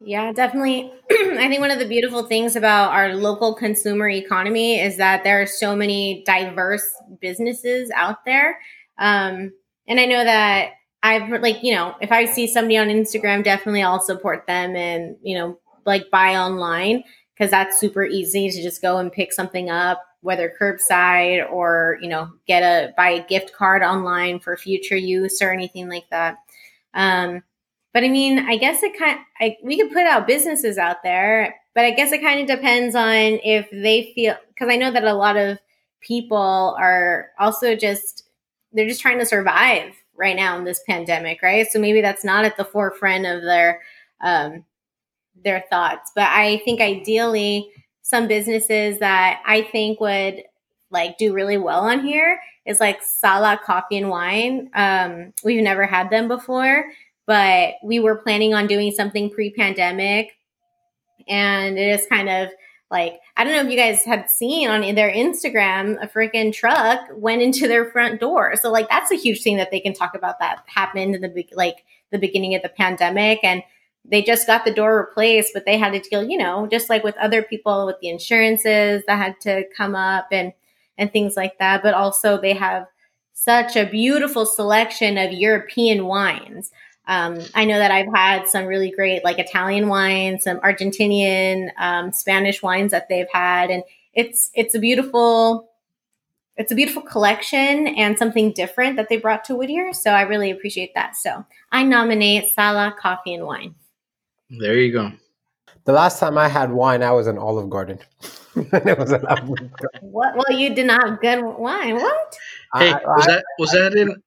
Yeah, 0.04 0.32
definitely. 0.32 0.92
I 1.10 1.48
think 1.48 1.60
one 1.60 1.70
of 1.70 1.78
the 1.78 1.88
beautiful 1.88 2.24
things 2.24 2.56
about 2.56 2.92
our 2.92 3.14
local 3.14 3.54
consumer 3.54 4.08
economy 4.08 4.78
is 4.78 4.96
that 4.98 5.24
there 5.24 5.40
are 5.40 5.46
so 5.46 5.74
many 5.74 6.22
diverse 6.26 6.86
businesses 7.20 7.90
out 7.94 8.24
there. 8.24 8.58
Um, 8.98 9.52
and 9.88 10.00
I 10.00 10.06
know 10.06 10.24
that 10.24 10.72
I've 11.02 11.30
like, 11.40 11.62
you 11.62 11.74
know, 11.74 11.94
if 12.00 12.12
I 12.12 12.26
see 12.26 12.46
somebody 12.46 12.76
on 12.76 12.88
Instagram, 12.88 13.42
definitely 13.42 13.82
I'll 13.82 14.00
support 14.00 14.46
them 14.46 14.76
and, 14.76 15.16
you 15.22 15.36
know, 15.36 15.58
like 15.86 16.10
buy 16.10 16.36
online 16.36 17.04
because 17.34 17.50
that's 17.50 17.80
super 17.80 18.04
easy 18.04 18.50
to 18.50 18.62
just 18.62 18.82
go 18.82 18.98
and 18.98 19.10
pick 19.10 19.32
something 19.32 19.70
up 19.70 20.02
whether 20.22 20.52
curbside 20.60 21.48
or 21.50 21.98
you 22.00 22.08
know 22.08 22.30
get 22.46 22.62
a 22.62 22.92
buy 22.96 23.10
a 23.10 23.26
gift 23.26 23.52
card 23.52 23.82
online 23.82 24.38
for 24.40 24.56
future 24.56 24.96
use 24.96 25.42
or 25.42 25.52
anything 25.52 25.88
like 25.88 26.08
that 26.10 26.36
um, 26.94 27.42
but 27.92 28.04
i 28.04 28.08
mean 28.08 28.38
i 28.38 28.56
guess 28.56 28.82
it 28.82 28.98
kind 28.98 29.18
I, 29.40 29.56
we 29.62 29.78
could 29.78 29.92
put 29.92 30.06
out 30.06 30.26
businesses 30.26 30.78
out 30.78 31.02
there 31.02 31.54
but 31.74 31.84
i 31.84 31.90
guess 31.90 32.12
it 32.12 32.22
kind 32.22 32.40
of 32.40 32.56
depends 32.56 32.94
on 32.94 33.14
if 33.14 33.68
they 33.70 34.12
feel 34.14 34.36
because 34.48 34.68
i 34.72 34.76
know 34.76 34.90
that 34.90 35.04
a 35.04 35.14
lot 35.14 35.36
of 35.36 35.58
people 36.00 36.76
are 36.78 37.30
also 37.38 37.76
just 37.76 38.24
they're 38.72 38.88
just 38.88 39.02
trying 39.02 39.18
to 39.18 39.26
survive 39.26 39.94
right 40.16 40.36
now 40.36 40.56
in 40.56 40.64
this 40.64 40.82
pandemic 40.88 41.42
right 41.42 41.66
so 41.70 41.78
maybe 41.78 42.00
that's 42.00 42.24
not 42.24 42.44
at 42.44 42.56
the 42.56 42.64
forefront 42.64 43.26
of 43.26 43.42
their 43.42 43.80
um, 44.22 44.64
their 45.44 45.64
thoughts. 45.70 46.12
But 46.14 46.28
I 46.28 46.60
think 46.64 46.80
ideally, 46.80 47.70
some 48.02 48.28
businesses 48.28 48.98
that 48.98 49.40
I 49.46 49.62
think 49.62 50.00
would 50.00 50.42
like 50.90 51.16
do 51.18 51.32
really 51.32 51.56
well 51.56 51.80
on 51.80 52.00
here 52.00 52.38
is 52.66 52.80
like 52.80 53.02
Sala 53.02 53.58
Coffee 53.64 53.96
and 53.96 54.10
Wine. 54.10 54.70
Um, 54.74 55.32
we've 55.42 55.62
never 55.62 55.86
had 55.86 56.10
them 56.10 56.28
before, 56.28 56.84
but 57.26 57.74
we 57.82 57.98
were 57.98 58.16
planning 58.16 58.54
on 58.54 58.66
doing 58.66 58.92
something 58.92 59.30
pre-pandemic, 59.30 60.32
and 61.26 61.78
it 61.78 62.00
is 62.00 62.06
kind 62.06 62.28
of 62.28 62.50
like 62.90 63.20
I 63.36 63.44
don't 63.44 63.54
know 63.54 63.62
if 63.62 63.70
you 63.70 63.76
guys 63.76 64.04
had 64.04 64.30
seen 64.30 64.68
on 64.68 64.94
their 64.94 65.10
Instagram, 65.10 66.02
a 66.02 66.06
freaking 66.06 66.52
truck 66.52 67.00
went 67.14 67.40
into 67.40 67.66
their 67.66 67.90
front 67.90 68.20
door. 68.20 68.54
So 68.56 68.70
like 68.70 68.88
that's 68.90 69.10
a 69.10 69.16
huge 69.16 69.42
thing 69.42 69.56
that 69.56 69.70
they 69.70 69.80
can 69.80 69.94
talk 69.94 70.14
about 70.14 70.38
that 70.40 70.62
happened 70.66 71.14
in 71.14 71.22
the 71.22 71.46
like 71.54 71.84
the 72.10 72.18
beginning 72.18 72.54
of 72.54 72.62
the 72.62 72.68
pandemic 72.68 73.40
and 73.42 73.62
they 74.04 74.22
just 74.22 74.46
got 74.46 74.64
the 74.64 74.74
door 74.74 74.96
replaced, 74.98 75.52
but 75.54 75.64
they 75.64 75.78
had 75.78 75.92
to 75.92 76.00
deal, 76.00 76.24
you 76.24 76.36
know, 76.36 76.66
just 76.66 76.90
like 76.90 77.04
with 77.04 77.16
other 77.16 77.42
people 77.42 77.86
with 77.86 78.00
the 78.00 78.08
insurances 78.08 79.02
that 79.06 79.16
had 79.16 79.40
to 79.42 79.64
come 79.76 79.94
up 79.94 80.28
and 80.32 80.52
and 80.98 81.12
things 81.12 81.36
like 81.36 81.58
that. 81.58 81.82
But 81.82 81.94
also 81.94 82.40
they 82.40 82.52
have 82.54 82.86
such 83.32 83.76
a 83.76 83.86
beautiful 83.86 84.44
selection 84.44 85.18
of 85.18 85.32
European 85.32 86.06
wines. 86.06 86.70
Um, 87.06 87.38
I 87.54 87.64
know 87.64 87.78
that 87.78 87.90
I've 87.90 88.12
had 88.14 88.48
some 88.48 88.66
really 88.66 88.90
great 88.90 89.24
like 89.24 89.38
Italian 89.38 89.88
wines, 89.88 90.44
some 90.44 90.58
Argentinian, 90.60 91.70
um, 91.78 92.12
Spanish 92.12 92.62
wines 92.62 92.92
that 92.92 93.08
they've 93.08 93.30
had, 93.32 93.70
and 93.70 93.82
it's 94.14 94.50
it's 94.54 94.74
a 94.74 94.78
beautiful 94.78 95.68
it's 96.56 96.70
a 96.70 96.74
beautiful 96.74 97.02
collection 97.02 97.88
and 97.88 98.18
something 98.18 98.52
different 98.52 98.96
that 98.96 99.08
they 99.08 99.16
brought 99.16 99.44
to 99.46 99.54
Whittier. 99.56 99.92
So 99.92 100.10
I 100.10 100.22
really 100.22 100.50
appreciate 100.50 100.94
that. 100.94 101.16
So 101.16 101.46
I 101.70 101.82
nominate 101.82 102.52
Sala 102.54 102.94
Coffee 103.00 103.34
and 103.34 103.46
Wine. 103.46 103.74
There 104.58 104.76
you 104.76 104.92
go. 104.92 105.12
The 105.84 105.92
last 105.92 106.20
time 106.20 106.36
I 106.36 106.46
had 106.46 106.70
wine, 106.70 107.02
I 107.02 107.10
was 107.10 107.26
in 107.26 107.38
Olive 107.38 107.70
Garden. 107.70 107.98
it 108.54 108.98
was 108.98 109.12
an 109.12 109.24
What? 110.02 110.36
Well, 110.36 110.58
you 110.58 110.74
did 110.74 110.86
not 110.86 111.20
good 111.20 111.42
wine. 111.42 111.94
What? 111.94 112.38
Hey, 112.74 112.92
I, 112.92 113.00
was 113.02 113.26
I, 113.26 113.32
that 113.32 113.44
was 113.58 113.70
that 113.70 113.94
in? 113.94 114.22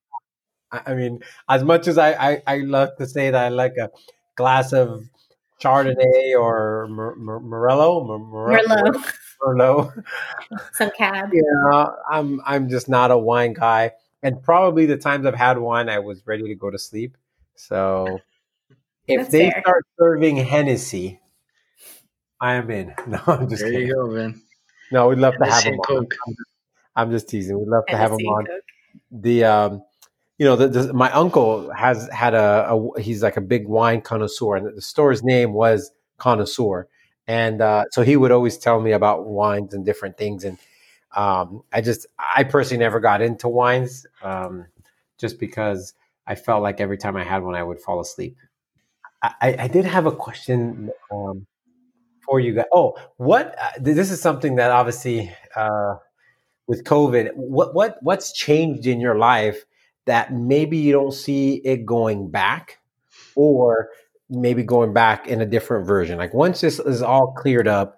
I 0.71 0.95
mean, 0.95 1.21
as 1.47 1.63
much 1.63 1.88
as 1.88 1.97
I, 1.97 2.13
I, 2.13 2.41
I 2.47 2.57
love 2.57 2.97
to 2.97 3.05
say 3.05 3.29
that 3.29 3.45
I 3.45 3.49
like 3.49 3.75
a 3.79 3.89
glass 4.35 4.73
of 4.73 5.07
Chardonnay 5.61 6.38
or 6.38 6.88
Morello, 6.89 8.03
Merlot, 8.03 9.13
Merlot, 9.41 10.03
some 10.73 10.91
cab. 10.97 11.29
Yeah, 11.31 11.91
I'm 12.09 12.41
I'm 12.45 12.67
just 12.67 12.89
not 12.89 13.11
a 13.11 13.17
wine 13.17 13.53
guy, 13.53 13.91
and 14.23 14.41
probably 14.41 14.85
the 14.88 14.97
times 14.97 15.25
I've 15.25 15.35
had 15.35 15.59
wine, 15.59 15.88
I 15.88 15.99
was 15.99 16.25
ready 16.25 16.43
to 16.47 16.55
go 16.55 16.71
to 16.71 16.79
sleep. 16.79 17.15
So 17.55 18.19
if 19.07 19.19
That's 19.19 19.31
they 19.31 19.51
fair. 19.51 19.61
start 19.61 19.85
serving 19.99 20.37
Hennessy, 20.37 21.19
I 22.41 22.53
am 22.55 22.69
in. 22.71 22.93
No, 23.07 23.19
I'm 23.27 23.49
just 23.49 23.61
there 23.61 23.71
kidding. 23.71 23.87
you 23.87 23.93
go, 23.95 24.07
man. 24.07 24.41
No, 24.91 25.07
we'd 25.09 25.19
love 25.19 25.35
Hennessy 25.39 25.39
to 25.39 25.45
have 25.45 25.63
them 25.63 25.79
on. 25.97 26.07
I'm 26.95 27.11
just 27.11 27.27
teasing. 27.29 27.57
We'd 27.59 27.67
love 27.67 27.85
to 27.89 27.97
have 27.97 28.11
them 28.11 28.21
on. 28.21 28.47
The 29.11 29.43
um, 29.43 29.83
you 30.37 30.45
know, 30.45 30.55
the, 30.55 30.67
the, 30.67 30.93
my 30.93 31.11
uncle 31.11 31.71
has 31.73 32.09
had 32.11 32.33
a, 32.33 32.69
a, 32.71 33.01
he's 33.01 33.23
like 33.23 33.37
a 33.37 33.41
big 33.41 33.67
wine 33.67 34.01
connoisseur, 34.01 34.55
and 34.55 34.75
the 34.75 34.81
store's 34.81 35.23
name 35.23 35.53
was 35.53 35.91
Connoisseur, 36.17 36.87
and 37.27 37.61
uh, 37.61 37.85
so 37.91 38.01
he 38.03 38.17
would 38.17 38.31
always 38.31 38.57
tell 38.57 38.81
me 38.81 38.91
about 38.91 39.25
wines 39.25 39.73
and 39.73 39.85
different 39.85 40.17
things, 40.17 40.43
and 40.43 40.57
um, 41.15 41.63
I 41.71 41.81
just 41.81 42.05
I 42.35 42.43
personally 42.43 42.83
never 42.83 42.99
got 42.99 43.21
into 43.21 43.47
wines, 43.47 44.05
um, 44.21 44.65
just 45.17 45.39
because 45.39 45.93
I 46.27 46.35
felt 46.35 46.63
like 46.63 46.81
every 46.81 46.97
time 46.97 47.15
I 47.15 47.23
had 47.23 47.43
one, 47.43 47.55
I 47.55 47.63
would 47.63 47.79
fall 47.79 47.99
asleep. 48.01 48.37
I, 49.41 49.55
I 49.59 49.67
did 49.67 49.85
have 49.85 50.05
a 50.05 50.11
question 50.11 50.91
um, 51.11 51.45
for 52.25 52.39
you 52.39 52.53
guys. 52.53 52.65
Oh, 52.73 52.95
what? 53.17 53.55
Uh, 53.59 53.71
this 53.79 54.11
is 54.11 54.21
something 54.21 54.55
that 54.55 54.71
obviously 54.71 55.31
uh, 55.55 55.95
with 56.67 56.83
COVID, 56.83 57.31
what 57.35 57.73
what 57.73 57.97
what's 58.01 58.31
changed 58.31 58.88
in 58.88 58.99
your 58.99 59.15
life 59.15 59.65
that 60.05 60.33
maybe 60.33 60.77
you 60.77 60.91
don't 60.91 61.13
see 61.13 61.55
it 61.65 61.85
going 61.85 62.29
back, 62.29 62.79
or 63.35 63.89
maybe 64.29 64.63
going 64.63 64.93
back 64.93 65.27
in 65.27 65.41
a 65.41 65.45
different 65.45 65.88
version? 65.88 66.17
Like 66.17 66.33
once 66.33 66.61
this 66.61 66.79
is 66.79 67.01
all 67.01 67.33
cleared 67.33 67.67
up, 67.67 67.97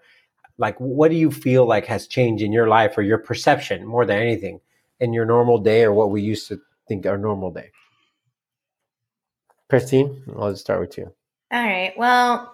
like 0.58 0.78
what 0.80 1.10
do 1.10 1.18
you 1.18 1.32
feel 1.32 1.66
like 1.66 1.86
has 1.86 2.08
changed 2.08 2.44
in 2.44 2.52
your 2.52 2.68
life 2.68 2.98
or 2.98 3.02
your 3.02 3.20
perception 3.20 3.86
more 3.86 4.06
than 4.06 4.18
anything 4.18 4.60
in 5.00 5.14
your 5.14 5.26
normal 5.26 5.60
day 5.60 5.84
or 5.84 5.94
what 5.94 6.12
we 6.12 6.22
used 6.22 6.48
to 6.50 6.60
think 6.88 7.06
our 7.06 7.18
normal 7.18 7.52
day? 7.52 7.72
Christine, 9.70 10.24
I'll 10.38 10.56
start 10.56 10.80
with 10.80 10.98
you. 10.98 11.14
All 11.52 11.64
right. 11.64 11.94
Well, 11.98 12.54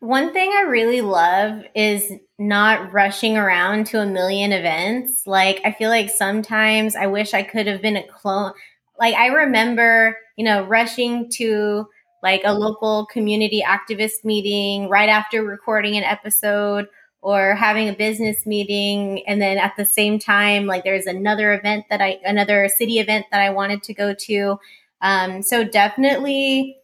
one 0.00 0.32
thing 0.32 0.50
I 0.54 0.62
really 0.62 1.00
love 1.00 1.64
is 1.74 2.12
not 2.38 2.92
rushing 2.92 3.36
around 3.36 3.86
to 3.88 4.00
a 4.00 4.06
million 4.06 4.52
events. 4.52 5.26
Like, 5.26 5.60
I 5.64 5.72
feel 5.72 5.90
like 5.90 6.10
sometimes 6.10 6.96
I 6.96 7.06
wish 7.06 7.34
I 7.34 7.42
could 7.42 7.66
have 7.66 7.82
been 7.82 7.96
a 7.96 8.06
clone. 8.06 8.52
Like, 8.98 9.14
I 9.14 9.26
remember, 9.28 10.16
you 10.36 10.44
know, 10.44 10.64
rushing 10.64 11.30
to 11.32 11.86
like 12.22 12.42
a 12.44 12.52
local 12.54 13.06
community 13.06 13.62
activist 13.66 14.24
meeting 14.24 14.88
right 14.88 15.08
after 15.08 15.42
recording 15.44 15.96
an 15.96 16.04
episode 16.04 16.86
or 17.20 17.54
having 17.54 17.88
a 17.88 17.92
business 17.92 18.46
meeting 18.46 19.22
and 19.26 19.40
then 19.42 19.58
at 19.58 19.74
the 19.76 19.84
same 19.84 20.18
time 20.20 20.66
like 20.66 20.84
there's 20.84 21.06
another 21.06 21.52
event 21.52 21.84
that 21.90 22.00
i 22.00 22.18
another 22.24 22.68
city 22.68 23.00
event 23.00 23.26
that 23.32 23.40
i 23.40 23.50
wanted 23.50 23.82
to 23.82 23.92
go 23.92 24.14
to 24.14 24.56
um, 25.00 25.42
so 25.42 25.64
definitely, 25.64 26.76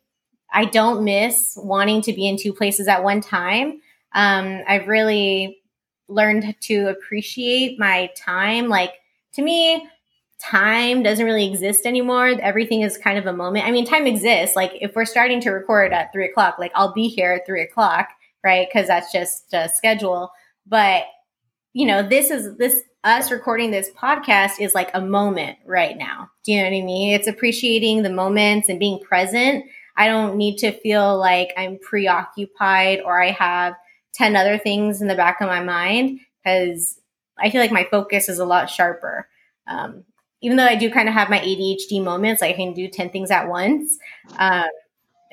I 0.52 0.64
don't 0.64 1.04
miss 1.04 1.58
wanting 1.60 2.02
to 2.02 2.12
be 2.12 2.26
in 2.26 2.36
two 2.36 2.52
places 2.52 2.88
at 2.88 3.04
one 3.04 3.20
time. 3.20 3.80
Um, 4.12 4.62
I've 4.66 4.88
really 4.88 5.58
learned 6.08 6.56
to 6.60 6.88
appreciate 6.88 7.78
my 7.78 8.10
time. 8.16 8.68
Like 8.68 8.94
to 9.34 9.42
me, 9.42 9.86
time 10.40 11.02
doesn't 11.02 11.24
really 11.24 11.50
exist 11.50 11.84
anymore. 11.84 12.28
Everything 12.40 12.82
is 12.82 12.96
kind 12.96 13.18
of 13.18 13.26
a 13.26 13.32
moment. 13.32 13.66
I 13.66 13.70
mean, 13.70 13.84
time 13.84 14.06
exists. 14.06 14.56
Like 14.56 14.72
if 14.80 14.94
we're 14.94 15.04
starting 15.04 15.40
to 15.42 15.50
record 15.50 15.92
at 15.92 16.12
three 16.12 16.26
o'clock, 16.26 16.58
like 16.58 16.72
I'll 16.74 16.92
be 16.92 17.08
here 17.08 17.32
at 17.32 17.46
three 17.46 17.62
o'clock, 17.62 18.08
right? 18.42 18.68
Because 18.68 18.88
that's 18.88 19.12
just 19.12 19.52
a 19.52 19.68
schedule. 19.68 20.30
But 20.66 21.04
you 21.74 21.86
know, 21.86 22.02
this 22.02 22.30
is 22.30 22.56
this 22.56 22.82
us 23.04 23.30
recording 23.30 23.70
this 23.70 23.90
podcast 23.90 24.60
is 24.60 24.74
like 24.74 24.90
a 24.94 25.00
moment 25.00 25.58
right 25.64 25.96
now. 25.96 26.30
Do 26.44 26.52
you 26.52 26.58
know 26.58 26.64
what 26.64 26.76
I 26.76 26.82
mean? 26.82 27.14
It's 27.14 27.28
appreciating 27.28 28.02
the 28.02 28.10
moments 28.10 28.68
and 28.68 28.78
being 28.78 28.98
present. 29.00 29.64
I 29.98 30.06
don't 30.06 30.36
need 30.36 30.58
to 30.58 30.70
feel 30.70 31.18
like 31.18 31.52
I'm 31.56 31.78
preoccupied 31.80 33.00
or 33.04 33.20
I 33.20 33.32
have 33.32 33.74
10 34.14 34.36
other 34.36 34.56
things 34.56 35.02
in 35.02 35.08
the 35.08 35.16
back 35.16 35.40
of 35.40 35.48
my 35.48 35.60
mind 35.60 36.20
because 36.42 37.00
I 37.36 37.50
feel 37.50 37.60
like 37.60 37.72
my 37.72 37.86
focus 37.90 38.28
is 38.28 38.38
a 38.38 38.44
lot 38.44 38.70
sharper. 38.70 39.28
Um, 39.66 40.04
even 40.40 40.56
though 40.56 40.64
I 40.64 40.76
do 40.76 40.88
kind 40.88 41.08
of 41.08 41.14
have 41.14 41.28
my 41.28 41.40
ADHD 41.40 42.02
moments, 42.02 42.42
I 42.42 42.52
can 42.52 42.72
do 42.72 42.88
10 42.88 43.10
things 43.10 43.32
at 43.32 43.48
once. 43.48 43.98
Um, 44.38 44.68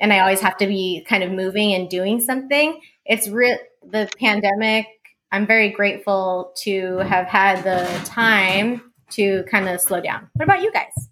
and 0.00 0.12
I 0.12 0.18
always 0.18 0.40
have 0.40 0.56
to 0.58 0.66
be 0.66 1.06
kind 1.08 1.22
of 1.22 1.30
moving 1.30 1.72
and 1.72 1.88
doing 1.88 2.20
something. 2.20 2.80
It's 3.04 3.28
real, 3.28 3.56
the 3.88 4.10
pandemic. 4.18 4.88
I'm 5.30 5.46
very 5.46 5.70
grateful 5.70 6.52
to 6.62 6.98
have 6.98 7.26
had 7.26 7.62
the 7.62 8.04
time 8.04 8.92
to 9.10 9.44
kind 9.50 9.68
of 9.68 9.80
slow 9.80 10.00
down. 10.00 10.28
What 10.34 10.44
about 10.44 10.62
you 10.62 10.72
guys? 10.72 11.08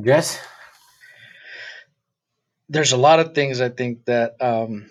Jess? 0.00 0.40
There's 2.72 2.92
a 2.92 2.96
lot 2.96 3.20
of 3.20 3.34
things 3.34 3.60
I 3.60 3.68
think 3.68 4.06
that 4.06 4.40
um, 4.40 4.88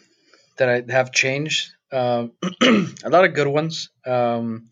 that 0.58 0.70
I 0.70 0.92
have 0.94 1.12
changed. 1.12 1.74
Um, 1.92 2.34
a 2.62 3.10
lot 3.10 3.26
of 3.26 3.34
good 3.34 3.48
ones. 3.48 3.90
Um, 4.06 4.70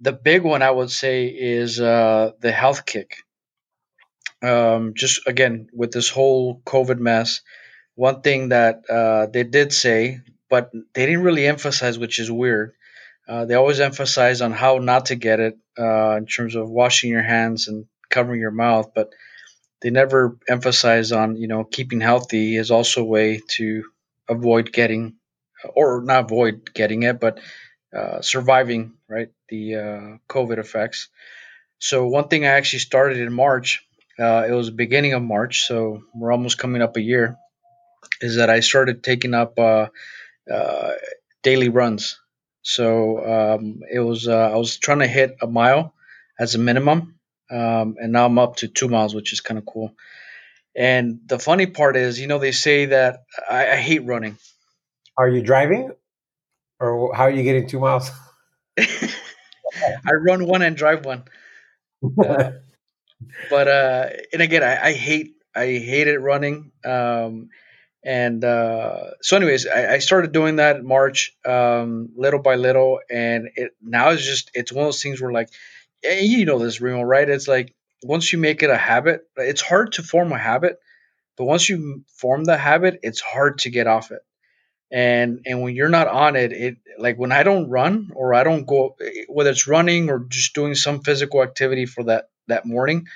the 0.00 0.12
big 0.12 0.42
one 0.44 0.62
I 0.62 0.70
would 0.70 0.90
say 0.90 1.26
is 1.26 1.80
uh, 1.80 2.30
the 2.40 2.52
health 2.52 2.86
kick. 2.86 3.16
Um, 4.40 4.92
just 4.94 5.26
again 5.26 5.68
with 5.72 5.90
this 5.90 6.08
whole 6.08 6.60
COVID 6.64 7.00
mess, 7.00 7.40
one 7.96 8.20
thing 8.20 8.50
that 8.50 8.82
uh, 8.88 9.26
they 9.26 9.42
did 9.42 9.72
say, 9.72 10.20
but 10.48 10.70
they 10.94 11.06
didn't 11.06 11.24
really 11.24 11.46
emphasize, 11.46 11.98
which 11.98 12.20
is 12.20 12.30
weird. 12.30 12.74
Uh, 13.28 13.46
they 13.46 13.54
always 13.54 13.80
emphasize 13.80 14.40
on 14.40 14.52
how 14.52 14.78
not 14.78 15.06
to 15.06 15.16
get 15.16 15.40
it 15.40 15.58
uh, 15.76 16.14
in 16.16 16.26
terms 16.26 16.54
of 16.54 16.70
washing 16.70 17.10
your 17.10 17.24
hands 17.24 17.66
and 17.66 17.86
covering 18.10 18.40
your 18.40 18.52
mouth, 18.52 18.92
but 18.94 19.10
they 19.82 19.90
never 19.90 20.38
emphasize 20.48 21.12
on 21.12 21.36
you 21.36 21.48
know 21.48 21.64
keeping 21.64 22.00
healthy 22.00 22.56
is 22.56 22.70
also 22.70 23.02
a 23.02 23.04
way 23.04 23.40
to 23.48 23.84
avoid 24.28 24.72
getting 24.72 25.16
or 25.74 26.02
not 26.02 26.24
avoid 26.24 26.72
getting 26.74 27.02
it, 27.02 27.20
but 27.20 27.40
uh, 27.96 28.20
surviving 28.20 28.94
right 29.08 29.30
the 29.48 29.74
uh, 29.76 30.16
COVID 30.28 30.58
effects. 30.58 31.08
So 31.78 32.06
one 32.06 32.28
thing 32.28 32.44
I 32.44 32.50
actually 32.50 32.80
started 32.80 33.18
in 33.18 33.32
March. 33.32 33.82
Uh, 34.18 34.46
it 34.48 34.52
was 34.52 34.70
beginning 34.70 35.12
of 35.12 35.22
March, 35.22 35.66
so 35.66 36.02
we're 36.14 36.32
almost 36.32 36.58
coming 36.58 36.80
up 36.80 36.96
a 36.96 37.02
year. 37.02 37.36
Is 38.22 38.36
that 38.36 38.48
I 38.48 38.60
started 38.60 39.04
taking 39.04 39.34
up 39.34 39.58
uh, 39.58 39.88
uh, 40.50 40.92
daily 41.42 41.68
runs. 41.68 42.18
So 42.62 43.18
um, 43.24 43.80
it 43.92 44.00
was 44.00 44.26
uh, 44.26 44.50
I 44.52 44.56
was 44.56 44.78
trying 44.78 45.00
to 45.00 45.06
hit 45.06 45.36
a 45.42 45.46
mile 45.46 45.94
as 46.38 46.54
a 46.54 46.58
minimum, 46.58 47.15
um, 47.50 47.96
and 47.98 48.12
now 48.12 48.26
I'm 48.26 48.38
up 48.38 48.56
to 48.56 48.68
two 48.68 48.88
miles, 48.88 49.14
which 49.14 49.32
is 49.32 49.40
kind 49.40 49.58
of 49.58 49.66
cool. 49.66 49.94
And 50.74 51.20
the 51.26 51.38
funny 51.38 51.66
part 51.66 51.96
is, 51.96 52.20
you 52.20 52.26
know, 52.26 52.38
they 52.38 52.52
say 52.52 52.86
that 52.86 53.24
I, 53.48 53.70
I 53.72 53.76
hate 53.76 54.04
running. 54.04 54.36
Are 55.16 55.28
you 55.28 55.42
driving? 55.42 55.92
Or 56.78 57.14
how 57.14 57.24
are 57.24 57.30
you 57.30 57.42
getting 57.42 57.66
two 57.66 57.80
miles? 57.80 58.10
I 58.78 60.12
run 60.12 60.46
one 60.46 60.62
and 60.62 60.76
drive 60.76 61.04
one. 61.04 61.24
Uh, 62.04 62.50
but 63.50 63.68
uh, 63.68 64.08
and 64.32 64.42
again, 64.42 64.62
I, 64.62 64.88
I, 64.88 64.92
hate 64.92 65.36
I 65.54 65.64
hated 65.64 66.18
running. 66.18 66.72
Um, 66.84 67.48
and 68.04 68.44
uh, 68.44 69.10
so, 69.22 69.36
anyways, 69.36 69.66
I, 69.66 69.94
I, 69.94 69.98
started 69.98 70.30
doing 70.30 70.56
that 70.56 70.76
in 70.76 70.86
March, 70.86 71.32
um, 71.44 72.10
little 72.14 72.40
by 72.40 72.54
little, 72.54 73.00
and 73.10 73.48
it 73.56 73.72
now 73.82 74.10
it's 74.10 74.24
just 74.24 74.50
it's 74.54 74.72
one 74.72 74.84
of 74.84 74.88
those 74.88 75.02
things 75.02 75.20
where 75.20 75.32
like, 75.32 75.48
you 76.20 76.44
know 76.44 76.58
this, 76.58 76.80
Remo, 76.80 77.02
right? 77.02 77.28
It's 77.28 77.48
like 77.48 77.74
once 78.02 78.32
you 78.32 78.38
make 78.38 78.62
it 78.62 78.70
a 78.70 78.76
habit, 78.76 79.22
it's 79.36 79.60
hard 79.60 79.92
to 79.92 80.02
form 80.02 80.32
a 80.32 80.38
habit, 80.38 80.78
but 81.36 81.44
once 81.44 81.68
you 81.68 82.04
form 82.16 82.44
the 82.44 82.58
habit, 82.58 83.00
it's 83.02 83.20
hard 83.20 83.58
to 83.60 83.70
get 83.70 83.86
off 83.86 84.10
it. 84.12 84.22
And 84.92 85.40
and 85.46 85.62
when 85.62 85.74
you're 85.74 85.88
not 85.88 86.08
on 86.08 86.36
it 86.36 86.52
it 86.52 86.76
like 86.98 87.18
when 87.18 87.32
i 87.32 87.42
don't 87.42 87.68
run 87.70 88.12
or 88.14 88.34
i 88.34 88.44
don't 88.44 88.66
go 88.66 88.96
whether 89.28 89.50
it's 89.50 89.66
running 89.66 90.10
or 90.10 90.20
just 90.28 90.54
doing 90.54 90.76
some 90.76 91.00
physical 91.00 91.42
activity 91.42 91.86
for 91.86 92.04
that 92.04 92.28
that 92.48 92.66
morning 92.66 93.06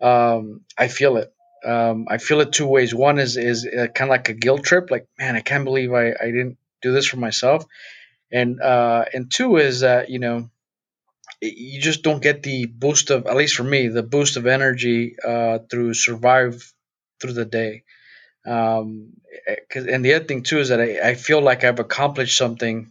um, 0.00 0.62
i 0.78 0.88
feel 0.88 1.16
it. 1.16 1.32
Um, 1.64 2.06
i 2.08 2.18
feel 2.18 2.40
it 2.40 2.52
two 2.52 2.66
ways. 2.66 2.94
One 2.94 3.18
is 3.18 3.36
is 3.36 3.66
uh, 3.66 3.88
kind 3.88 4.08
of 4.10 4.14
like 4.16 4.28
a 4.30 4.34
guilt 4.34 4.64
trip 4.64 4.90
like 4.90 5.06
man 5.18 5.36
i 5.36 5.40
can't 5.40 5.64
believe 5.64 5.92
i 5.92 6.08
i 6.10 6.26
didn't 6.26 6.56
do 6.82 6.92
this 6.92 7.06
for 7.06 7.18
myself. 7.18 7.64
And 8.32 8.60
uh 8.62 9.04
and 9.12 9.30
two 9.30 9.56
is 9.56 9.80
that 9.80 10.10
you 10.10 10.18
know 10.20 10.50
you 11.40 11.80
just 11.80 12.02
don't 12.02 12.22
get 12.22 12.42
the 12.42 12.66
boost 12.66 13.10
of 13.10 13.26
at 13.26 13.36
least 13.36 13.56
for 13.56 13.64
me 13.64 13.88
the 13.88 14.02
boost 14.02 14.36
of 14.36 14.46
energy 14.46 15.16
uh 15.26 15.58
through 15.70 15.94
survive 15.94 16.72
through 17.20 17.32
the 17.32 17.44
day 17.44 17.84
um, 18.46 19.12
cause, 19.72 19.86
and 19.86 20.04
the 20.04 20.14
other 20.14 20.24
thing 20.24 20.42
too 20.42 20.58
is 20.60 20.70
that 20.70 20.80
I, 20.80 21.10
I 21.10 21.14
feel 21.14 21.40
like 21.42 21.64
I've 21.64 21.78
accomplished 21.80 22.36
something 22.38 22.90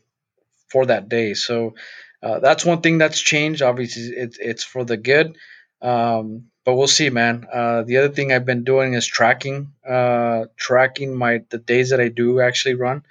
for 0.69 0.85
that 0.87 1.09
day. 1.09 1.33
So 1.33 1.75
uh, 2.21 2.39
that's 2.39 2.65
one 2.65 2.81
thing 2.81 2.97
that's 2.97 3.19
changed. 3.19 3.61
Obviously, 3.61 4.03
it's 4.15 4.37
it's 4.39 4.63
for 4.63 4.83
the 4.83 4.97
good. 4.97 5.37
Um, 5.81 6.45
but 6.65 6.75
we'll 6.75 6.87
see, 6.87 7.09
man. 7.09 7.47
Uh, 7.51 7.83
the 7.83 7.97
other 7.97 8.09
thing 8.09 8.31
I've 8.31 8.45
been 8.45 8.63
doing 8.63 8.93
is 8.93 9.07
tracking, 9.07 9.73
uh, 9.87 10.45
tracking 10.57 11.15
my 11.15 11.41
the 11.49 11.57
days 11.57 11.91
that 11.91 12.01
I 12.01 12.09
do 12.09 12.41
actually 12.41 12.75
run, 12.75 13.03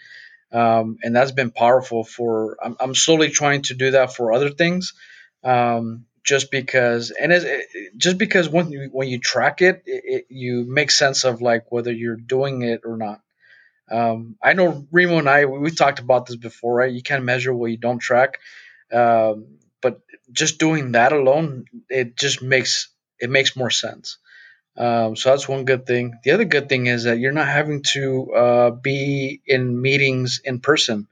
um, 0.52 0.98
and 1.02 1.16
that's 1.16 1.32
been 1.32 1.50
powerful. 1.50 2.04
For 2.04 2.56
I'm, 2.62 2.76
I'm 2.80 2.94
slowly 2.94 3.30
trying 3.30 3.62
to 3.62 3.74
do 3.74 3.92
that 3.92 4.14
for 4.14 4.32
other 4.32 4.50
things, 4.50 4.94
um, 5.44 6.06
just 6.24 6.50
because 6.50 7.10
and 7.10 7.32
it, 7.32 7.68
just 7.96 8.18
because 8.18 8.48
when 8.48 8.70
you 8.70 8.88
when 8.92 9.08
you 9.08 9.18
track 9.18 9.62
it, 9.62 9.82
it, 9.86 10.02
it, 10.04 10.26
you 10.28 10.64
make 10.66 10.90
sense 10.90 11.24
of 11.24 11.40
like 11.40 11.70
whether 11.72 11.92
you're 11.92 12.16
doing 12.16 12.62
it 12.62 12.82
or 12.84 12.96
not. 12.96 13.20
Um, 13.90 14.36
i 14.42 14.52
know 14.52 14.86
remo 14.92 15.16
and 15.16 15.30
i 15.30 15.46
we, 15.46 15.58
we, 15.60 15.70
talked 15.70 15.98
about 15.98 16.26
this 16.26 16.36
before 16.36 16.74
right? 16.74 16.92
You 16.92 17.02
can't 17.02 17.24
measure 17.24 17.54
what 17.54 17.70
you 17.70 17.78
don't 17.78 17.98
track. 17.98 18.38
Um, 18.92 19.58
but 19.80 20.00
just 20.30 20.58
doing 20.58 20.92
that 20.92 21.12
alone 21.12 21.64
it 21.88 22.16
just 22.16 22.42
makes 22.42 22.88
it 23.18 23.30
makes 23.30 23.56
more 23.56 23.70
sense. 23.70 24.18
Um, 24.76 25.16
so 25.16 25.30
that's 25.30 25.48
one 25.48 25.64
good 25.64 25.86
thing. 25.86 26.18
The 26.22 26.32
other 26.32 26.44
good 26.44 26.68
thing 26.68 26.86
is 26.86 27.04
that 27.04 27.18
you're 27.18 27.32
not 27.32 27.48
having 27.48 27.82
to 27.94 28.32
uh, 28.32 28.70
be 28.70 29.40
in 29.46 29.80
meetings 29.80 30.40
in 30.44 30.60
person 30.60 31.08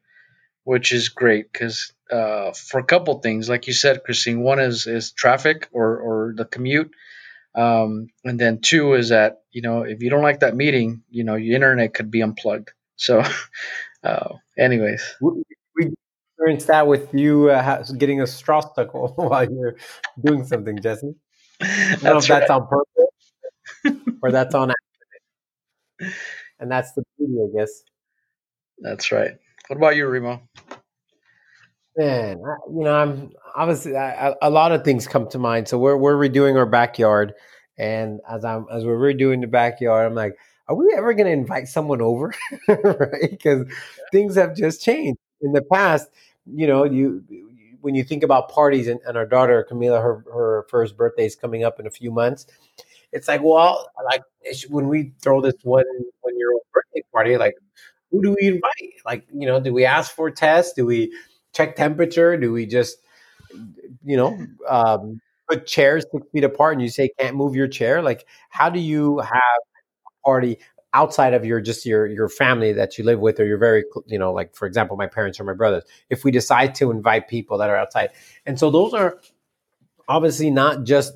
which 0.67 0.91
is 0.91 1.11
great 1.11 1.53
because 1.53 1.93
uh, 2.11 2.51
for 2.53 2.81
a 2.81 2.85
couple 2.85 3.14
things, 3.21 3.49
like 3.49 3.69
you 3.69 3.73
said, 3.73 4.03
Christine. 4.05 4.41
One 4.43 4.59
is 4.59 4.89
is 4.89 5.12
traffic 5.12 5.69
or 5.71 5.97
or 5.99 6.35
the 6.37 6.45
commute, 6.45 6.91
um, 7.55 8.09
and 8.25 8.39
then 8.41 8.61
two 8.61 8.95
is 8.95 9.11
that 9.11 9.43
you 9.53 9.62
know 9.62 9.83
if 9.83 10.03
you 10.03 10.11
don't 10.11 10.25
like 10.25 10.41
that 10.41 10.57
meeting, 10.57 11.03
you 11.09 11.23
know 11.23 11.37
your 11.37 11.55
internet 11.55 11.95
could 11.95 12.11
be 12.11 12.21
unplugged. 12.21 12.71
So, 12.97 13.23
uh, 14.05 14.35
anyways, 14.59 15.03
we, 15.21 15.45
we 15.77 15.95
experienced 16.35 16.67
that 16.67 16.89
with 16.89 17.14
you 17.14 17.51
uh, 17.51 17.85
getting 17.99 18.21
a 18.21 18.27
straw 18.27 18.61
stuck 18.61 18.93
while 19.17 19.49
you're 19.49 19.77
doing 20.25 20.45
something, 20.45 20.81
Jesse. 20.83 21.14
I 21.61 21.97
don't 22.03 22.12
know 22.14 22.19
if 22.19 22.27
that's 22.27 22.51
on 22.51 22.67
purpose 22.67 23.21
or 24.23 24.33
that's 24.33 24.55
on 24.55 24.71
accident, 24.71 26.17
and 26.61 26.71
that's 26.71 26.93
the 26.95 27.05
beauty, 27.19 27.35
I 27.41 27.59
guess. 27.59 27.83
That's 28.81 29.12
right. 29.12 29.37
What 29.69 29.77
about 29.77 29.97
you, 29.97 30.07
Remo? 30.09 30.43
Man, 31.97 32.39
you 32.71 32.85
know, 32.85 32.95
I'm 32.95 33.31
obviously 33.55 33.97
I, 33.97 34.35
a 34.43 34.51
lot 34.51 34.71
of 34.73 34.85
things 34.85 35.07
come 35.09 35.29
to 35.31 35.39
mind. 35.39 35.67
So 35.67 35.79
we're 35.79 35.97
we're 35.97 36.14
redoing 36.17 36.57
our 36.59 36.67
backyard, 36.67 37.33
and 37.79 38.21
as 38.29 38.45
I'm 38.45 38.67
as 38.71 38.85
we're 38.85 38.99
redoing 38.99 39.41
the 39.41 39.47
backyard, 39.47 40.07
I'm 40.07 40.14
like, 40.14 40.37
are 40.69 40.75
we 40.75 40.93
ever 40.95 41.14
going 41.14 41.27
to 41.27 41.33
invite 41.33 41.69
someone 41.69 42.03
over? 42.03 42.35
right? 42.69 43.31
Because 43.31 43.67
things 44.12 44.35
have 44.37 44.55
just 44.55 44.83
changed. 44.83 45.19
In 45.41 45.53
the 45.53 45.62
past, 45.62 46.09
you 46.45 46.67
know, 46.67 46.85
you 46.85 47.25
when 47.81 47.95
you 47.95 48.05
think 48.05 48.23
about 48.23 48.51
parties, 48.51 48.89
and, 48.89 49.01
and 49.07 49.17
our 49.17 49.27
daughter 49.27 49.67
Camila, 49.71 50.03
her 50.03 50.23
her 50.33 50.67
first 50.69 50.99
birthday 50.99 51.25
is 51.25 51.35
coming 51.35 51.64
up 51.64 51.81
in 51.81 51.87
a 51.87 51.91
few 51.91 52.11
months. 52.11 52.47
It's 53.12 53.29
like, 53.29 53.43
well, 53.43 53.91
like 54.05 54.23
when 54.69 54.89
we 54.89 55.12
throw 55.23 55.41
this 55.41 55.55
one 55.62 55.85
one 56.21 56.39
year 56.39 56.53
old 56.53 56.62
birthday 56.75 57.03
party, 57.12 57.37
like 57.39 57.55
who 58.11 58.22
do 58.22 58.36
we 58.40 58.48
invite? 58.48 58.94
Like, 59.04 59.26
you 59.32 59.46
know, 59.46 59.61
do 59.61 59.72
we 59.72 59.84
ask 59.84 60.14
for 60.14 60.30
tests? 60.30 60.72
Do 60.72 60.86
we 60.86 61.12
check 61.54 61.76
temperature? 61.76 62.36
Do 62.36 62.52
we 62.52 62.66
just, 62.66 62.98
you 64.04 64.16
know, 64.16 64.38
um, 64.68 65.20
put 65.48 65.66
chairs 65.66 66.04
six 66.12 66.26
feet 66.32 66.44
apart 66.44 66.74
and 66.74 66.82
you 66.82 66.88
say 66.88 67.11
can't 67.18 67.36
move 67.36 67.54
your 67.54 67.68
chair? 67.68 68.02
Like, 68.02 68.26
how 68.50 68.70
do 68.70 68.80
you 68.80 69.18
have 69.18 69.32
a 69.32 70.24
party 70.24 70.59
outside 70.96 71.34
of 71.34 71.44
your 71.44 71.61
just 71.61 71.84
your 71.84 72.07
your 72.07 72.28
family 72.28 72.72
that 72.72 72.96
you 72.96 73.04
live 73.04 73.20
with 73.20 73.38
or 73.38 73.44
you're 73.44 73.59
very 73.59 73.84
you 74.07 74.18
know 74.18 74.32
like 74.32 74.54
for 74.54 74.66
example 74.66 74.96
my 74.96 75.07
parents 75.07 75.38
or 75.38 75.44
my 75.44 75.52
brothers 75.52 75.82
if 76.09 76.24
we 76.24 76.30
decide 76.30 76.74
to 76.74 76.90
invite 76.90 77.28
people 77.28 77.59
that 77.59 77.68
are 77.68 77.76
outside 77.76 78.09
and 78.46 78.59
so 78.59 78.70
those 78.70 78.94
are 78.94 79.18
obviously 80.09 80.50
not 80.50 80.84
just 80.84 81.12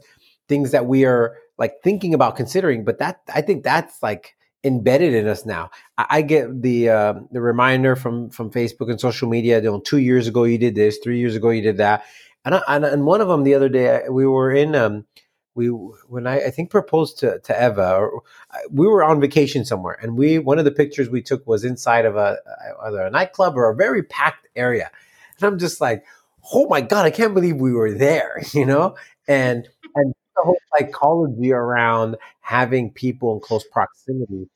things 0.48 0.70
that 0.72 0.84
we 0.84 1.06
are 1.06 1.36
like 1.56 1.80
thinking 1.82 2.12
about 2.12 2.36
considering 2.36 2.84
but 2.84 2.98
that 2.98 3.20
i 3.34 3.40
think 3.40 3.64
that's 3.64 4.02
like 4.02 4.36
embedded 4.64 5.14
in 5.14 5.26
us 5.26 5.46
now. 5.46 5.70
I, 5.98 6.06
I 6.10 6.22
get 6.22 6.62
the 6.62 6.88
uh, 6.90 7.14
the 7.30 7.40
reminder 7.40 7.96
from 7.96 8.30
from 8.30 8.50
Facebook 8.50 8.90
and 8.90 9.00
social 9.00 9.28
media. 9.28 9.58
You 9.58 9.70
know, 9.70 9.80
two 9.80 9.98
years 9.98 10.26
ago 10.26 10.44
you 10.44 10.58
did 10.58 10.74
this, 10.74 10.98
three 10.98 11.18
years 11.18 11.36
ago 11.36 11.50
you 11.50 11.62
did 11.62 11.78
that, 11.78 12.04
and 12.44 12.54
I, 12.54 12.62
and, 12.68 12.84
and 12.84 13.06
one 13.06 13.20
of 13.20 13.28
them 13.28 13.44
the 13.44 13.54
other 13.54 13.68
day 13.68 14.02
we 14.10 14.26
were 14.26 14.52
in. 14.52 14.74
Um, 14.74 15.06
we 15.54 15.66
when 15.66 16.26
I, 16.26 16.46
I 16.46 16.50
think 16.50 16.70
proposed 16.70 17.18
to, 17.18 17.38
to 17.40 17.64
Eva, 17.66 17.96
or, 17.96 18.22
we 18.70 18.86
were 18.86 19.02
on 19.02 19.20
vacation 19.20 19.64
somewhere, 19.64 19.98
and 20.00 20.16
we 20.16 20.38
one 20.38 20.58
of 20.58 20.64
the 20.64 20.70
pictures 20.70 21.08
we 21.08 21.22
took 21.22 21.46
was 21.46 21.64
inside 21.64 22.06
of 22.06 22.16
a 22.16 22.38
either 22.84 23.02
a 23.02 23.10
nightclub 23.10 23.56
or 23.56 23.68
a 23.68 23.74
very 23.74 24.02
packed 24.02 24.46
area, 24.54 24.90
and 25.38 25.46
I'm 25.46 25.58
just 25.58 25.80
like, 25.80 26.04
oh 26.52 26.68
my 26.68 26.80
god, 26.80 27.04
I 27.04 27.10
can't 27.10 27.34
believe 27.34 27.56
we 27.56 27.72
were 27.72 27.92
there, 27.92 28.42
you 28.52 28.64
know, 28.64 28.96
and 29.26 29.68
and 29.94 30.14
the 30.36 30.42
whole 30.42 30.58
psychology 30.76 31.52
around 31.52 32.16
having 32.40 32.90
people 32.90 33.34
in 33.34 33.40
close 33.40 33.64
proximity. 33.64 34.48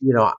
You 0.00 0.14
know, 0.14 0.32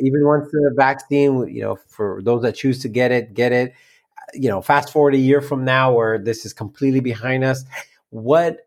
even 0.00 0.24
once 0.24 0.50
the 0.50 0.72
vaccine, 0.76 1.48
you 1.48 1.62
know, 1.62 1.76
for 1.88 2.20
those 2.22 2.42
that 2.42 2.54
choose 2.54 2.80
to 2.80 2.88
get 2.88 3.12
it, 3.12 3.34
get 3.34 3.52
it. 3.52 3.72
Uh, 4.18 4.22
you 4.34 4.48
know, 4.48 4.60
fast 4.62 4.92
forward 4.92 5.14
a 5.14 5.18
year 5.18 5.40
from 5.40 5.64
now, 5.64 5.92
where 5.92 6.18
this 6.18 6.44
is 6.44 6.52
completely 6.52 7.00
behind 7.00 7.44
us, 7.44 7.64
what 8.10 8.58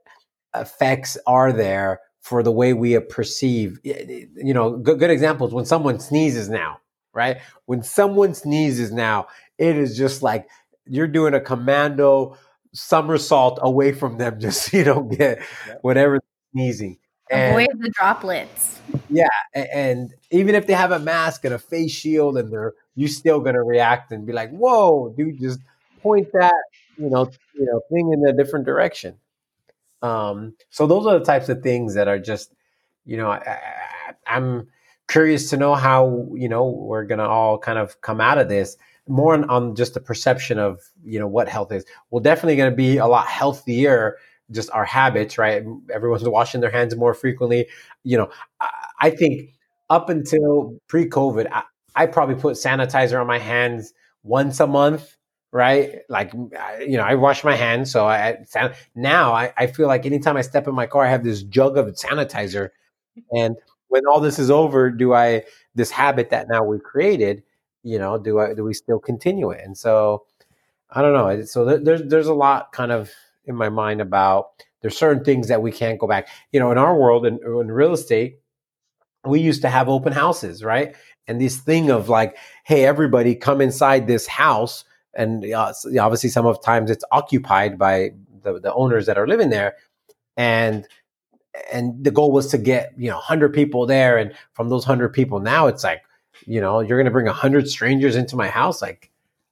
effects 0.56 1.18
are 1.28 1.52
there 1.52 2.02
for 2.22 2.44
the 2.44 2.52
way 2.52 2.74
we 2.74 2.98
perceive? 3.00 3.80
You 3.84 4.54
know, 4.54 4.78
good, 4.78 5.00
good 5.00 5.10
examples 5.10 5.54
when 5.54 5.66
someone 5.66 6.00
sneezes 6.00 6.50
now, 6.50 6.80
right? 7.14 7.38
When 7.66 7.84
someone 7.84 8.34
sneezes 8.34 8.92
now, 8.92 9.28
it 9.58 9.76
is 9.76 9.98
just 9.98 10.22
like 10.22 10.48
you're 10.86 11.08
doing 11.08 11.34
a 11.34 11.42
commando 11.42 12.38
somersault 12.78 13.60
away 13.62 13.92
from 13.92 14.18
them 14.18 14.40
just 14.40 14.64
so 14.64 14.78
you 14.78 14.84
don't 14.84 15.10
get 15.10 15.42
whatever 15.82 16.20
sneezing. 16.52 16.98
And, 17.30 17.52
Avoid 17.52 17.80
the 17.80 17.90
droplets. 17.90 18.80
Yeah, 19.10 19.28
and, 19.54 19.68
and, 19.74 20.14
even 20.32 20.56
if 20.56 20.66
they 20.66 20.74
have 20.74 20.92
a 20.92 21.00
mask 21.00 21.44
and 21.44 21.54
a 21.54 21.60
face 21.60 21.92
shield, 21.92 22.38
and 22.38 22.52
they're 22.52 22.74
you 22.96 23.10
still 23.10 23.42
gonna 23.42 23.64
react 23.64 24.14
and 24.14 24.26
be 24.26 24.32
like, 24.32 24.50
"Whoa, 24.52 25.14
dude, 25.18 25.38
just 25.42 25.60
point 26.02 26.30
that 26.32 26.54
you 26.98 27.10
know 27.10 27.30
you 27.54 27.66
know 27.66 27.82
thing 27.92 28.14
in 28.14 28.26
a 28.26 28.32
different 28.32 28.66
direction." 28.66 29.18
Um, 30.02 30.56
so 30.70 30.88
those 30.88 31.06
are 31.06 31.20
the 31.20 31.26
types 31.26 31.50
of 31.50 31.62
things 31.62 31.96
that 31.96 32.08
are 32.08 32.20
just, 32.20 32.54
you 33.06 33.18
know, 33.18 33.30
I, 33.32 33.60
am 34.26 34.70
curious 35.10 35.50
to 35.50 35.58
know 35.58 35.76
how 35.76 36.30
you 36.34 36.48
know 36.48 36.70
we're 36.70 37.04
gonna 37.04 37.28
all 37.28 37.58
kind 37.58 37.78
of 37.78 38.00
come 38.00 38.22
out 38.22 38.38
of 38.38 38.48
this 38.48 38.78
more 39.08 39.34
on, 39.34 39.50
on 39.50 39.76
just 39.76 39.94
the 39.94 40.00
perception 40.00 40.60
of 40.60 40.82
you 41.04 41.20
know 41.20 41.28
what 41.28 41.50
health 41.50 41.72
is. 41.72 41.86
We're 42.12 42.22
definitely 42.22 42.56
going 42.56 42.72
to 42.72 42.76
be 42.76 42.98
a 42.98 43.08
lot 43.08 43.28
healthier. 43.28 44.18
Just 44.50 44.72
our 44.72 44.86
habits, 44.86 45.38
right? 45.38 45.64
Everyone's 45.94 46.24
washing 46.24 46.62
their 46.62 46.72
hands 46.72 46.96
more 46.96 47.14
frequently. 47.14 47.68
You 48.04 48.18
know, 48.18 48.30
I, 48.62 48.70
I 49.02 49.10
think 49.10 49.50
up 49.90 50.10
until 50.10 50.80
pre-COVID, 50.88 51.52
I, 51.52 51.64
I 51.96 52.06
probably 52.06 52.36
put 52.36 52.56
sanitizer 52.56 53.20
on 53.20 53.28
my 53.28 53.40
hands 53.40 53.94
once 54.24 54.62
a 54.62 54.68
month 54.68 55.18
right? 55.52 56.00
Like, 56.10 56.34
you 56.34 56.98
know, 56.98 57.04
I 57.04 57.16
wash 57.16 57.44
my 57.44 57.56
hands. 57.56 57.92
So 57.92 58.08
I, 58.08 58.38
now 58.96 59.34
I, 59.34 59.54
I, 59.58 59.68
feel 59.68 59.88
like 59.88 60.06
anytime 60.06 60.38
I 60.38 60.42
step 60.42 60.68
in 60.68 60.76
my 60.76 60.86
car, 60.86 61.06
I 61.06 61.10
have 61.10 61.24
this 61.24 61.42
jug 61.44 61.78
of 61.78 61.88
sanitizer. 61.88 62.70
And 63.32 63.56
when 63.88 64.06
all 64.06 64.20
this 64.20 64.40
is 64.40 64.52
over, 64.52 64.92
do 64.92 65.14
I, 65.14 65.44
this 65.74 65.90
habit 65.90 66.30
that 66.32 66.48
now 66.50 66.64
we've 66.64 66.84
created, 66.84 67.44
you 67.88 67.98
know, 67.98 68.18
do 68.18 68.40
I 68.40 68.54
do 68.54 68.64
we 68.64 68.74
still 68.74 69.00
continue 69.00 69.50
it? 69.52 69.62
And 69.64 69.78
so 69.78 70.26
I 70.90 71.02
don't 71.02 71.14
know. 71.14 71.46
So 71.46 71.64
there, 71.64 71.78
there's 71.78 72.04
there's 72.04 72.28
a 72.28 72.34
lot 72.34 72.72
kind 72.74 72.92
of 72.92 73.12
in 73.46 73.56
my 73.56 73.70
mind 73.70 74.02
about 74.02 74.50
there's 74.82 74.98
certain 74.98 75.24
things 75.24 75.48
that 75.48 75.62
we 75.62 75.72
can't 75.72 76.00
go 76.00 76.08
back. 76.08 76.28
You 76.52 76.60
know, 76.60 76.72
in 76.72 76.78
our 76.78 76.98
world 76.98 77.26
in, 77.26 77.40
in 77.44 77.72
real 77.72 77.94
estate, 77.94 78.40
we 79.26 79.40
used 79.40 79.62
to 79.62 79.70
have 79.70 79.88
open 79.88 80.12
houses, 80.12 80.64
right? 80.64 80.96
And 81.28 81.40
this 81.40 81.58
thing 81.58 81.90
of 81.90 82.10
like, 82.10 82.38
hey, 82.66 82.86
everybody, 82.86 83.36
come 83.36 83.62
inside 83.62 84.08
this 84.08 84.28
house, 84.28 84.84
and 85.14 85.46
uh, 85.46 85.74
obviously 86.00 86.30
some 86.30 86.46
of 86.46 86.62
times 86.64 86.92
it's 86.92 87.06
occupied 87.12 87.78
by 87.78 88.12
the, 88.44 88.60
the 88.60 88.74
owners 88.74 89.06
that 89.06 89.18
are 89.18 89.28
living 89.28 89.50
there, 89.50 89.76
and 90.36 90.86
and 91.72 92.04
the 92.04 92.12
goal 92.12 92.32
was 92.32 92.48
to 92.48 92.58
get 92.58 92.94
you 92.98 93.10
know 93.10 93.16
100 93.16 93.54
people 93.54 93.86
there 93.86 94.18
and 94.18 94.34
from 94.54 94.70
those 94.70 94.86
100 94.86 95.10
people 95.10 95.40
now 95.40 95.66
it's 95.66 95.84
like 95.84 96.04
you 96.48 96.62
know, 96.62 96.80
you're 96.80 96.98
going 96.98 97.06
to 97.06 97.12
bring 97.12 97.28
a 97.28 97.34
hundred 97.34 97.70
strangers 97.70 98.16
into 98.16 98.36
my 98.36 98.48
house. 98.48 98.82
Like, 98.82 99.12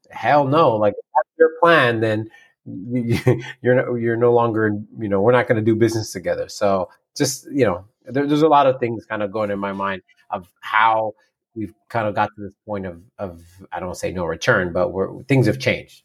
hell 0.10 0.48
no. 0.48 0.78
Like, 0.78 0.96
that's 0.96 1.38
your 1.38 1.52
plan, 1.62 2.00
then 2.00 2.30
you're 2.66 3.76
no, 3.76 3.96
you're 3.96 4.18
no 4.18 4.34
longer, 4.34 4.80
you 4.98 5.10
know, 5.10 5.22
we're 5.22 5.34
not 5.34 5.48
going 5.48 5.58
to 5.58 5.62
do 5.64 5.76
business 5.76 6.12
together. 6.12 6.50
So 6.50 6.90
just, 7.16 7.46
you 7.52 7.66
know, 7.66 7.86
there, 8.06 8.26
there's 8.26 8.42
a 8.42 8.48
lot 8.48 8.66
of 8.66 8.80
things 8.80 9.06
kind 9.06 9.22
of 9.22 9.32
going 9.32 9.52
in 9.52 9.60
my 9.60 9.74
mind 9.74 10.02
of 10.30 10.50
how 10.62 11.14
we've 11.54 11.74
kind 11.90 12.08
of 12.08 12.16
got 12.16 12.30
to 12.36 12.42
this 12.42 12.54
point 12.66 12.86
of, 12.86 13.02
of 13.20 13.44
I 13.72 13.80
don't 13.80 13.96
say 13.96 14.12
no 14.12 14.26
return, 14.26 14.74
but 14.74 14.92
we're, 14.92 15.22
things 15.24 15.48
have 15.48 15.60
changed. 15.60 16.04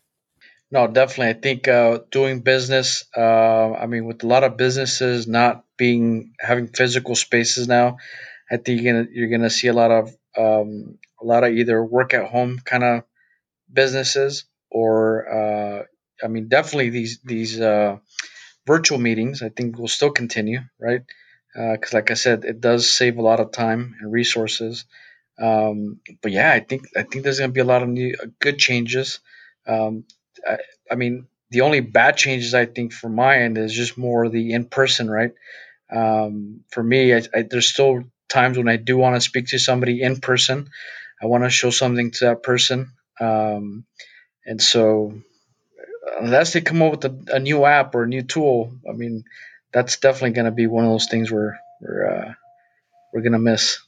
No, 0.73 0.87
definitely. 0.87 1.31
I 1.31 1.41
think 1.41 1.67
uh, 1.67 2.01
doing 2.11 2.41
business, 2.41 3.05
uh, 3.17 3.73
I 3.73 3.87
mean, 3.87 4.05
with 4.05 4.23
a 4.23 4.27
lot 4.27 4.45
of 4.45 4.57
businesses 4.57 5.27
not 5.27 5.65
being 5.77 6.35
having 6.39 6.69
physical 6.69 7.17
spaces 7.17 7.67
now, 7.67 7.97
I 8.51 8.57
think 8.57 8.81
you're 8.81 8.93
gonna 8.93 9.09
you're 9.13 9.29
gonna 9.29 9.51
see 9.51 9.67
a 9.67 9.73
lot 9.73 9.91
of 9.91 10.15
um, 10.37 10.99
a 11.21 11.25
lot 11.25 11.45
of 11.45 11.53
either 11.53 11.83
work 11.83 12.15
at 12.15 12.31
home 12.31 12.59
kind 12.65 12.85
of 12.85 13.03
businesses 13.73 14.45
or 14.71 15.29
uh, 15.29 15.85
I 16.23 16.29
mean 16.29 16.49
definitely 16.49 16.91
these 16.91 17.21
these 17.25 17.61
uh, 17.61 17.99
virtual 18.67 18.99
meetings 18.99 19.43
I 19.43 19.49
think 19.49 19.79
will 19.79 19.89
still 19.89 20.11
continue 20.11 20.61
right? 20.79 21.03
Because 21.55 21.95
uh, 21.95 21.97
like 21.97 22.11
I 22.11 22.15
said 22.15 22.45
it 22.45 22.61
does 22.61 22.93
save 22.93 23.19
a 23.19 23.23
lot 23.23 23.41
of 23.41 23.51
time 23.53 23.97
and 24.01 24.13
resources. 24.13 24.85
Um, 25.41 26.01
but 26.23 26.33
yeah 26.33 26.53
I 26.53 26.61
think 26.61 26.89
I 26.97 27.03
think 27.03 27.25
there's 27.25 27.41
gonna 27.41 27.53
be 27.53 27.61
a 27.61 27.65
lot 27.65 27.83
of 27.83 27.89
new 27.89 28.15
uh, 28.23 28.27
good 28.39 28.59
changes. 28.59 29.21
Um, 29.67 30.05
I, 30.47 30.59
I 30.91 30.95
mean 30.95 31.27
the 31.51 31.63
only 31.63 31.81
bad 31.81 32.17
changes 32.17 32.55
I 32.55 32.67
think 32.67 32.93
for 32.93 33.09
my 33.09 33.39
end 33.39 33.59
is 33.59 33.75
just 33.75 33.99
more 33.99 34.29
the 34.29 34.53
in 34.53 34.67
person 34.67 35.11
right? 35.11 35.33
Um, 35.93 36.61
for 36.71 36.83
me 36.83 37.15
I, 37.15 37.23
I, 37.35 37.43
there's 37.43 37.67
still 37.67 38.05
times 38.31 38.57
when 38.57 38.69
I 38.69 38.77
do 38.77 38.97
want 38.97 39.17
to 39.17 39.21
speak 39.21 39.49
to 39.49 39.59
somebody 39.59 40.03
in 40.03 40.21
person. 40.21 40.71
I 41.23 41.27
want 41.27 41.45
to 41.45 41.51
show 41.51 41.71
something 41.71 42.13
to 42.13 42.27
that 42.27 42.43
person. 42.43 42.93
Um, 43.21 43.85
and 44.47 44.63
so, 44.63 45.21
unless 46.19 46.53
they 46.55 46.63
come 46.63 46.81
up 46.81 46.93
with 46.93 47.05
a, 47.05 47.35
a, 47.35 47.39
new 47.39 47.67
app 47.67 47.95
or 47.95 48.05
a 48.05 48.09
new 48.09 48.23
tool, 48.23 48.73
I 48.89 48.93
mean, 48.93 49.25
that's 49.73 49.99
definitely 49.99 50.31
going 50.31 50.47
to 50.47 50.51
be 50.51 50.67
one 50.67 50.85
of 50.85 50.91
those 50.91 51.09
things 51.09 51.31
where 51.31 51.61
we're 51.83 52.07
uh, 52.07 52.33
we're 53.13 53.21
going 53.21 53.33
to 53.33 53.39
miss. 53.39 53.79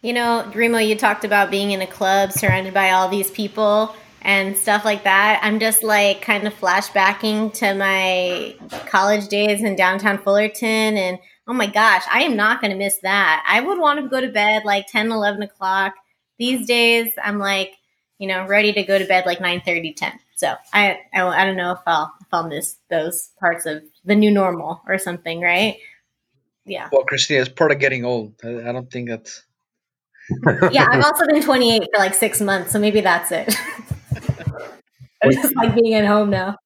You 0.00 0.12
know, 0.12 0.50
Remo, 0.54 0.78
you 0.78 0.96
talked 0.96 1.24
about 1.24 1.50
being 1.50 1.70
in 1.72 1.82
a 1.82 1.86
club 1.86 2.32
surrounded 2.32 2.74
by 2.74 2.90
all 2.90 3.08
these 3.08 3.30
people 3.30 3.94
and 4.22 4.56
stuff 4.56 4.84
like 4.84 5.04
that. 5.04 5.40
I'm 5.42 5.58
just 5.58 5.82
like 5.82 6.22
kind 6.22 6.46
of 6.46 6.54
flashbacking 6.54 7.54
to 7.54 7.74
my 7.74 8.56
college 8.86 9.28
days 9.28 9.62
in 9.62 9.76
downtown 9.76 10.18
Fullerton 10.18 10.96
and 10.96 11.18
Oh 11.48 11.54
my 11.54 11.66
gosh, 11.66 12.02
I 12.10 12.24
am 12.24 12.36
not 12.36 12.60
going 12.60 12.72
to 12.72 12.76
miss 12.76 12.98
that. 12.98 13.42
I 13.48 13.60
would 13.60 13.78
want 13.78 14.00
to 14.00 14.08
go 14.08 14.20
to 14.20 14.28
bed 14.28 14.66
like 14.66 14.86
10, 14.86 15.10
11 15.10 15.42
o'clock. 15.42 15.94
These 16.38 16.66
days, 16.66 17.08
I'm 17.22 17.38
like, 17.38 17.72
you 18.18 18.28
know, 18.28 18.46
ready 18.46 18.72
to 18.74 18.82
go 18.82 18.98
to 18.98 19.06
bed 19.06 19.24
like 19.24 19.40
9 19.40 19.62
30, 19.64 19.94
10. 19.94 20.12
So 20.36 20.54
I, 20.74 20.98
I, 21.14 21.22
I 21.22 21.44
don't 21.46 21.56
know 21.56 21.72
if 21.72 21.78
I'll, 21.86 22.12
if 22.20 22.26
I'll 22.32 22.46
miss 22.46 22.76
those 22.90 23.30
parts 23.40 23.64
of 23.64 23.82
the 24.04 24.14
new 24.14 24.30
normal 24.30 24.82
or 24.86 24.98
something, 24.98 25.40
right? 25.40 25.78
Yeah. 26.66 26.90
Well, 26.92 27.04
Christina, 27.04 27.40
it's 27.40 27.48
part 27.48 27.72
of 27.72 27.78
getting 27.78 28.04
old. 28.04 28.34
I, 28.44 28.68
I 28.68 28.72
don't 28.72 28.90
think 28.90 29.08
that's. 29.08 29.42
yeah, 30.70 30.86
I've 30.90 31.02
also 31.02 31.26
been 31.26 31.42
28 31.42 31.82
for 31.94 31.98
like 31.98 32.12
six 32.12 32.42
months, 32.42 32.72
so 32.72 32.78
maybe 32.78 33.00
that's 33.00 33.32
it. 33.32 33.56
I 35.22 35.32
just 35.32 35.56
like 35.56 35.74
being 35.74 35.94
at 35.94 36.04
home 36.04 36.28
now. 36.28 36.58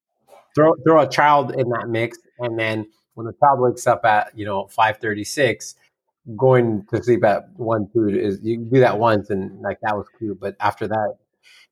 Throw 0.57 0.75
throw 0.85 1.01
a 1.01 1.09
child 1.09 1.53
in 1.53 1.69
that 1.71 1.89
mix, 1.89 2.19
and 2.41 2.59
then 2.59 2.89
when 3.15 3.27
the 3.27 3.33
child 3.41 3.61
wakes 3.61 3.87
up 3.87 4.05
at 4.05 4.31
you 4.35 4.45
know 4.45 4.67
536 4.69 5.75
going 6.37 6.87
to 6.93 7.03
sleep 7.03 7.25
at 7.25 7.49
one 7.57 7.89
two 7.93 8.09
is 8.09 8.39
you 8.43 8.59
do 8.59 8.81
that 8.81 8.99
once 8.99 9.31
and 9.31 9.61
like 9.61 9.79
that 9.83 9.97
was 9.97 10.07
cute 10.19 10.39
but 10.41 10.57
after 10.61 10.87
that 10.87 11.17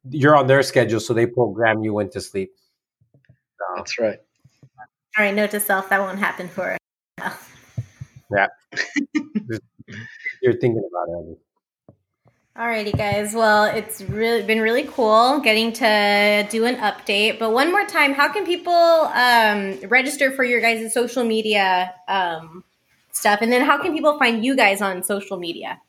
you're 0.09 0.37
on 0.37 0.47
their 0.47 0.63
schedule 0.63 1.01
so 1.01 1.15
they 1.15 1.27
program 1.27 1.85
you 1.85 1.93
when 1.93 2.09
to 2.11 2.21
sleep. 2.21 2.53
So. 3.25 3.65
that's 3.77 3.99
right. 3.99 4.19
All 5.19 5.25
right 5.25 5.35
note 5.35 5.51
to 5.53 5.61
self 5.61 5.89
that 5.91 6.01
won't 6.01 6.19
happen 6.19 6.49
for 6.49 6.77
us 7.19 7.51
yeah. 8.31 8.47
You're 10.43 10.53
thinking 10.55 10.83
about 10.89 11.09
it 11.09 11.39
Alrighty, 12.61 12.95
guys. 12.95 13.33
Well, 13.33 13.75
it's 13.75 14.03
really 14.03 14.43
been 14.43 14.61
really 14.61 14.83
cool 14.83 15.41
getting 15.41 15.73
to 15.73 16.47
do 16.51 16.67
an 16.67 16.77
update. 16.77 17.39
But 17.39 17.53
one 17.53 17.73
more 17.73 17.87
time, 17.87 18.13
how 18.13 18.31
can 18.31 18.45
people 18.45 18.75
um, 18.75 19.81
register 19.89 20.31
for 20.31 20.45
your 20.45 20.61
guys' 20.61 20.93
social 20.93 21.25
media 21.25 21.95
um, 22.07 22.63
stuff? 23.13 23.39
And 23.41 23.51
then 23.51 23.63
how 23.63 23.81
can 23.81 23.95
people 23.95 24.19
find 24.19 24.45
you 24.45 24.57
guys 24.57 24.83
on 24.83 25.03
social 25.05 25.39
media? 25.39 25.81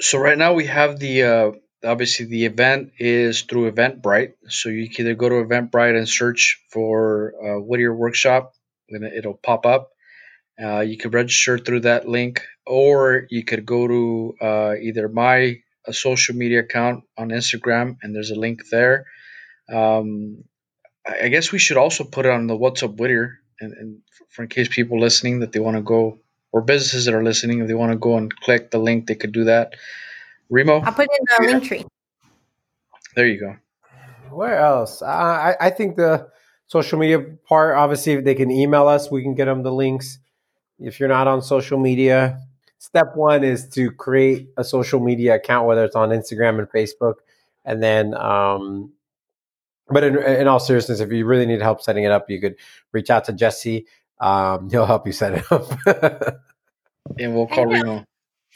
So 0.00 0.18
right 0.18 0.38
now 0.38 0.54
we 0.54 0.64
have 0.64 0.98
the 0.98 1.22
uh, 1.22 1.52
obviously 1.84 2.24
the 2.24 2.46
event 2.46 2.92
is 2.98 3.42
through 3.42 3.70
Eventbrite. 3.70 4.32
So 4.48 4.70
you 4.70 4.88
can 4.88 5.04
either 5.04 5.14
go 5.14 5.28
to 5.28 5.34
Eventbrite 5.44 5.94
and 5.94 6.08
search 6.08 6.64
for 6.70 7.34
uh, 7.38 7.60
Whittier 7.60 7.94
Workshop, 7.94 8.54
and 8.88 9.04
it'll 9.04 9.34
pop 9.34 9.66
up. 9.66 9.93
Uh, 10.62 10.80
you 10.80 10.96
could 10.96 11.14
register 11.14 11.58
through 11.58 11.80
that 11.80 12.08
link, 12.08 12.42
or 12.66 13.26
you 13.30 13.44
could 13.44 13.66
go 13.66 13.88
to 13.88 14.34
uh, 14.40 14.74
either 14.80 15.08
my 15.08 15.60
uh, 15.86 15.92
social 15.92 16.36
media 16.36 16.60
account 16.60 17.04
on 17.18 17.30
Instagram, 17.30 17.96
and 18.02 18.14
there's 18.14 18.30
a 18.30 18.38
link 18.38 18.62
there. 18.70 19.06
Um, 19.72 20.44
I 21.06 21.28
guess 21.28 21.52
we 21.52 21.58
should 21.58 21.76
also 21.76 22.04
put 22.04 22.26
it 22.26 22.32
on 22.32 22.46
the 22.46 22.56
What's 22.56 22.82
Up 22.82 22.98
Whittier, 22.98 23.40
and, 23.60 23.72
and 23.72 23.98
for 24.30 24.42
in 24.42 24.48
case 24.48 24.68
people 24.68 25.00
listening 25.00 25.40
that 25.40 25.52
they 25.52 25.60
want 25.60 25.76
to 25.76 25.82
go, 25.82 26.18
or 26.52 26.62
businesses 26.62 27.04
that 27.06 27.14
are 27.14 27.24
listening, 27.24 27.60
if 27.60 27.66
they 27.66 27.74
want 27.74 27.92
to 27.92 27.98
go 27.98 28.16
and 28.16 28.34
click 28.34 28.70
the 28.70 28.78
link, 28.78 29.06
they 29.06 29.14
could 29.14 29.32
do 29.32 29.44
that. 29.44 29.74
Remo, 30.50 30.80
I'll 30.80 30.92
put 30.92 31.08
it 31.10 31.20
in 31.40 31.46
the 31.46 31.52
link 31.52 31.64
tree. 31.64 31.84
there 33.16 33.26
you 33.26 33.40
go. 33.40 33.56
Where 34.30 34.58
else? 34.58 35.02
I 35.02 35.56
I 35.60 35.70
think 35.70 35.96
the 35.96 36.28
social 36.66 36.98
media 36.98 37.20
part. 37.20 37.76
Obviously, 37.76 38.14
if 38.14 38.24
they 38.24 38.34
can 38.34 38.50
email 38.50 38.88
us, 38.88 39.10
we 39.10 39.22
can 39.22 39.34
get 39.34 39.46
them 39.46 39.62
the 39.62 39.72
links. 39.72 40.18
If 40.78 40.98
you're 41.00 41.08
not 41.08 41.28
on 41.28 41.42
social 41.42 41.78
media, 41.78 42.40
step 42.78 43.14
one 43.14 43.44
is 43.44 43.68
to 43.70 43.90
create 43.90 44.48
a 44.56 44.64
social 44.64 45.00
media 45.00 45.36
account, 45.36 45.66
whether 45.66 45.84
it's 45.84 45.96
on 45.96 46.10
Instagram 46.10 46.58
and 46.58 46.68
Facebook, 46.68 47.14
and 47.64 47.82
then. 47.82 48.14
Um, 48.14 48.92
but 49.88 50.02
in, 50.02 50.16
in 50.16 50.48
all 50.48 50.60
seriousness, 50.60 51.00
if 51.00 51.12
you 51.12 51.26
really 51.26 51.46
need 51.46 51.60
help 51.60 51.82
setting 51.82 52.04
it 52.04 52.10
up, 52.10 52.30
you 52.30 52.40
could 52.40 52.56
reach 52.92 53.10
out 53.10 53.24
to 53.26 53.32
Jesse. 53.32 53.86
Um, 54.18 54.68
he'll 54.70 54.86
help 54.86 55.06
you 55.06 55.12
set 55.12 55.34
it 55.34 55.52
up. 55.52 56.40
And 57.18 57.34
we'll 57.34 57.46
call 57.46 57.70
Yeah. 57.70 58.04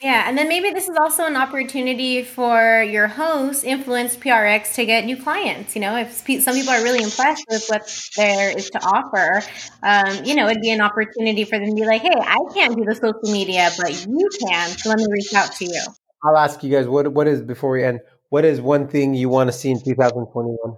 Remo. 0.02 0.12
Yeah, 0.12 0.28
and 0.28 0.38
then 0.38 0.48
maybe 0.48 0.70
this 0.70 0.88
is 0.88 0.96
also 0.96 1.26
an 1.26 1.36
opportunity 1.36 2.22
for 2.22 2.82
your 2.82 3.08
host, 3.08 3.64
Influence 3.64 4.16
PRX, 4.16 4.74
to 4.74 4.86
get 4.86 5.04
new 5.04 5.16
clients. 5.16 5.74
You 5.74 5.82
know, 5.82 5.96
if 5.96 6.12
some 6.42 6.54
people 6.54 6.72
are 6.72 6.82
really 6.82 7.02
impressed 7.02 7.44
with 7.50 7.66
what 7.68 8.10
there 8.16 8.56
is 8.56 8.70
to 8.70 8.78
offer, 8.78 9.42
um, 9.82 10.24
you 10.24 10.34
know, 10.34 10.48
it'd 10.48 10.62
be 10.62 10.70
an 10.70 10.80
opportunity 10.80 11.44
for 11.44 11.58
them 11.58 11.68
to 11.68 11.74
be 11.74 11.84
like, 11.84 12.02
"Hey, 12.02 12.14
I 12.16 12.38
can't 12.54 12.76
do 12.76 12.84
the 12.84 12.94
social 12.94 13.32
media, 13.32 13.70
but 13.78 14.06
you 14.06 14.28
can, 14.46 14.70
so 14.70 14.90
let 14.90 14.98
me 14.98 15.06
reach 15.10 15.34
out 15.34 15.52
to 15.52 15.64
you." 15.64 15.82
I'll 16.24 16.36
ask 16.36 16.62
you 16.62 16.70
guys 16.70 16.86
what 16.86 17.12
what 17.12 17.26
is 17.26 17.42
before 17.42 17.70
we 17.70 17.84
end. 17.84 18.00
What 18.30 18.44
is 18.44 18.60
one 18.60 18.88
thing 18.88 19.14
you 19.14 19.28
want 19.28 19.48
to 19.48 19.52
see 19.52 19.70
in 19.70 19.80
2021? 19.82 20.76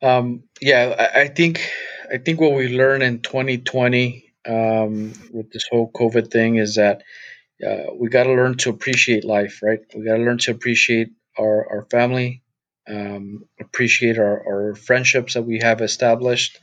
Um, 0.00 0.42
yeah, 0.60 1.10
I, 1.14 1.22
I 1.22 1.28
think 1.28 1.70
I 2.12 2.18
think 2.18 2.40
what 2.40 2.54
we 2.54 2.76
learned 2.76 3.02
in 3.02 3.20
2020 3.20 4.32
um, 4.46 5.12
with 5.32 5.50
this 5.52 5.66
whole 5.70 5.90
COVID 5.92 6.30
thing 6.30 6.56
is 6.56 6.74
that 6.76 7.02
uh, 7.66 7.94
we 7.94 8.08
got 8.08 8.24
to 8.24 8.32
learn 8.32 8.56
to 8.58 8.70
appreciate 8.70 9.24
life, 9.24 9.60
right? 9.62 9.80
We 9.94 10.04
got 10.04 10.16
to 10.16 10.22
learn 10.22 10.38
to 10.38 10.52
appreciate 10.52 11.10
our 11.38 11.66
our 11.70 11.86
family, 11.90 12.42
um, 12.88 13.44
appreciate 13.60 14.18
our, 14.18 14.46
our 14.46 14.74
friendships 14.74 15.34
that 15.34 15.42
we 15.42 15.58
have 15.60 15.80
established, 15.80 16.58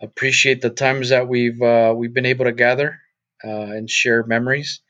appreciate 0.00 0.60
the 0.60 0.70
times 0.70 1.10
that 1.10 1.28
we've 1.28 1.60
uh, 1.60 1.92
we've 1.96 2.14
been 2.14 2.26
able 2.26 2.44
to 2.44 2.52
gather 2.52 3.00
uh, 3.44 3.48
and 3.48 3.90
share 3.90 4.24
memories. 4.24 4.80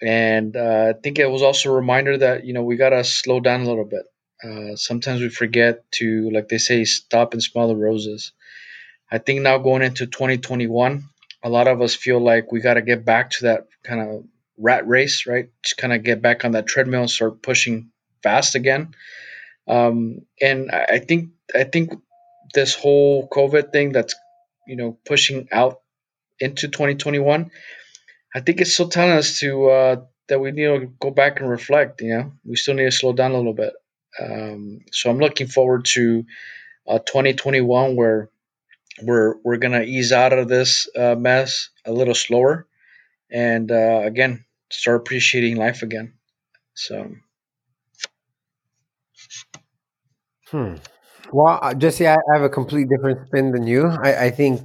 And 0.00 0.56
uh, 0.56 0.92
I 0.94 1.00
think 1.02 1.18
it 1.18 1.30
was 1.30 1.42
also 1.42 1.70
a 1.70 1.76
reminder 1.76 2.18
that 2.18 2.44
you 2.44 2.52
know 2.52 2.62
we 2.62 2.76
got 2.76 2.90
to 2.90 3.02
slow 3.02 3.40
down 3.40 3.62
a 3.62 3.66
little 3.66 3.84
bit. 3.84 4.04
Uh, 4.44 4.76
sometimes 4.76 5.22
we 5.22 5.30
forget 5.30 5.90
to, 5.92 6.30
like 6.30 6.48
they 6.48 6.58
say, 6.58 6.84
stop 6.84 7.32
and 7.32 7.42
smell 7.42 7.68
the 7.68 7.76
roses. 7.76 8.32
I 9.10 9.18
think 9.18 9.40
now 9.40 9.58
going 9.58 9.82
into 9.82 10.06
2021, 10.06 11.04
a 11.42 11.48
lot 11.48 11.68
of 11.68 11.80
us 11.80 11.94
feel 11.94 12.20
like 12.20 12.52
we 12.52 12.60
got 12.60 12.74
to 12.74 12.82
get 12.82 13.04
back 13.04 13.30
to 13.30 13.44
that 13.44 13.68
kind 13.82 14.00
of 14.00 14.24
rat 14.58 14.86
race, 14.86 15.26
right? 15.26 15.50
Just 15.62 15.76
kind 15.76 15.92
of 15.92 16.02
get 16.02 16.22
back 16.22 16.44
on 16.44 16.52
that 16.52 16.66
treadmill 16.66 17.02
and 17.02 17.10
start 17.10 17.42
pushing 17.42 17.90
fast 18.22 18.54
again. 18.54 18.94
Um, 19.68 20.20
and 20.40 20.70
I 20.70 20.86
I 20.90 20.98
think 20.98 21.30
I 21.54 21.64
think 21.64 21.92
this 22.54 22.74
whole 22.74 23.28
COVID 23.28 23.72
thing 23.72 23.92
that's 23.92 24.14
you 24.66 24.76
know 24.76 24.98
pushing 25.04 25.48
out 25.52 25.80
into 26.38 26.68
2021, 26.68 27.50
I 28.34 28.40
think 28.40 28.60
it's 28.60 28.74
still 28.74 28.88
telling 28.88 29.12
us 29.12 29.40
to 29.40 29.68
uh, 29.68 29.96
that 30.28 30.40
we 30.40 30.52
need 30.52 30.66
to 30.66 30.92
go 31.00 31.10
back 31.10 31.40
and 31.40 31.48
reflect. 31.48 32.00
You 32.00 32.08
know, 32.08 32.32
we 32.44 32.56
still 32.56 32.74
need 32.74 32.84
to 32.84 32.92
slow 32.92 33.12
down 33.12 33.32
a 33.32 33.36
little 33.36 33.54
bit. 33.54 33.74
Um, 34.20 34.80
so 34.92 35.10
I'm 35.10 35.18
looking 35.18 35.46
forward 35.46 35.84
to 35.92 36.24
uh, 36.88 36.98
2021 37.00 37.96
where 37.96 38.30
we're 39.02 39.36
we're 39.44 39.58
gonna 39.58 39.82
ease 39.82 40.12
out 40.12 40.32
of 40.32 40.48
this 40.48 40.88
uh, 40.96 41.14
mess 41.16 41.68
a 41.84 41.92
little 41.92 42.14
slower, 42.14 42.66
and 43.30 43.70
uh, 43.70 44.00
again 44.04 44.45
start 44.70 45.00
appreciating 45.00 45.56
life 45.56 45.82
again. 45.82 46.14
So 46.74 47.10
Hmm. 50.50 50.74
Well, 51.32 51.58
uh, 51.60 51.74
Jesse, 51.74 52.06
I 52.06 52.16
have 52.32 52.42
a 52.42 52.48
completely 52.48 52.96
different 52.96 53.26
spin 53.26 53.50
than 53.52 53.66
you. 53.66 53.86
I, 53.86 54.26
I 54.26 54.30
think 54.30 54.60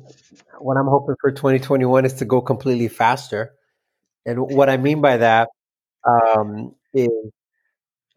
what 0.59 0.77
I'm 0.77 0.85
hoping 0.87 1.15
for 1.19 1.31
2021 1.31 2.05
is 2.05 2.13
to 2.15 2.25
go 2.25 2.41
completely 2.41 2.87
faster. 2.87 3.53
And 4.25 4.39
what 4.39 4.69
I 4.69 4.77
mean 4.77 5.01
by 5.01 5.17
that 5.17 5.49
um, 6.07 6.75
is 6.93 7.09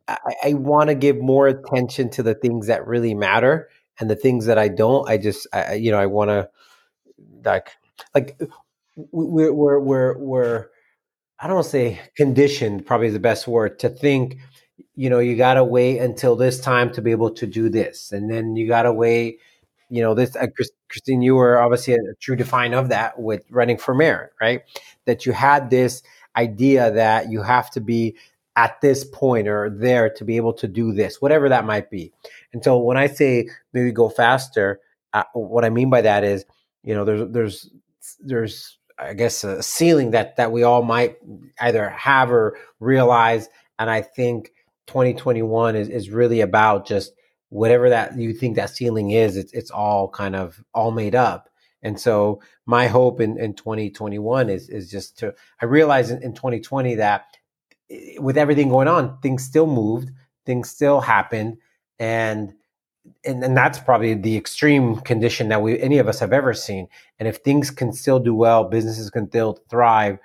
I, 0.07 0.19
I 0.45 0.55
want 0.55 0.89
to 0.91 0.95
give 0.95 1.19
more 1.19 1.49
attention 1.49 2.11
to 2.11 2.23
the 2.23 2.35
things 2.35 2.67
that 2.67 2.87
really 2.87 3.15
matter 3.15 3.69
and 3.99 4.11
the 4.11 4.17
things 4.17 4.47
that 4.47 4.59
I 4.59 4.69
don't. 4.69 5.09
I 5.09 5.17
just, 5.17 5.47
I- 5.53 5.75
you 5.75 5.91
know, 5.91 5.99
I 5.99 6.07
want 6.07 6.29
to 6.31 6.51
like, 7.45 7.71
like 8.15 8.39
we're, 8.97 9.53
we're, 9.53 9.81
we're, 9.81 10.19
we're, 10.19 10.67
I 11.41 11.47
don't 11.47 11.65
say 11.65 12.01
conditioned, 12.17 12.87
probably 12.87 13.11
the 13.11 13.19
best 13.19 13.49
word 13.49 13.79
to 13.81 13.89
think, 13.89 14.39
you 14.95 15.11
know, 15.11 15.19
you 15.19 15.37
got 15.37 15.55
to 15.55 15.65
wait 15.65 15.99
until 15.99 16.37
this 16.37 16.61
time 16.61 16.93
to 16.93 17.03
be 17.03 17.11
able 17.11 17.31
to 17.31 17.47
do 17.47 17.69
this. 17.69 18.13
And 18.13 18.31
then 18.31 18.57
you 18.57 18.69
got 18.69 18.83
to 18.83 18.93
wait, 18.93 19.41
you 19.91 20.03
know, 20.03 20.15
this, 20.15 20.37
uh, 20.37 20.47
Christine, 20.89 21.23
you 21.23 21.35
were 21.35 21.59
obviously 21.59 21.95
a 21.95 22.15
true 22.21 22.37
define 22.37 22.73
of 22.73 22.89
that 22.89 23.19
with 23.19 23.45
running 23.51 23.77
for 23.77 23.95
mayor, 23.95 24.33
right? 24.41 24.63
That 25.07 25.27
you 25.27 25.33
had 25.33 25.71
this 25.71 26.03
idea 26.37 26.93
that 26.93 27.31
you 27.31 27.43
have 27.43 27.71
to 27.73 27.81
be 27.81 28.17
at 28.57 28.81
this 28.81 29.05
point 29.05 29.49
or 29.49 29.69
there 29.69 30.09
to 30.11 30.25
be 30.25 30.37
able 30.37 30.53
to 30.53 30.69
do 30.69 30.93
this, 30.93 31.21
whatever 31.21 31.49
that 31.49 31.65
might 31.65 31.91
be. 31.91 32.13
And 32.53 32.63
so 32.63 32.79
when 32.79 32.97
I 32.97 33.09
say 33.09 33.49
maybe 33.73 33.91
go 33.91 34.09
faster, 34.09 34.81
uh, 35.13 35.25
what 35.33 35.65
I 35.65 35.71
mean 35.71 35.91
by 35.91 36.03
that 36.03 36.23
is, 36.23 36.45
you 36.85 36.95
know, 36.95 37.05
there's, 37.05 37.31
there's, 37.33 37.71
there's, 38.21 38.79
I 38.99 39.15
guess, 39.15 39.43
a 39.45 39.63
ceiling 39.63 40.13
that 40.13 40.37
that 40.37 40.53
we 40.53 40.63
all 40.63 40.83
might 40.83 41.17
either 41.61 41.89
have 41.91 42.31
or 42.31 42.57
realize. 42.81 43.49
And 43.79 43.91
I 43.91 44.03
think 44.03 44.53
2021 44.87 45.77
is, 45.77 45.89
is 45.89 46.11
really 46.11 46.41
about 46.41 46.87
just 46.87 47.13
whatever 47.49 47.89
that 47.91 48.17
you 48.19 48.33
think 48.33 48.57
that 48.57 48.71
ceiling 48.71 49.11
is. 49.11 49.37
It's 49.37 49.53
it's 49.53 49.71
all 49.71 50.09
kind 50.09 50.37
of 50.37 50.63
all 50.73 50.91
made 50.91 51.15
up. 51.15 51.49
And 51.83 52.01
so 52.01 52.41
my 52.67 52.87
hope 52.87 53.21
in, 53.21 53.39
in 53.39 53.55
2021 53.55 54.49
is 54.49 54.69
is 54.69 54.91
just 54.91 55.19
to 55.19 55.35
I 55.61 55.67
realize 55.67 56.11
in, 56.11 56.23
in 56.23 56.35
2020 56.35 56.97
that 56.97 57.27
eh, 57.91 58.19
with 58.19 58.39
everything 58.39 58.69
going 58.69 58.89
on, 58.89 59.19
things 59.21 59.45
still 59.45 59.67
moved, 59.67 60.11
things 60.47 60.71
still 60.71 61.01
happened, 61.01 61.59
and 61.99 62.55
and, 63.25 63.43
and 63.43 63.57
that's 63.57 63.79
probably 63.79 64.15
the 64.15 64.37
extreme 64.37 64.97
condition 64.97 65.49
that 65.49 65.63
we 65.63 65.79
any 65.81 65.99
of 65.99 66.09
us 66.09 66.21
have 66.21 66.33
ever 66.33 66.55
seen. 66.55 66.89
And 67.19 67.29
if 67.29 67.39
things 67.39 67.71
can 67.71 67.93
still 67.93 68.19
do 68.19 68.35
well, 68.35 68.65
businesses 68.65 69.11
can 69.11 69.29
still 69.29 69.59
thrive, 69.69 70.19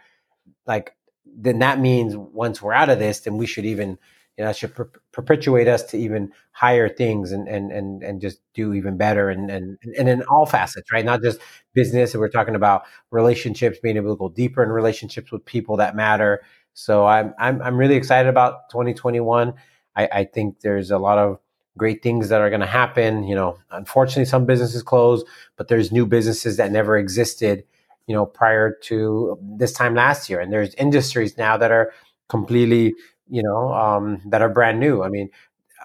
like 0.65 0.95
then 1.25 1.59
that 1.59 1.79
means 1.79 2.15
once 2.15 2.61
we're 2.61 2.73
out 2.73 2.89
of 2.89 2.99
this, 2.99 3.21
then 3.21 3.37
we 3.37 3.45
should 3.45 3.65
even 3.65 3.97
you 4.37 4.45
know 4.45 4.53
should 4.53 4.73
per- 4.73 4.91
perpetuate 5.11 5.67
us 5.67 5.83
to 5.83 5.97
even 5.97 6.31
higher 6.51 6.87
things 6.87 7.31
and 7.31 7.47
and 7.47 7.71
and 7.71 8.03
and 8.03 8.21
just 8.21 8.39
do 8.53 8.73
even 8.73 8.97
better 8.97 9.29
and 9.29 9.49
and 9.51 9.77
and 9.97 10.09
in 10.09 10.23
all 10.23 10.45
facets, 10.45 10.91
right? 10.91 11.05
Not 11.05 11.21
just 11.21 11.39
business. 11.73 12.15
We're 12.15 12.29
talking 12.29 12.55
about 12.55 12.83
relationships, 13.11 13.79
being 13.81 13.97
able 13.97 14.15
to 14.15 14.19
go 14.19 14.29
deeper 14.29 14.63
in 14.63 14.69
relationships 14.69 15.31
with 15.31 15.43
people 15.45 15.77
that 15.77 15.95
matter. 15.95 16.41
So 16.73 17.05
I'm 17.05 17.33
I'm 17.37 17.61
I'm 17.61 17.77
really 17.77 17.95
excited 17.95 18.29
about 18.29 18.69
2021. 18.71 19.53
I, 19.95 20.09
I 20.11 20.23
think 20.23 20.61
there's 20.61 20.91
a 20.91 20.97
lot 20.97 21.17
of 21.17 21.39
great 21.79 22.03
things 22.03 22.29
that 22.29 22.41
are 22.41 22.49
going 22.51 22.61
to 22.61 22.67
happen. 22.67 23.23
You 23.23 23.35
know, 23.35 23.57
unfortunately, 23.71 24.25
some 24.25 24.45
businesses 24.45 24.83
close, 24.83 25.23
but 25.57 25.69
there's 25.69 25.91
new 25.91 26.05
businesses 26.05 26.57
that 26.57 26.71
never 26.71 26.97
existed, 26.97 27.63
you 28.07 28.15
know, 28.15 28.27
prior 28.27 28.77
to 28.83 29.39
this 29.57 29.73
time 29.73 29.95
last 29.95 30.29
year. 30.29 30.39
And 30.39 30.53
there's 30.53 30.75
industries 30.75 31.37
now 31.37 31.57
that 31.57 31.71
are 31.71 31.91
completely, 32.27 32.93
you 33.29 33.43
know, 33.43 33.73
um, 33.73 34.21
that 34.27 34.43
are 34.43 34.49
brand 34.49 34.79
new. 34.79 35.01
I 35.03 35.09
mean, 35.09 35.31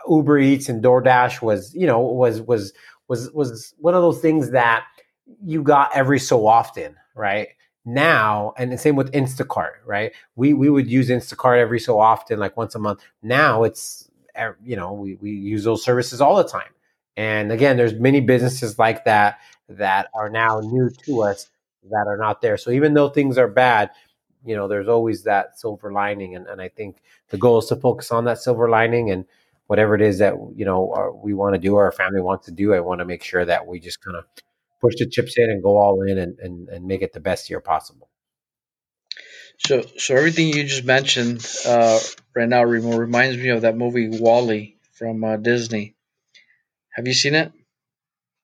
Uber 0.08 0.38
Eats 0.38 0.68
and 0.68 0.84
DoorDash 0.84 1.40
was, 1.42 1.74
you 1.74 1.86
know, 1.86 2.00
was 2.00 2.42
was 2.42 2.74
was 3.08 3.30
was 3.32 3.74
one 3.78 3.94
of 3.94 4.02
those 4.02 4.20
things 4.20 4.50
that 4.50 4.84
you 5.42 5.62
got 5.62 5.90
every 5.94 6.18
so 6.18 6.46
often, 6.46 6.96
right? 7.14 7.48
Now, 7.86 8.54
and 8.56 8.72
the 8.72 8.78
same 8.78 8.96
with 8.96 9.12
Instacart, 9.12 9.84
right? 9.86 10.12
We 10.36 10.54
we 10.54 10.70
would 10.70 10.90
use 10.90 11.10
Instacart 11.10 11.58
every 11.58 11.80
so 11.80 11.98
often, 12.00 12.38
like 12.38 12.56
once 12.56 12.74
a 12.74 12.78
month. 12.78 13.02
Now 13.22 13.62
it's 13.64 14.10
you 14.62 14.76
know 14.76 14.92
we, 14.92 15.14
we 15.16 15.30
use 15.30 15.64
those 15.64 15.84
services 15.84 16.20
all 16.20 16.36
the 16.36 16.44
time. 16.48 16.70
And 17.16 17.52
again 17.52 17.76
there's 17.76 17.94
many 17.94 18.20
businesses 18.20 18.78
like 18.78 19.04
that 19.04 19.38
that 19.68 20.08
are 20.14 20.28
now 20.28 20.60
new 20.60 20.90
to 21.06 21.22
us 21.22 21.48
that 21.90 22.06
are 22.06 22.16
not 22.16 22.40
there. 22.40 22.56
So 22.56 22.70
even 22.70 22.94
though 22.94 23.08
things 23.08 23.38
are 23.38 23.48
bad 23.48 23.90
you 24.46 24.54
know 24.54 24.68
there's 24.68 24.88
always 24.88 25.22
that 25.22 25.58
silver 25.58 25.90
lining. 25.90 26.36
And, 26.36 26.46
and 26.46 26.60
i 26.60 26.68
think 26.68 26.98
the 27.30 27.38
goal 27.38 27.58
is 27.58 27.66
to 27.66 27.76
focus 27.76 28.10
on 28.10 28.26
that 28.26 28.38
silver 28.38 28.68
lining 28.68 29.10
and 29.10 29.24
whatever 29.68 29.94
it 29.94 30.02
is 30.02 30.18
that 30.18 30.34
you 30.54 30.66
know 30.66 30.92
our, 30.94 31.10
we 31.12 31.32
want 31.32 31.54
to 31.54 31.58
do 31.58 31.76
or 31.76 31.84
our 31.84 31.92
family 31.92 32.20
wants 32.20 32.44
to 32.44 32.52
do 32.52 32.74
i 32.74 32.80
want 32.80 32.98
to 32.98 33.06
make 33.06 33.22
sure 33.22 33.42
that 33.46 33.66
we 33.66 33.80
just 33.80 34.04
kind 34.04 34.18
of 34.18 34.26
push 34.84 34.94
the 34.98 35.06
chips 35.08 35.38
in 35.38 35.50
and 35.50 35.62
go 35.62 35.78
all 35.78 36.02
in 36.02 36.18
and, 36.18 36.38
and, 36.38 36.68
and 36.68 36.86
make 36.86 37.00
it 37.00 37.12
the 37.12 37.20
best 37.20 37.48
year 37.48 37.60
possible. 37.60 38.10
So, 39.58 39.82
so 39.96 40.14
everything 40.14 40.48
you 40.48 40.64
just 40.64 40.84
mentioned 40.84 41.46
uh, 41.66 42.00
right 42.34 42.48
now 42.48 42.62
reminds 42.62 43.36
me 43.36 43.48
of 43.48 43.62
that 43.62 43.76
movie 43.76 44.08
WALL-E 44.08 44.76
from 44.92 45.24
uh, 45.24 45.36
Disney. 45.36 45.94
Have 46.94 47.06
you 47.06 47.14
seen 47.14 47.34
it? 47.34 47.52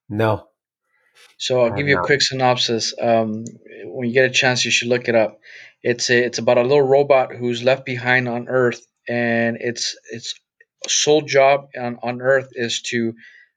No. 0.09 0.49
So 1.39 1.63
I'll 1.63 1.73
give 1.73 1.89
you 1.89 1.99
a 1.99 2.03
quick 2.05 2.21
synopsis. 2.21 2.95
Um, 3.01 3.45
when 3.85 4.09
you 4.09 4.15
get 4.15 4.27
a 4.27 4.31
chance, 4.31 4.65
you 4.65 4.71
should 4.71 4.89
look 4.89 5.09
it 5.09 5.15
up. 5.15 5.41
It's 5.83 6.11
a, 6.11 6.25
it's 6.25 6.39
about 6.39 6.59
a 6.59 6.63
little 6.63 6.83
robot 6.83 7.33
who's 7.33 7.63
left 7.63 7.87
behind 7.87 8.29
on 8.29 8.49
Earth, 8.49 8.87
and 9.09 9.57
its 9.59 9.97
its 10.11 10.35
sole 10.87 11.23
job 11.23 11.69
on, 11.79 11.99
on 12.03 12.21
Earth 12.21 12.49
is 12.53 12.83
to 12.83 13.15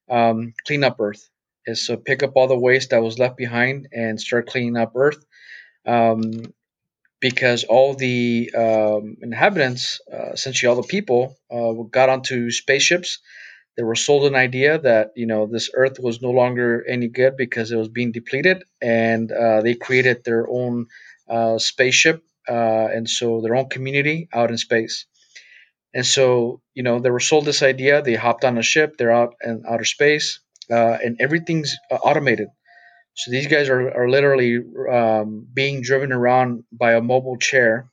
um, 0.09 0.53
clean 0.65 0.83
up 0.83 0.99
Earth. 0.99 1.29
Is 1.65 1.87
to 1.87 1.97
pick 1.97 2.23
up 2.23 2.33
all 2.35 2.47
the 2.47 2.57
waste 2.57 2.91
that 2.91 3.03
was 3.03 3.19
left 3.19 3.35
behind 3.35 3.87
and 3.91 4.19
start 4.19 4.47
cleaning 4.47 4.77
up 4.77 4.93
Earth. 4.95 5.23
Um, 5.85 6.53
because 7.23 7.63
all 7.63 7.95
the 7.95 8.51
um, 8.53 9.15
inhabitants, 9.21 10.01
uh, 10.13 10.31
essentially 10.33 10.69
all 10.69 10.75
the 10.75 10.89
people, 10.95 11.37
uh, 11.49 11.71
got 11.89 12.09
onto 12.09 12.51
spaceships. 12.51 13.19
They 13.77 13.83
were 13.83 13.95
sold 13.95 14.25
an 14.25 14.35
idea 14.35 14.77
that 14.79 15.11
you 15.15 15.25
know 15.25 15.47
this 15.47 15.69
Earth 15.73 15.97
was 16.01 16.21
no 16.21 16.31
longer 16.31 16.83
any 16.85 17.07
good 17.07 17.37
because 17.37 17.71
it 17.71 17.77
was 17.77 17.87
being 17.87 18.11
depleted, 18.11 18.65
and 18.81 19.31
uh, 19.31 19.61
they 19.61 19.75
created 19.75 20.25
their 20.25 20.45
own 20.49 20.87
uh, 21.29 21.59
spaceship, 21.59 22.21
uh, 22.49 22.87
and 22.95 23.09
so 23.09 23.41
their 23.41 23.55
own 23.55 23.69
community 23.69 24.27
out 24.33 24.51
in 24.51 24.57
space. 24.57 25.05
And 25.93 26.05
so 26.05 26.61
you 26.73 26.83
know 26.83 26.99
they 26.99 27.09
were 27.09 27.27
sold 27.31 27.45
this 27.45 27.63
idea. 27.63 28.01
They 28.01 28.15
hopped 28.15 28.43
on 28.43 28.57
a 28.57 28.63
ship. 28.73 28.97
They're 28.97 29.17
out 29.21 29.35
in 29.45 29.63
outer 29.69 29.85
space, 29.85 30.41
uh, 30.69 30.97
and 31.05 31.15
everything's 31.21 31.73
automated 31.89 32.49
so 33.13 33.31
these 33.31 33.47
guys 33.47 33.69
are, 33.69 33.91
are 33.91 34.09
literally 34.09 34.59
um, 34.91 35.47
being 35.53 35.81
driven 35.81 36.11
around 36.11 36.63
by 36.71 36.93
a 36.93 37.01
mobile 37.01 37.37
chair, 37.37 37.89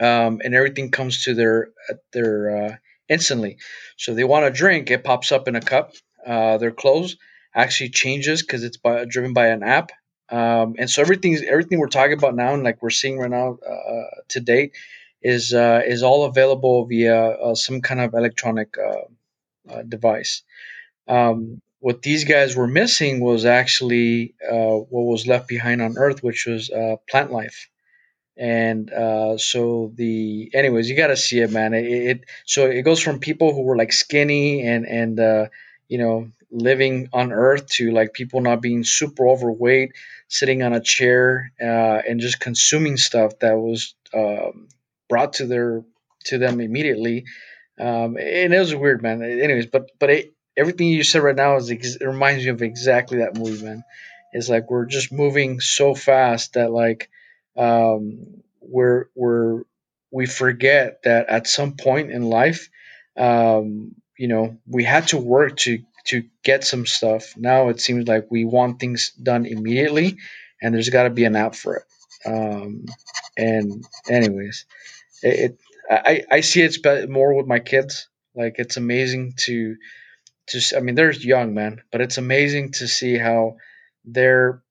um, 0.00 0.40
and 0.44 0.54
everything 0.54 0.90
comes 0.90 1.24
to 1.24 1.34
their 1.34 1.68
their 2.12 2.56
uh, 2.56 2.76
instantly. 3.08 3.58
So 3.96 4.14
they 4.14 4.24
want 4.24 4.46
a 4.46 4.50
drink, 4.50 4.90
it 4.90 5.04
pops 5.04 5.32
up 5.32 5.48
in 5.48 5.56
a 5.56 5.60
cup. 5.60 5.92
Uh, 6.26 6.58
their 6.58 6.72
clothes 6.72 7.16
actually 7.54 7.90
changes 7.90 8.42
because 8.42 8.64
it's 8.64 8.76
by, 8.76 9.04
driven 9.04 9.32
by 9.32 9.48
an 9.48 9.62
app. 9.62 9.92
Um, 10.28 10.74
and 10.78 10.90
so 10.90 11.02
everything 11.02 11.36
everything 11.48 11.78
we're 11.78 11.86
talking 11.88 12.18
about 12.18 12.34
now 12.34 12.54
and 12.54 12.64
like 12.64 12.82
we're 12.82 12.90
seeing 12.90 13.18
right 13.18 13.30
now 13.30 13.58
uh, 13.64 14.22
to 14.30 14.40
date 14.40 14.72
is 15.22 15.54
uh, 15.54 15.82
is 15.86 16.02
all 16.02 16.24
available 16.24 16.86
via 16.86 17.16
uh, 17.16 17.54
some 17.54 17.80
kind 17.80 18.00
of 18.00 18.14
electronic 18.14 18.74
uh, 18.76 19.82
device. 19.82 20.42
Um, 21.06 21.60
what 21.86 22.02
these 22.02 22.24
guys 22.24 22.56
were 22.56 22.66
missing 22.66 23.20
was 23.20 23.44
actually 23.44 24.34
uh, 24.44 24.76
what 24.90 25.04
was 25.12 25.28
left 25.28 25.46
behind 25.46 25.80
on 25.80 25.96
Earth, 25.96 26.20
which 26.20 26.44
was 26.44 26.68
uh, 26.68 26.96
plant 27.08 27.30
life. 27.30 27.70
And 28.36 28.92
uh, 28.92 29.38
so 29.38 29.92
the, 29.94 30.50
anyways, 30.52 30.90
you 30.90 30.96
got 30.96 31.14
to 31.14 31.16
see 31.16 31.38
it, 31.38 31.52
man. 31.52 31.74
It, 31.74 31.86
it, 31.86 32.24
so 32.44 32.66
it 32.66 32.82
goes 32.82 33.00
from 33.00 33.20
people 33.20 33.54
who 33.54 33.62
were 33.62 33.76
like 33.76 33.92
skinny 33.92 34.66
and 34.66 34.84
and 34.84 35.20
uh, 35.20 35.46
you 35.86 35.98
know 35.98 36.32
living 36.50 37.08
on 37.12 37.30
Earth 37.30 37.68
to 37.76 37.92
like 37.92 38.14
people 38.14 38.40
not 38.40 38.60
being 38.60 38.82
super 38.82 39.28
overweight, 39.28 39.92
sitting 40.26 40.64
on 40.64 40.72
a 40.72 40.80
chair 40.80 41.52
uh, 41.62 42.02
and 42.08 42.18
just 42.18 42.40
consuming 42.40 42.96
stuff 42.96 43.38
that 43.38 43.56
was 43.56 43.94
um, 44.12 44.66
brought 45.08 45.34
to 45.34 45.46
their 45.46 45.84
to 46.24 46.38
them 46.38 46.60
immediately. 46.60 47.26
Um, 47.78 48.16
and 48.16 48.52
it 48.52 48.58
was 48.58 48.74
weird, 48.74 49.02
man. 49.02 49.22
Anyways, 49.22 49.66
but 49.66 49.92
but 50.00 50.10
it, 50.10 50.35
everything 50.56 50.88
you 50.88 51.02
said 51.02 51.22
right 51.22 51.36
now 51.36 51.56
is 51.56 51.70
it 51.70 52.04
reminds 52.04 52.44
me 52.44 52.50
of 52.50 52.62
exactly 52.62 53.18
that 53.18 53.36
movie, 53.36 53.64
man. 53.64 53.84
It's 54.32 54.48
like 54.48 54.70
we're 54.70 54.86
just 54.86 55.12
moving 55.12 55.60
so 55.60 55.94
fast 55.94 56.54
that 56.54 56.70
like 56.70 57.08
um, 57.56 58.42
we're 58.60 59.06
we're 59.14 59.62
we 60.10 60.26
forget 60.26 61.02
that 61.04 61.28
at 61.28 61.46
some 61.46 61.76
point 61.76 62.10
in 62.10 62.22
life, 62.22 62.68
um, 63.16 63.94
you 64.18 64.28
know, 64.28 64.58
we 64.66 64.84
had 64.84 65.08
to 65.08 65.18
work 65.18 65.56
to 65.58 65.78
to 66.06 66.24
get 66.44 66.64
some 66.64 66.86
stuff. 66.86 67.34
Now 67.36 67.68
it 67.68 67.80
seems 67.80 68.06
like 68.06 68.26
we 68.30 68.44
want 68.44 68.78
things 68.78 69.12
done 69.12 69.46
immediately, 69.46 70.16
and 70.62 70.74
there's 70.74 70.90
got 70.90 71.04
to 71.04 71.10
be 71.10 71.24
an 71.24 71.36
app 71.36 71.54
for 71.54 71.76
it. 71.76 71.84
Um, 72.24 72.86
and 73.36 73.84
anyways, 74.08 74.66
it, 75.22 75.50
it 75.52 75.58
I 75.90 76.24
I 76.30 76.40
see 76.40 76.62
it 76.62 77.10
more 77.10 77.34
with 77.34 77.46
my 77.46 77.58
kids. 77.60 78.08
Like 78.34 78.56
it's 78.58 78.76
amazing 78.76 79.34
to 79.46 79.76
just 80.48 80.74
I 80.74 80.80
mean 80.80 80.94
they're 80.94 81.12
young 81.12 81.54
man, 81.54 81.82
but 81.90 82.00
it's 82.00 82.18
amazing 82.18 82.72
to 82.72 82.88
see 82.88 83.16
how 83.16 83.56
their 84.04 84.62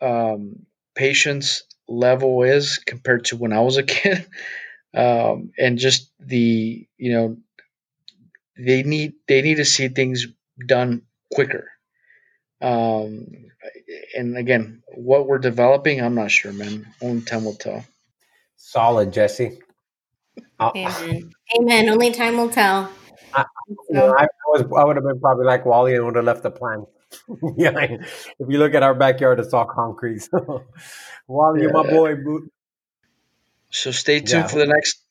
um, 0.00 0.66
patience 0.94 1.64
level 1.88 2.42
is 2.42 2.78
compared 2.78 3.26
to 3.26 3.36
when 3.36 3.52
I 3.52 3.60
was 3.60 3.76
a 3.76 3.82
kid, 3.94 4.26
um, 4.94 5.52
and 5.58 5.78
just 5.78 6.10
the 6.20 6.86
you 6.96 7.12
know 7.12 7.36
they 8.56 8.82
need 8.82 9.14
they 9.26 9.42
need 9.42 9.56
to 9.56 9.64
see 9.64 9.88
things 9.88 10.26
done 10.66 11.02
quicker. 11.32 11.70
Um, 12.60 13.26
and 14.16 14.36
again, 14.36 14.82
what 14.94 15.26
we're 15.26 15.38
developing, 15.38 16.00
I'm 16.00 16.14
not 16.14 16.30
sure, 16.30 16.52
man. 16.52 16.86
Only 17.02 17.22
time 17.22 17.44
will 17.44 17.54
tell. 17.56 17.84
Solid, 18.56 19.12
Jesse. 19.12 19.58
Amen. 20.60 21.32
Amen. 21.58 21.88
Only 21.90 22.10
time 22.10 22.36
will 22.36 22.48
tell. 22.48 22.90
I, 23.68 23.74
you 23.90 24.00
I, 24.00 24.26
was 24.46 24.62
I 24.76 24.84
would 24.84 24.96
have 24.96 25.04
been 25.04 25.20
probably 25.20 25.46
like 25.46 25.64
WALL-E 25.64 25.94
and 25.94 26.04
would 26.04 26.16
have 26.16 26.24
left 26.24 26.42
the 26.42 26.50
plan. 26.50 26.86
yeah, 27.56 27.70
if 27.78 28.48
you 28.48 28.58
look 28.58 28.74
at 28.74 28.82
our 28.82 28.94
backyard, 28.94 29.40
it's 29.40 29.54
all 29.54 29.66
concrete. 29.66 30.20
So, 30.20 30.64
WALL-E, 31.28 31.62
yeah, 31.62 31.72
my 31.72 31.88
boy. 31.88 32.16
Boot. 32.16 32.52
So 33.70 33.90
stay 33.90 34.20
tuned 34.20 34.44
yeah. 34.44 34.46
for 34.46 34.58
the 34.58 34.66
next. 34.66 35.02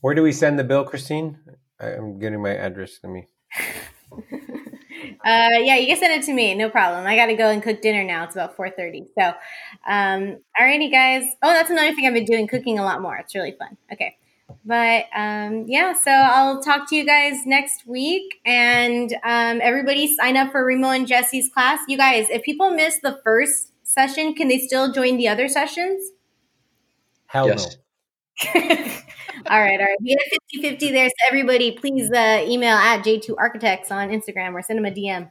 Where 0.00 0.14
do 0.14 0.22
we 0.22 0.32
send 0.32 0.58
the 0.58 0.64
bill, 0.64 0.84
Christine? 0.84 1.38
I'm 1.80 2.18
getting 2.18 2.42
my 2.42 2.54
address 2.54 2.98
to 3.00 3.08
me. 3.08 3.26
Uh, 5.24 5.58
yeah, 5.60 5.76
you 5.76 5.86
can 5.86 5.96
send 5.96 6.12
it 6.12 6.24
to 6.24 6.32
me. 6.32 6.54
No 6.54 6.70
problem. 6.70 7.06
I 7.06 7.16
got 7.16 7.26
to 7.26 7.34
go 7.34 7.50
and 7.50 7.62
cook 7.62 7.82
dinner 7.82 8.04
now. 8.04 8.24
It's 8.24 8.34
about 8.34 8.56
4.30. 8.56 9.08
So, 9.18 9.34
um, 9.86 10.38
alrighty, 10.58 10.90
guys. 10.90 11.24
Oh, 11.42 11.52
that's 11.52 11.70
another 11.70 11.92
thing 11.94 12.06
I've 12.06 12.14
been 12.14 12.24
doing, 12.24 12.46
cooking 12.46 12.78
a 12.78 12.84
lot 12.84 13.02
more. 13.02 13.16
It's 13.16 13.34
really 13.34 13.54
fun. 13.58 13.76
Okay. 13.92 14.16
But 14.64 15.06
um, 15.14 15.64
yeah, 15.66 15.92
so 15.92 16.10
I'll 16.10 16.62
talk 16.62 16.88
to 16.90 16.96
you 16.96 17.04
guys 17.04 17.46
next 17.46 17.86
week. 17.86 18.40
And 18.44 19.12
um, 19.24 19.60
everybody 19.62 20.14
sign 20.14 20.36
up 20.36 20.52
for 20.52 20.64
Remo 20.64 20.90
and 20.90 21.06
Jesse's 21.06 21.50
class. 21.52 21.80
You 21.88 21.96
guys, 21.96 22.28
if 22.30 22.42
people 22.42 22.70
miss 22.70 22.98
the 23.02 23.20
first 23.24 23.72
session, 23.82 24.34
can 24.34 24.48
they 24.48 24.58
still 24.58 24.92
join 24.92 25.16
the 25.16 25.28
other 25.28 25.48
sessions? 25.48 26.10
Hell 27.26 27.48
yes. 27.48 27.76
no. 27.76 27.80
all 28.54 29.60
right, 29.60 29.80
all 29.80 29.86
right. 29.86 29.98
We 30.02 30.10
have 30.10 30.40
50 30.52 30.68
50 30.68 30.92
there. 30.92 31.08
So 31.08 31.14
everybody, 31.28 31.72
please 31.72 32.10
uh, 32.10 32.44
email 32.46 32.76
at 32.76 33.04
J2 33.04 33.34
Architects 33.38 33.90
on 33.90 34.08
Instagram 34.10 34.54
or 34.54 34.62
send 34.62 34.78
them 34.78 34.86
a 34.86 34.90
DM. 34.90 35.28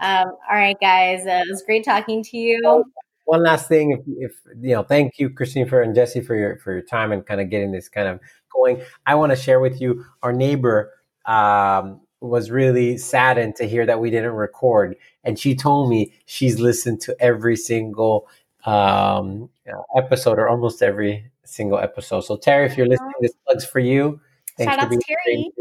Um, 0.00 0.28
all 0.50 0.56
right, 0.56 0.76
guys. 0.80 1.26
Uh, 1.26 1.42
it 1.46 1.50
was 1.50 1.62
great 1.62 1.84
talking 1.84 2.22
to 2.24 2.36
you 2.36 2.84
one 3.28 3.42
last 3.42 3.68
thing 3.68 3.90
if, 3.90 4.00
if 4.06 4.32
you 4.62 4.74
know 4.74 4.82
thank 4.82 5.18
you 5.18 5.28
christine 5.28 5.68
for 5.68 5.82
and 5.82 5.94
jesse 5.94 6.22
for 6.22 6.34
your 6.34 6.56
for 6.60 6.72
your 6.72 6.80
time 6.80 7.12
and 7.12 7.26
kind 7.26 7.42
of 7.42 7.50
getting 7.50 7.72
this 7.72 7.86
kind 7.86 8.08
of 8.08 8.18
going. 8.54 8.80
I 9.04 9.16
want 9.16 9.30
to 9.32 9.36
share 9.36 9.60
with 9.60 9.82
you 9.82 10.06
our 10.22 10.32
neighbor 10.32 10.94
um, 11.26 12.00
was 12.20 12.50
really 12.50 12.96
saddened 12.96 13.54
to 13.56 13.68
hear 13.68 13.84
that 13.84 14.00
we 14.00 14.08
didn't 14.10 14.32
record 14.32 14.96
and 15.24 15.38
she 15.38 15.54
told 15.54 15.90
me 15.90 16.14
she's 16.24 16.58
listened 16.58 17.02
to 17.02 17.14
every 17.20 17.54
single 17.54 18.28
um, 18.64 19.50
episode 19.94 20.38
or 20.38 20.48
almost 20.48 20.82
every 20.82 21.30
single 21.44 21.78
episode. 21.78 22.22
So 22.22 22.38
terry 22.38 22.64
if 22.64 22.78
you're 22.78 22.88
listening 22.88 23.12
this 23.20 23.34
plugs 23.46 23.66
for 23.66 23.78
you. 23.78 24.20
Thanks 24.56 24.72
Shout 24.72 24.84
for 24.84 24.88
being 24.88 25.02
Terry. 25.02 25.52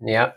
yeah 0.00 0.32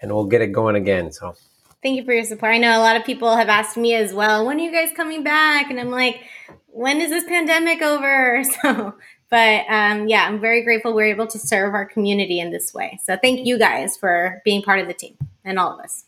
and 0.00 0.12
we'll 0.12 0.26
get 0.26 0.42
it 0.42 0.48
going 0.48 0.74
again 0.74 1.12
so 1.12 1.36
Thank 1.80 1.96
you 1.96 2.04
for 2.04 2.12
your 2.12 2.24
support. 2.24 2.52
I 2.52 2.58
know 2.58 2.76
a 2.76 2.82
lot 2.82 2.96
of 2.96 3.04
people 3.04 3.36
have 3.36 3.48
asked 3.48 3.76
me 3.76 3.94
as 3.94 4.12
well, 4.12 4.44
when 4.44 4.58
are 4.58 4.62
you 4.62 4.72
guys 4.72 4.88
coming 4.96 5.22
back? 5.22 5.70
And 5.70 5.78
I'm 5.78 5.90
like, 5.90 6.22
when 6.66 7.00
is 7.00 7.10
this 7.10 7.24
pandemic 7.24 7.82
over? 7.82 8.42
So, 8.62 8.94
but 9.30 9.66
um, 9.68 10.08
yeah, 10.08 10.26
I'm 10.26 10.40
very 10.40 10.62
grateful 10.64 10.94
we're 10.94 11.12
able 11.12 11.26
to 11.26 11.38
serve 11.38 11.74
our 11.74 11.84
community 11.84 12.40
in 12.40 12.50
this 12.50 12.72
way. 12.72 12.98
So 13.04 13.16
thank 13.20 13.46
you 13.46 13.58
guys 13.58 13.96
for 13.96 14.40
being 14.44 14.62
part 14.62 14.80
of 14.80 14.88
the 14.88 14.94
team 14.94 15.18
and 15.44 15.58
all 15.58 15.74
of 15.74 15.80
us. 15.80 16.06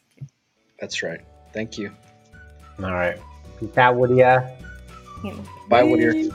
That's 0.81 1.03
right. 1.03 1.21
Thank 1.53 1.77
you. 1.77 1.93
All 2.83 2.93
right. 2.93 3.19
Peace 3.59 3.77
out, 3.77 3.97
Whittier. 3.97 4.51
Yeah. 5.23 5.37
Bye, 5.69 5.85
Whittier. 5.85 6.31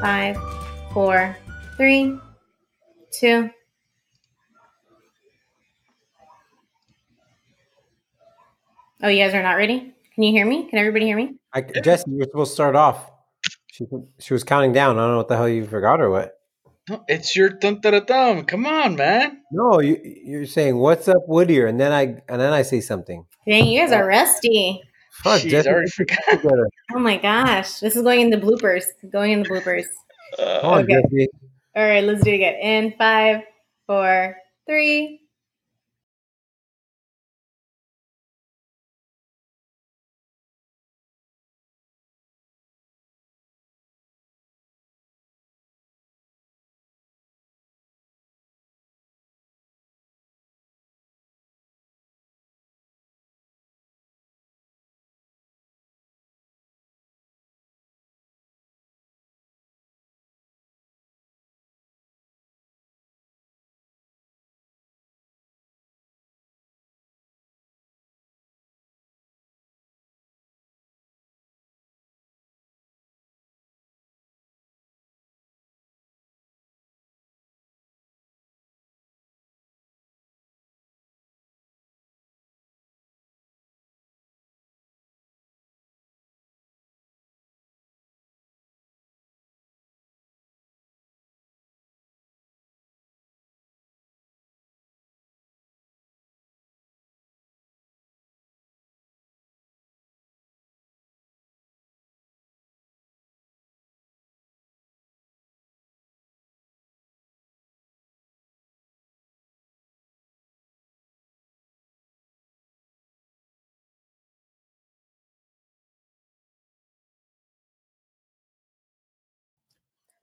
Five 0.00 0.51
four, 0.92 1.36
three, 1.76 2.18
two. 3.12 3.50
Oh, 9.02 9.08
you 9.08 9.22
guys 9.24 9.34
are 9.34 9.42
not 9.42 9.54
ready? 9.56 9.94
Can 10.14 10.24
you 10.24 10.32
hear 10.32 10.46
me? 10.46 10.68
Can 10.68 10.78
everybody 10.78 11.06
hear 11.06 11.16
me? 11.16 11.34
I, 11.52 11.62
Jesse, 11.62 12.04
you're 12.08 12.24
supposed 12.30 12.50
to 12.52 12.54
start 12.54 12.76
off. 12.76 13.10
She, 13.72 13.84
she 14.20 14.32
was 14.32 14.44
counting 14.44 14.72
down. 14.72 14.98
I 14.98 15.02
don't 15.02 15.12
know 15.12 15.16
what 15.16 15.28
the 15.28 15.36
hell 15.36 15.48
you 15.48 15.66
forgot 15.66 16.00
or 16.00 16.10
what. 16.10 16.34
No, 16.88 17.02
it's 17.08 17.34
your 17.34 17.48
dun 17.48 17.80
da 17.80 17.92
da 17.92 18.00
dum. 18.00 18.44
Come 18.44 18.66
on, 18.66 18.96
man. 18.96 19.40
No, 19.50 19.80
you, 19.80 19.98
you're 20.24 20.46
saying 20.46 20.76
what's 20.76 21.08
up, 21.08 21.22
Whittier, 21.28 21.66
and 21.66 21.80
then 21.80 21.92
I 21.92 22.02
and 22.28 22.40
then 22.40 22.52
I 22.52 22.62
say 22.62 22.80
something. 22.80 23.24
Dang, 23.46 23.66
you 23.68 23.80
guys 23.80 23.92
are 23.92 24.06
rusty. 24.06 24.80
Fuck, 25.22 25.42
Jeez, 25.42 25.50
Jesse, 25.50 25.68
I 25.68 25.72
already 25.72 25.90
forgot. 25.90 26.18
you 26.32 26.36
better- 26.38 26.68
Oh 26.94 26.98
my 26.98 27.16
gosh. 27.18 27.78
This 27.80 27.96
is 27.96 28.02
going 28.02 28.20
in 28.20 28.30
the 28.30 28.36
bloopers. 28.36 28.84
Going 29.12 29.30
in 29.32 29.42
the 29.42 29.48
bloopers. 29.48 29.84
Uh, 30.38 30.60
Okay. 30.84 31.28
All 31.76 31.84
right, 31.84 32.04
let's 32.04 32.22
do 32.22 32.30
it 32.32 32.36
again. 32.36 32.54
In 32.60 32.92
five, 32.98 33.42
four, 33.86 34.36
three. 34.66 35.21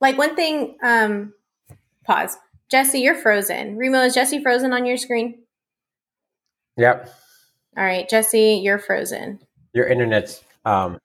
Like 0.01 0.17
one 0.17 0.35
thing, 0.35 0.77
um, 0.83 1.33
pause. 2.05 2.37
Jesse, 2.69 2.99
you're 2.99 3.15
frozen. 3.15 3.77
Remo, 3.77 4.01
is 4.01 4.13
Jesse 4.13 4.41
frozen 4.41 4.71
on 4.73 4.85
your 4.85 4.97
screen? 4.97 5.43
Yep, 6.77 7.09
All 7.75 7.83
right, 7.83 8.07
Jesse, 8.07 8.61
you're 8.63 8.79
frozen. 8.79 9.39
your 9.73 9.87
internet's. 9.87 10.41
Um. 10.65 10.97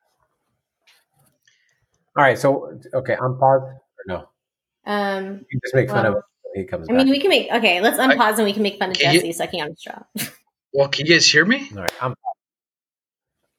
All 2.17 2.23
right, 2.23 2.39
so 2.39 2.79
okay, 2.95 3.15
I'm 3.21 3.37
paused 3.39 3.65
or 3.65 3.81
no? 4.07 4.29
Um, 4.87 5.45
You 5.51 5.61
just 5.65 5.75
make 5.75 5.89
fun 5.89 6.07
of 6.07 6.13
Well, 6.15 6.19
him 6.19 6.23
when 6.55 6.63
he 6.65 6.69
comes 6.69 6.89
I 6.89 6.93
back. 6.93 7.05
mean, 7.05 7.11
we 7.11 7.19
can 7.19 7.29
make 7.31 7.51
okay. 7.53 7.81
Let's 7.81 7.99
unpause 7.99 8.37
and 8.37 8.45
we 8.45 8.53
can 8.53 8.63
make 8.63 8.79
fun 8.79 8.91
of 8.91 8.97
Can 8.99 9.15
you- 9.15 9.21
Jesse 9.21 9.33
sucking 9.33 9.61
on 9.63 9.71
his 9.71 9.81
straw. 9.81 10.03
well, 10.73 10.89
can 10.89 11.07
you 11.07 11.13
guys 11.15 11.27
hear 11.27 11.45
me? 11.45 11.69
All 11.73 11.79
right, 11.81 11.93
I'm. 12.01 12.15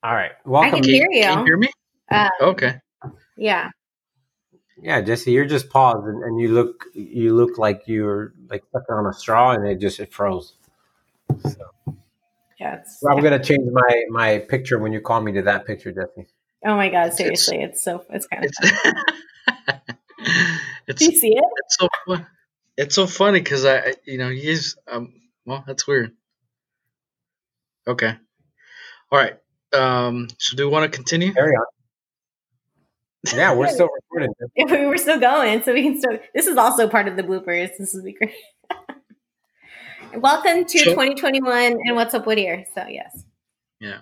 All 0.04 0.14
right, 0.14 0.32
I 0.46 0.50
welcome. 0.50 0.72
can 0.76 0.84
Can, 0.84 0.94
hear 0.94 1.08
you. 1.12 1.24
can 1.24 1.40
you 1.40 1.46
hear 1.46 1.58
me? 1.58 1.70
Uh, 2.10 2.30
Okay. 2.40 2.80
yeah. 3.36 3.70
Yeah, 4.82 5.02
Jesse, 5.02 5.32
you're 5.32 5.46
just 5.46 5.70
paused, 5.70 6.06
and, 6.06 6.22
and 6.24 6.40
you 6.40 6.50
look 6.50 6.86
you 6.94 7.34
look 7.34 7.58
like 7.58 7.84
you're 7.88 8.34
like 8.50 8.64
sucking 8.72 8.94
on 8.96 9.06
a 9.08 9.14
straw, 9.14 9.52
and 9.52 9.66
it 9.68 9.80
just 9.80 10.00
it 10.00 10.14
froze. 10.14 10.54
Yeah. 12.60 12.76
It's, 12.80 13.00
So 13.00 13.10
I'm 13.12 13.22
gonna 13.22 13.42
change 13.44 13.68
my 13.72 14.04
my 14.10 14.40
picture 14.40 14.78
when 14.80 14.92
you 14.94 15.02
call 15.02 15.22
me 15.22 15.32
to 15.34 15.42
that 15.44 15.66
picture, 15.66 15.92
Jesse. 15.92 16.28
oh 16.66 16.76
my 16.76 16.90
god, 16.90 17.14
seriously, 17.14 17.62
it's 17.62 17.82
so 17.84 18.04
it's 18.10 18.28
kind 18.28 18.46
of. 18.46 18.52
It's 18.52 18.72
it's 20.88 21.00
Do 21.00 21.06
you 21.12 21.18
see 21.20 21.30
it? 21.36 21.44
it's 21.58 21.78
so 21.80 21.88
fun. 22.06 22.28
It's 22.78 22.96
so 22.96 23.08
funny 23.08 23.40
because 23.40 23.64
I, 23.66 23.78
I- 23.78 23.94
you 24.06 24.18
know, 24.18 24.30
he's 24.30 24.76
um. 24.88 25.14
Well, 25.46 25.64
that's 25.66 25.88
weird. 25.88 26.12
Okay. 27.88 28.14
All 29.12 29.20
right. 29.20 29.36
Um. 29.74 30.28
So, 30.40 30.58
do 30.58 30.66
we 30.68 30.72
want 30.72 30.92
to 30.92 30.96
continue? 30.96 31.34
Carry 31.34 31.54
on. 31.56 31.66
Yeah, 33.34 33.54
we're 33.56 33.68
still 33.70 33.90
recording. 34.12 34.34
If 34.56 34.72
we 34.72 34.86
were 34.86 34.98
still 34.98 35.20
going, 35.20 35.64
so 35.64 35.74
we 35.74 35.84
can 35.84 36.00
still. 36.00 36.20
This 36.34 36.48
is 36.48 36.58
also 36.58 36.88
part 36.88 37.08
of 37.08 37.16
the 37.16 37.24
bloopers. 37.24 37.70
This 37.78 37.94
would 37.94 38.04
be 38.06 38.14
great. 38.14 38.34
Welcome 40.16 40.66
to 40.66 40.78
So- 40.80 40.86
2021 40.92 41.78
and 41.86 41.96
what's 41.96 42.14
up, 42.14 42.26
Whittier? 42.26 42.66
So 42.74 42.86
yes, 42.88 43.24
Yeah. 43.80 44.00